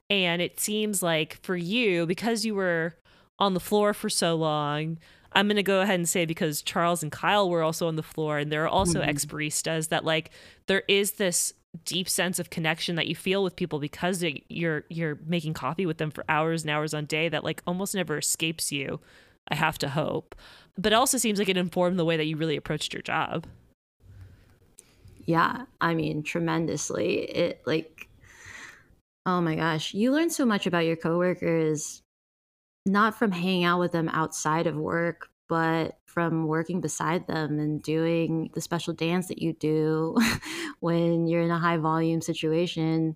And 0.09 0.41
it 0.41 0.59
seems 0.59 1.03
like 1.03 1.39
for 1.43 1.55
you, 1.55 2.05
because 2.05 2.45
you 2.45 2.55
were 2.55 2.95
on 3.39 3.53
the 3.53 3.59
floor 3.59 3.93
for 3.93 4.09
so 4.09 4.35
long, 4.35 4.99
I'm 5.33 5.47
going 5.47 5.55
to 5.57 5.63
go 5.63 5.81
ahead 5.81 5.95
and 5.95 6.07
say 6.07 6.25
because 6.25 6.61
Charles 6.61 7.03
and 7.03 7.11
Kyle 7.11 7.49
were 7.49 7.63
also 7.63 7.87
on 7.87 7.95
the 7.95 8.03
floor 8.03 8.37
and 8.37 8.51
there 8.51 8.63
are 8.63 8.69
also 8.69 8.99
mm-hmm. 8.99 9.09
ex 9.09 9.25
baristas 9.25 9.89
that 9.89 10.05
like 10.05 10.31
there 10.67 10.83
is 10.87 11.13
this 11.13 11.53
deep 11.85 12.07
sense 12.07 12.37
of 12.37 12.49
connection 12.49 12.95
that 12.95 13.07
you 13.07 13.15
feel 13.15 13.43
with 13.43 13.55
people 13.55 13.79
because 13.79 14.23
you're 14.47 14.83
you're 14.89 15.17
making 15.25 15.53
coffee 15.53 15.85
with 15.85 15.97
them 15.97 16.11
for 16.11 16.23
hours 16.29 16.61
and 16.61 16.69
hours 16.69 16.93
on 16.93 17.05
day 17.05 17.27
that 17.29 17.43
like 17.43 17.63
almost 17.65 17.95
never 17.95 18.17
escapes 18.17 18.71
you. 18.71 18.99
I 19.49 19.55
have 19.55 19.77
to 19.79 19.89
hope. 19.89 20.35
But 20.77 20.93
it 20.93 20.95
also 20.95 21.17
seems 21.17 21.39
like 21.39 21.49
it 21.49 21.57
informed 21.57 21.99
the 21.99 22.05
way 22.05 22.17
that 22.17 22.25
you 22.25 22.37
really 22.37 22.57
approached 22.57 22.93
your 22.93 23.01
job. 23.01 23.45
Yeah, 25.25 25.65
I 25.79 25.93
mean 25.93 26.23
tremendously. 26.23 27.29
It 27.29 27.61
like 27.65 28.07
oh 29.25 29.39
my 29.39 29.55
gosh, 29.55 29.93
you 29.93 30.11
learn 30.11 30.29
so 30.29 30.45
much 30.45 30.67
about 30.67 30.85
your 30.85 30.97
coworkers 30.97 32.01
not 32.85 33.17
from 33.17 33.31
hanging 33.31 33.63
out 33.63 33.79
with 33.79 33.93
them 33.93 34.09
outside 34.09 34.67
of 34.67 34.75
work, 34.75 35.29
but 35.47 35.97
from 36.05 36.47
working 36.47 36.81
beside 36.81 37.27
them 37.27 37.59
and 37.59 37.81
doing 37.81 38.49
the 38.53 38.61
special 38.61 38.93
dance 38.93 39.27
that 39.27 39.41
you 39.41 39.53
do 39.53 40.15
when 40.79 41.27
you're 41.27 41.41
in 41.43 41.51
a 41.51 41.59
high 41.59 41.77
volume 41.77 42.21
situation. 42.21 43.15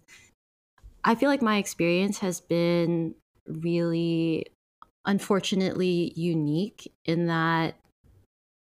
I 1.04 1.16
feel 1.16 1.30
like 1.30 1.42
my 1.42 1.58
experience 1.58 2.20
has 2.20 2.40
been 2.42 3.16
really 3.46 4.48
unfortunately 5.08 6.12
unique 6.16 6.94
in 7.06 7.28
that 7.28 7.76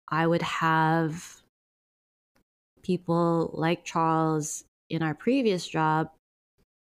I 0.09 0.27
would 0.27 0.41
have 0.41 1.41
people 2.83 3.49
like 3.53 3.85
Charles 3.85 4.65
in 4.89 5.01
our 5.01 5.15
previous 5.15 5.65
job 5.65 6.11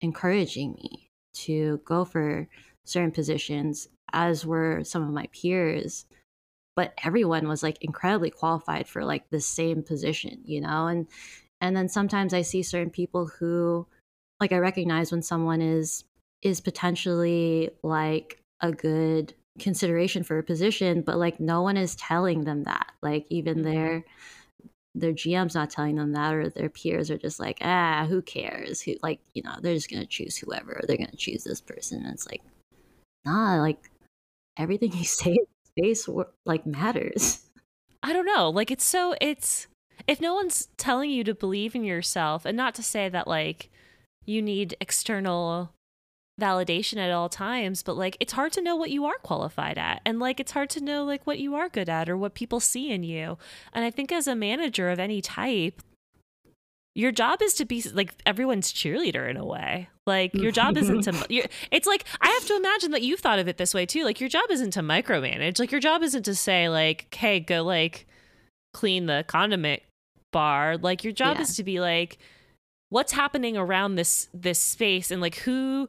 encouraging 0.00 0.74
me 0.74 1.10
to 1.34 1.80
go 1.84 2.04
for 2.04 2.48
certain 2.86 3.10
positions 3.10 3.88
as 4.12 4.46
were 4.46 4.82
some 4.84 5.02
of 5.02 5.10
my 5.10 5.26
peers. 5.32 6.06
But 6.76 6.94
everyone 7.04 7.48
was 7.48 7.64
like 7.64 7.82
incredibly 7.82 8.30
qualified 8.30 8.86
for 8.88 9.04
like 9.04 9.28
the 9.30 9.40
same 9.40 9.82
position 9.82 10.40
you 10.44 10.60
know? 10.60 10.86
And 10.86 11.08
and 11.60 11.76
then 11.76 11.88
sometimes 11.88 12.32
i 12.32 12.42
see 12.42 12.62
certain 12.62 12.90
people 12.90 13.26
who 13.26 13.84
like 14.40 14.52
i 14.52 14.58
recognize 14.58 15.10
when 15.10 15.22
someone 15.22 15.60
is 15.60 16.04
is 16.42 16.60
potentially 16.60 17.70
like 17.82 18.40
a 18.60 18.70
good 18.70 19.34
consideration 19.58 20.22
for 20.22 20.38
a 20.38 20.42
position 20.42 21.02
but 21.02 21.18
like 21.18 21.40
no 21.40 21.62
one 21.62 21.76
is 21.76 21.94
telling 21.96 22.44
them 22.44 22.64
that 22.64 22.92
like 23.02 23.26
even 23.28 23.56
mm-hmm. 23.58 23.72
their 23.72 24.04
their 24.94 25.12
gm's 25.12 25.54
not 25.54 25.70
telling 25.70 25.96
them 25.96 26.12
that 26.12 26.34
or 26.34 26.48
their 26.48 26.68
peers 26.68 27.10
are 27.10 27.18
just 27.18 27.38
like 27.38 27.58
ah 27.62 28.06
who 28.08 28.22
cares 28.22 28.80
who 28.80 28.94
like 29.02 29.20
you 29.34 29.42
know 29.42 29.54
they're 29.60 29.74
just 29.74 29.90
gonna 29.90 30.06
choose 30.06 30.36
whoever 30.36 30.80
they're 30.86 30.96
gonna 30.96 31.10
choose 31.16 31.44
this 31.44 31.60
person 31.60 32.04
and 32.04 32.14
it's 32.14 32.26
like 32.26 32.42
nah 33.24 33.60
like 33.60 33.90
everything 34.58 34.92
you 34.96 35.04
say 35.04 35.30
in 35.30 35.46
space 35.64 36.08
like 36.44 36.66
matters. 36.66 37.42
I 38.02 38.12
don't 38.12 38.26
know. 38.26 38.50
Like 38.50 38.70
it's 38.70 38.84
so 38.84 39.14
it's 39.20 39.66
if 40.06 40.20
no 40.20 40.34
one's 40.34 40.68
telling 40.76 41.10
you 41.10 41.24
to 41.24 41.34
believe 41.34 41.74
in 41.74 41.84
yourself 41.84 42.44
and 42.44 42.56
not 42.56 42.74
to 42.76 42.82
say 42.82 43.08
that 43.08 43.26
like 43.26 43.70
you 44.26 44.42
need 44.42 44.76
external 44.80 45.72
validation 46.38 46.98
at 46.98 47.10
all 47.10 47.28
times, 47.28 47.82
but 47.82 47.96
like 47.96 48.16
it's 48.20 48.32
hard 48.32 48.52
to 48.52 48.62
know 48.62 48.76
what 48.76 48.90
you 48.90 49.04
are 49.04 49.18
qualified 49.22 49.78
at. 49.78 50.00
And 50.04 50.18
like 50.18 50.40
it's 50.40 50.52
hard 50.52 50.70
to 50.70 50.80
know 50.80 51.04
like 51.04 51.26
what 51.26 51.38
you 51.38 51.54
are 51.54 51.68
good 51.68 51.88
at 51.88 52.08
or 52.08 52.16
what 52.16 52.34
people 52.34 52.60
see 52.60 52.90
in 52.90 53.02
you. 53.02 53.38
And 53.72 53.84
I 53.84 53.90
think 53.90 54.12
as 54.12 54.26
a 54.26 54.34
manager 54.34 54.90
of 54.90 54.98
any 54.98 55.20
type, 55.20 55.82
your 56.94 57.12
job 57.12 57.42
is 57.42 57.54
to 57.54 57.64
be 57.64 57.82
like 57.92 58.14
everyone's 58.26 58.72
cheerleader 58.72 59.28
in 59.28 59.36
a 59.36 59.44
way. 59.44 59.88
Like 60.06 60.34
your 60.34 60.50
job 60.50 60.76
isn't 60.76 61.02
to. 61.02 61.12
It's 61.70 61.86
like 61.86 62.04
I 62.20 62.28
have 62.28 62.46
to 62.46 62.56
imagine 62.56 62.92
that 62.92 63.02
you've 63.02 63.20
thought 63.20 63.38
of 63.38 63.46
it 63.46 63.56
this 63.56 63.74
way 63.74 63.86
too. 63.86 64.04
Like 64.04 64.20
your 64.20 64.30
job 64.30 64.46
isn't 64.50 64.72
to 64.72 64.80
micromanage. 64.80 65.58
Like 65.58 65.70
your 65.70 65.80
job 65.80 66.02
isn't 66.02 66.24
to 66.24 66.34
say 66.34 66.68
like, 66.68 67.14
"Hey, 67.14 67.40
go 67.40 67.62
like 67.62 68.06
clean 68.72 69.06
the 69.06 69.24
condiment 69.28 69.82
bar." 70.32 70.76
Like 70.76 71.04
your 71.04 71.12
job 71.12 71.36
yeah. 71.36 71.42
is 71.42 71.56
to 71.56 71.62
be 71.62 71.78
like, 71.78 72.18
what's 72.90 73.12
happening 73.12 73.56
around 73.56 73.94
this 73.94 74.28
this 74.32 74.58
space 74.58 75.10
and 75.10 75.20
like 75.20 75.36
who 75.36 75.88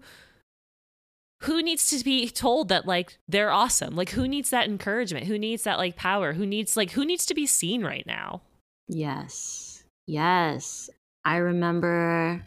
who 1.43 1.61
needs 1.61 1.87
to 1.87 2.03
be 2.03 2.29
told 2.29 2.69
that 2.69 2.85
like 2.85 3.17
they're 3.27 3.51
awesome? 3.51 3.95
Like 3.95 4.09
who 4.11 4.27
needs 4.27 4.49
that 4.49 4.67
encouragement? 4.67 5.27
Who 5.27 5.37
needs 5.39 5.63
that 5.63 5.77
like 5.77 5.95
power? 5.95 6.33
Who 6.33 6.45
needs 6.45 6.75
like 6.75 6.91
who 6.91 7.05
needs 7.05 7.25
to 7.27 7.33
be 7.33 7.45
seen 7.45 7.83
right 7.83 8.05
now? 8.05 8.41
Yes. 8.87 9.83
Yes. 10.07 10.89
I 11.23 11.37
remember 11.37 12.43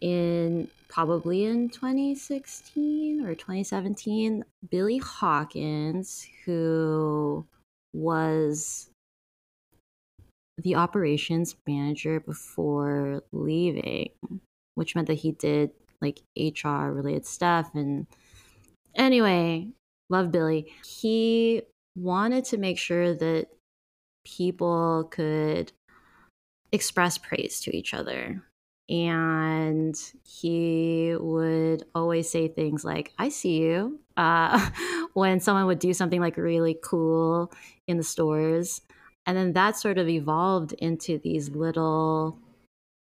in 0.00 0.68
probably 0.88 1.44
in 1.44 1.68
2016 1.68 3.24
or 3.24 3.34
2017, 3.34 4.44
Billy 4.70 4.98
Hawkins, 4.98 6.26
who 6.44 7.44
was 7.92 8.90
the 10.58 10.74
operations 10.74 11.56
manager 11.66 12.20
before 12.20 13.22
leaving, 13.32 14.10
which 14.74 14.94
meant 14.94 15.06
that 15.08 15.14
he 15.14 15.32
did 15.32 15.70
like 16.00 16.20
HR 16.36 16.90
related 16.90 17.26
stuff. 17.26 17.70
And 17.74 18.06
anyway, 18.96 19.68
love 20.08 20.30
Billy. 20.30 20.72
He 20.84 21.62
wanted 21.96 22.44
to 22.46 22.58
make 22.58 22.78
sure 22.78 23.14
that 23.14 23.46
people 24.24 25.08
could 25.10 25.72
express 26.72 27.18
praise 27.18 27.60
to 27.60 27.76
each 27.76 27.94
other. 27.94 28.42
And 28.88 29.96
he 30.24 31.16
would 31.18 31.84
always 31.94 32.30
say 32.30 32.48
things 32.48 32.84
like, 32.84 33.12
I 33.18 33.30
see 33.30 33.58
you. 33.58 34.00
Uh, 34.16 34.70
when 35.14 35.40
someone 35.40 35.66
would 35.66 35.78
do 35.78 35.92
something 35.92 36.20
like 36.20 36.36
really 36.36 36.78
cool 36.82 37.52
in 37.86 37.96
the 37.96 38.02
stores. 38.02 38.82
And 39.26 39.36
then 39.36 39.54
that 39.54 39.76
sort 39.76 39.98
of 39.98 40.08
evolved 40.08 40.72
into 40.74 41.18
these 41.18 41.50
little 41.50 42.38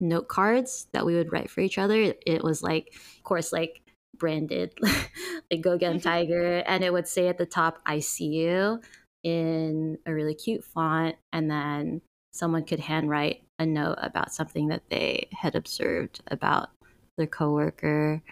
note 0.01 0.28
cards 0.28 0.87
that 0.93 1.05
we 1.05 1.14
would 1.14 1.32
write 1.32 1.51
for 1.51 1.61
each 1.61 1.78
other. 1.78 2.14
It 2.26 2.43
was 2.43 2.62
like, 2.62 2.93
of 3.18 3.22
course, 3.24 3.53
like 3.53 3.82
branded, 4.19 4.75
like 5.51 5.61
Go 5.61 5.79
Get 5.79 5.93
'em 5.93 6.01
Tiger. 6.01 6.59
And 6.67 6.85
it 6.85 6.93
would 6.93 7.09
say 7.09 7.29
at 7.29 7.39
the 7.39 7.47
top, 7.47 7.81
I 7.87 8.01
see 8.01 8.27
you 8.27 8.81
in 9.23 9.99
a 10.07 10.14
really 10.14 10.35
cute 10.35 10.64
font. 10.64 11.17
And 11.33 11.51
then 11.51 12.03
someone 12.33 12.64
could 12.64 12.81
handwrite 12.81 13.43
a 13.59 13.67
note 13.67 13.99
about 14.03 14.33
something 14.33 14.69
that 14.69 14.89
they 14.91 15.29
had 15.33 15.55
observed 15.55 16.21
about 16.31 16.71
their 17.17 17.27
coworker 17.27 18.23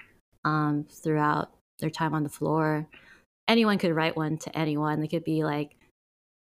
um, 0.45 0.85
throughout 0.91 1.51
their 1.78 1.91
time 1.91 2.14
on 2.14 2.22
the 2.22 2.28
floor. 2.28 2.87
anyone 3.49 3.78
could 3.78 3.95
write 3.95 4.16
one 4.16 4.39
to 4.39 4.57
anyone. 4.59 5.03
It 5.03 5.09
could 5.09 5.24
be 5.24 5.45
like 5.45 5.76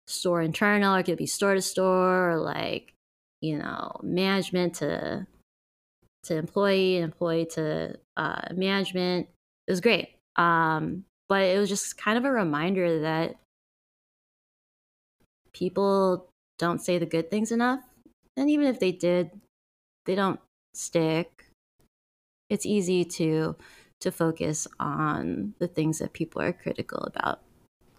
store 0.07 0.43
internal, 0.43 0.95
or 0.95 1.01
it 1.01 1.05
could 1.05 1.19
be 1.19 1.27
store 1.27 1.55
to 1.55 1.63
store, 1.63 2.33
or 2.33 2.37
like, 2.39 2.95
you 3.41 3.59
know, 3.59 3.99
management 4.03 4.75
to 4.77 5.27
to 6.25 6.37
employee, 6.37 6.99
employee 6.99 7.47
to 7.47 7.99
uh, 8.17 8.43
management. 8.55 9.29
It 9.67 9.73
was 9.73 9.81
great. 9.81 10.11
Um, 10.37 11.05
but 11.29 11.43
it 11.43 11.59
was 11.59 11.69
just 11.69 11.97
kind 11.97 12.19
of 12.19 12.25
a 12.25 12.31
reminder 12.31 13.01
that 13.01 13.37
people 15.53 16.29
don't 16.59 16.81
say 16.81 16.99
the 16.99 17.07
good 17.07 17.31
things 17.31 17.53
enough. 17.53 17.81
And 18.37 18.51
even 18.51 18.67
if 18.67 18.81
they 18.81 18.93
did, 18.93 19.31
they 20.07 20.15
don't 20.15 20.41
stick. 20.75 21.47
It's 22.49 22.67
easy 22.67 23.05
to 23.05 23.57
to 24.01 24.11
focus 24.11 24.67
on 24.81 25.55
the 25.61 25.69
things 25.69 26.01
that 26.01 26.13
people 26.13 26.43
are 26.43 26.53
critical 26.53 26.99
about. 27.05 27.41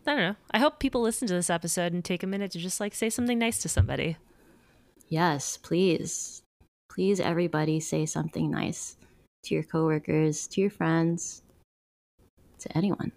I 0.06 0.12
don't 0.12 0.20
know. 0.20 0.36
I 0.52 0.60
hope 0.60 0.80
people 0.80 1.02
listen 1.02 1.30
to 1.30 1.34
this 1.34 1.50
episode 1.50 1.94
and 1.94 2.04
take 2.04 2.24
a 2.24 2.28
minute 2.28 2.52
to 2.52 2.60
just 2.60 2.82
like 2.82 2.94
say 2.94 3.10
something 3.10 3.40
nice 3.40 3.60
to 3.60 3.70
somebody. 3.70 4.18
Yes, 5.08 5.56
please. 5.56 6.42
Please 6.90 7.22
everybody 7.22 7.80
say 7.80 8.06
something 8.06 8.52
nice 8.52 8.98
to 9.44 9.56
your 9.56 9.64
coworkers, 9.64 10.46
to 10.48 10.62
your 10.62 10.70
friends, 10.70 11.43
to 12.64 12.78
anyone. 12.78 13.12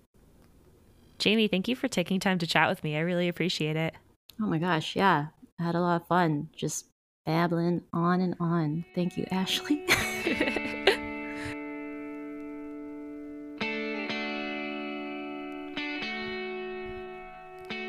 Jamie, 1.18 1.48
thank 1.48 1.66
you 1.66 1.74
for 1.74 1.88
taking 1.88 2.20
time 2.20 2.38
to 2.38 2.46
chat 2.46 2.68
with 2.68 2.84
me. 2.84 2.96
I 2.96 3.00
really 3.00 3.28
appreciate 3.28 3.76
it. 3.76 3.94
Oh 4.40 4.46
my 4.46 4.58
gosh, 4.58 4.94
yeah. 4.94 5.28
I 5.58 5.62
had 5.62 5.74
a 5.74 5.80
lot 5.80 6.02
of 6.02 6.06
fun 6.06 6.50
just 6.54 6.86
babbling 7.24 7.82
on 7.92 8.20
and 8.20 8.36
on. 8.38 8.84
Thank 8.94 9.16
you, 9.16 9.26
Ashley. 9.30 9.86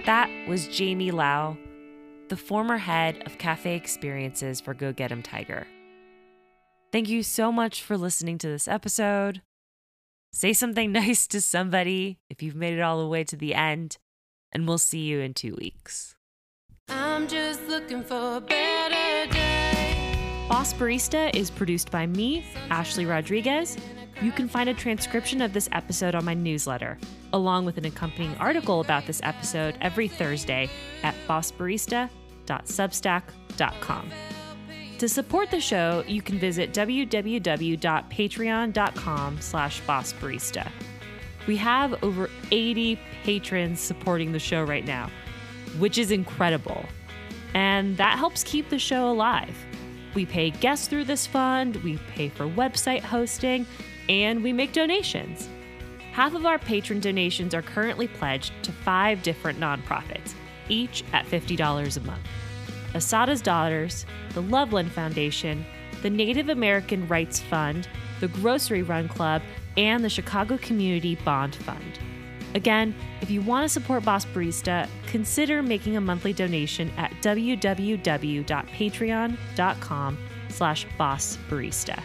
that 0.06 0.30
was 0.48 0.68
Jamie 0.70 1.12
Lau, 1.12 1.58
the 2.30 2.38
former 2.38 2.78
head 2.78 3.22
of 3.26 3.38
cafe 3.38 3.76
experiences 3.76 4.62
for 4.62 4.74
Go 4.74 4.94
Get 4.94 5.12
'em 5.12 5.22
Tiger. 5.22 5.68
Thank 6.94 7.10
you 7.10 7.22
so 7.22 7.52
much 7.52 7.84
for 7.84 7.98
listening 7.98 8.38
to 8.38 8.48
this 8.48 8.68
episode. 8.68 9.42
Say 10.32 10.54
something 10.54 10.92
nice 10.92 11.28
to 11.28 11.42
somebody 11.42 12.20
if 12.30 12.44
you've 12.44 12.56
made 12.56 12.78
it 12.78 12.82
all 12.82 13.02
the 13.02 13.08
way 13.08 13.24
to 13.24 13.36
the 13.36 13.54
end, 13.54 13.98
and 14.52 14.68
we'll 14.68 14.78
see 14.78 15.00
you 15.00 15.20
in 15.20 15.34
two 15.34 15.56
weeks. 15.56 16.16
I'm 16.90 17.28
just 17.28 17.68
looking 17.68 18.04
for 18.04 18.38
a 18.38 18.42
better 18.42 19.32
day. 19.32 20.46
Boss 20.50 20.74
Barista 20.74 21.36
is 21.36 21.52
produced 21.52 21.92
by 21.92 22.08
me, 22.08 22.46
Ashley 22.70 23.06
Rodriguez. 23.06 23.78
You 24.22 24.32
can 24.32 24.48
find 24.48 24.70
a 24.70 24.74
transcription 24.74 25.42
of 25.42 25.52
this 25.54 25.70
episode 25.74 26.16
on 26.16 26.26
my 26.26 26.34
newsletter, 26.34 26.98
along 27.34 27.66
with 27.66 27.78
an 27.78 27.86
accompanying 27.86 28.36
article 28.38 28.82
about 28.82 29.06
this 29.06 29.22
episode 29.24 29.78
every 29.82 30.08
Thursday 30.08 30.70
at 31.04 31.14
bossbarista.substack.com. 31.28 34.12
To 35.00 35.08
support 35.08 35.52
the 35.52 35.60
show, 35.60 36.04
you 36.08 36.22
can 36.22 36.40
visit 36.40 36.74
www.patreon.com 36.74 39.42
slash 39.42 39.82
bossbarista. 39.84 40.72
We 41.46 41.58
have 41.58 42.04
over 42.04 42.32
80 42.52 43.00
patrons 43.24 43.80
supporting 43.80 44.32
the 44.32 44.40
show 44.40 44.64
right 44.64 44.86
now 44.86 45.12
which 45.78 45.98
is 45.98 46.12
incredible. 46.12 46.86
And 47.54 47.98
that 47.98 48.18
helps 48.18 48.44
keep 48.44 48.70
the 48.70 48.80
show 48.80 49.10
alive. 49.10 49.56
We 50.14 50.26
pay 50.26 50.50
guests 50.50 50.88
through 50.88 51.06
this 51.06 51.28
fund, 51.28 51.78
we 51.78 51.98
pay 52.10 52.30
for 52.30 52.46
website 52.46 53.02
hosting, 53.02 53.66
and 54.10 54.44
we 54.44 54.54
make 54.54 54.74
donations. 54.74 55.48
Half 56.12 56.34
of 56.34 56.46
our 56.46 56.58
patron 56.58 57.00
donations 57.00 57.54
are 57.54 57.62
currently 57.62 58.08
pledged 58.08 58.52
to 58.64 58.72
five 58.72 59.22
different 59.22 59.60
nonprofits, 59.60 60.34
each 60.70 61.04
at 61.14 61.26
$50 61.26 61.98
a 61.98 62.00
month 62.02 62.28
Assata's 62.94 63.42
Daughters, 63.42 64.06
the 64.34 64.42
Loveland 64.42 64.92
Foundation, 64.92 65.66
the 66.02 66.10
Native 66.10 66.50
American 66.50 67.08
Rights 67.08 67.40
Fund, 67.40 67.88
the 68.20 68.28
Grocery 68.28 68.84
Run 68.84 69.08
Club, 69.08 69.42
and 69.76 70.04
the 70.04 70.10
Chicago 70.10 70.58
Community 70.58 71.16
Bond 71.16 71.56
Fund. 71.56 72.00
Again, 72.56 72.96
if 73.22 73.30
you 73.30 73.42
want 73.42 73.66
to 73.66 73.70
support 73.70 74.04
Boss 74.04 74.26
Barista, 74.26 74.90
consider 75.06 75.62
making 75.62 75.98
a 75.98 76.02
monthly 76.02 76.34
donation 76.34 76.92
at 76.98 77.12
www.patreon.com 77.22 80.18
slash 80.50 80.88
bossbarista. 81.00 82.02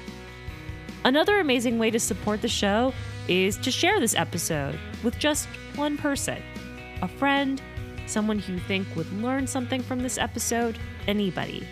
Another 1.04 1.40
amazing 1.40 1.78
way 1.78 1.90
to 1.90 1.98
support 1.98 2.42
the 2.42 2.48
show 2.48 2.92
is 3.28 3.56
to 3.58 3.70
share 3.70 3.98
this 3.98 4.14
episode 4.14 4.78
with 5.02 5.18
just 5.18 5.48
one 5.74 5.96
person, 5.96 6.42
a 7.00 7.08
friend, 7.08 7.62
someone 8.12 8.38
who 8.38 8.52
you 8.52 8.58
think 8.60 8.86
would 8.94 9.10
learn 9.20 9.46
something 9.46 9.82
from 9.82 10.00
this 10.00 10.18
episode, 10.18 10.78
anybody. 11.08 11.66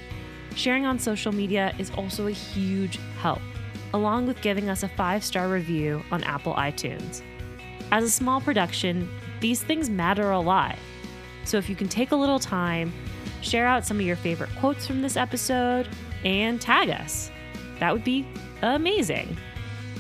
Sharing 0.57 0.87
on 0.87 0.99
social 0.99 1.33
media 1.33 1.75
is 1.79 1.91
also 1.91 2.27
a 2.27 2.33
huge 2.33 2.99
help, 3.21 3.41
along 3.93 4.27
with 4.27 4.41
giving 4.41 4.69
us 4.69 4.83
a 4.83 4.89
five 4.89 5.23
star 5.23 5.49
review 5.49 6.03
on 6.11 6.25
Apple 6.25 6.55
iTunes. 6.55 7.23
As 7.93 8.05
a 8.05 8.11
small 8.11 8.41
production, 8.41 9.09
these 9.41 9.63
things 9.63 9.91
matter 9.91 10.31
a 10.31 10.41
lot. 10.41 10.77
So 11.45 11.59
if 11.59 11.69
you 11.69 11.77
can 11.77 11.89
take 11.89 12.11
a 12.11 12.17
little 12.17 12.39
time, 12.39 12.93
share 13.43 13.67
out 13.67 13.87
some 13.87 13.99
of 13.99 14.07
your 14.07 14.17
favorite 14.17 14.51
quotes 14.59 14.87
from 14.87 15.03
this 15.03 15.17
episode, 15.17 15.89
and 16.25 16.61
tag 16.61 16.91
us, 16.91 17.31
that 17.79 17.93
would 17.93 18.05
be 18.05 18.27
amazing. 18.63 19.37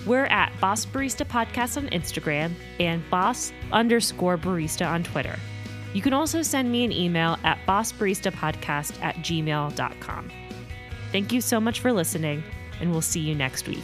We're 0.07 0.27
at 0.27 0.53
Boss 0.61 0.87
Barista 0.87 1.27
Podcast 1.27 1.77
on 1.77 1.89
Instagram 1.89 2.53
and 2.79 3.09
Boss 3.11 3.53
underscore 3.73 4.39
barista 4.39 4.87
on 4.87 5.03
Twitter. 5.03 5.39
You 5.93 6.03
can 6.03 6.13
also 6.13 6.43
send 6.43 6.71
me 6.71 6.85
an 6.85 6.93
email 6.93 7.37
at 7.45 7.59
bossbaristapodcast 7.67 9.03
at 9.03 9.17
gmail.com. 9.17 10.31
Thank 11.13 11.33
you 11.33 11.41
so 11.41 11.61
much 11.61 11.81
for 11.81 11.93
listening, 11.93 12.43
and 12.81 12.93
we'll 12.93 13.01
see 13.01 13.21
you 13.21 13.35
next 13.35 13.67
week. 13.67 13.83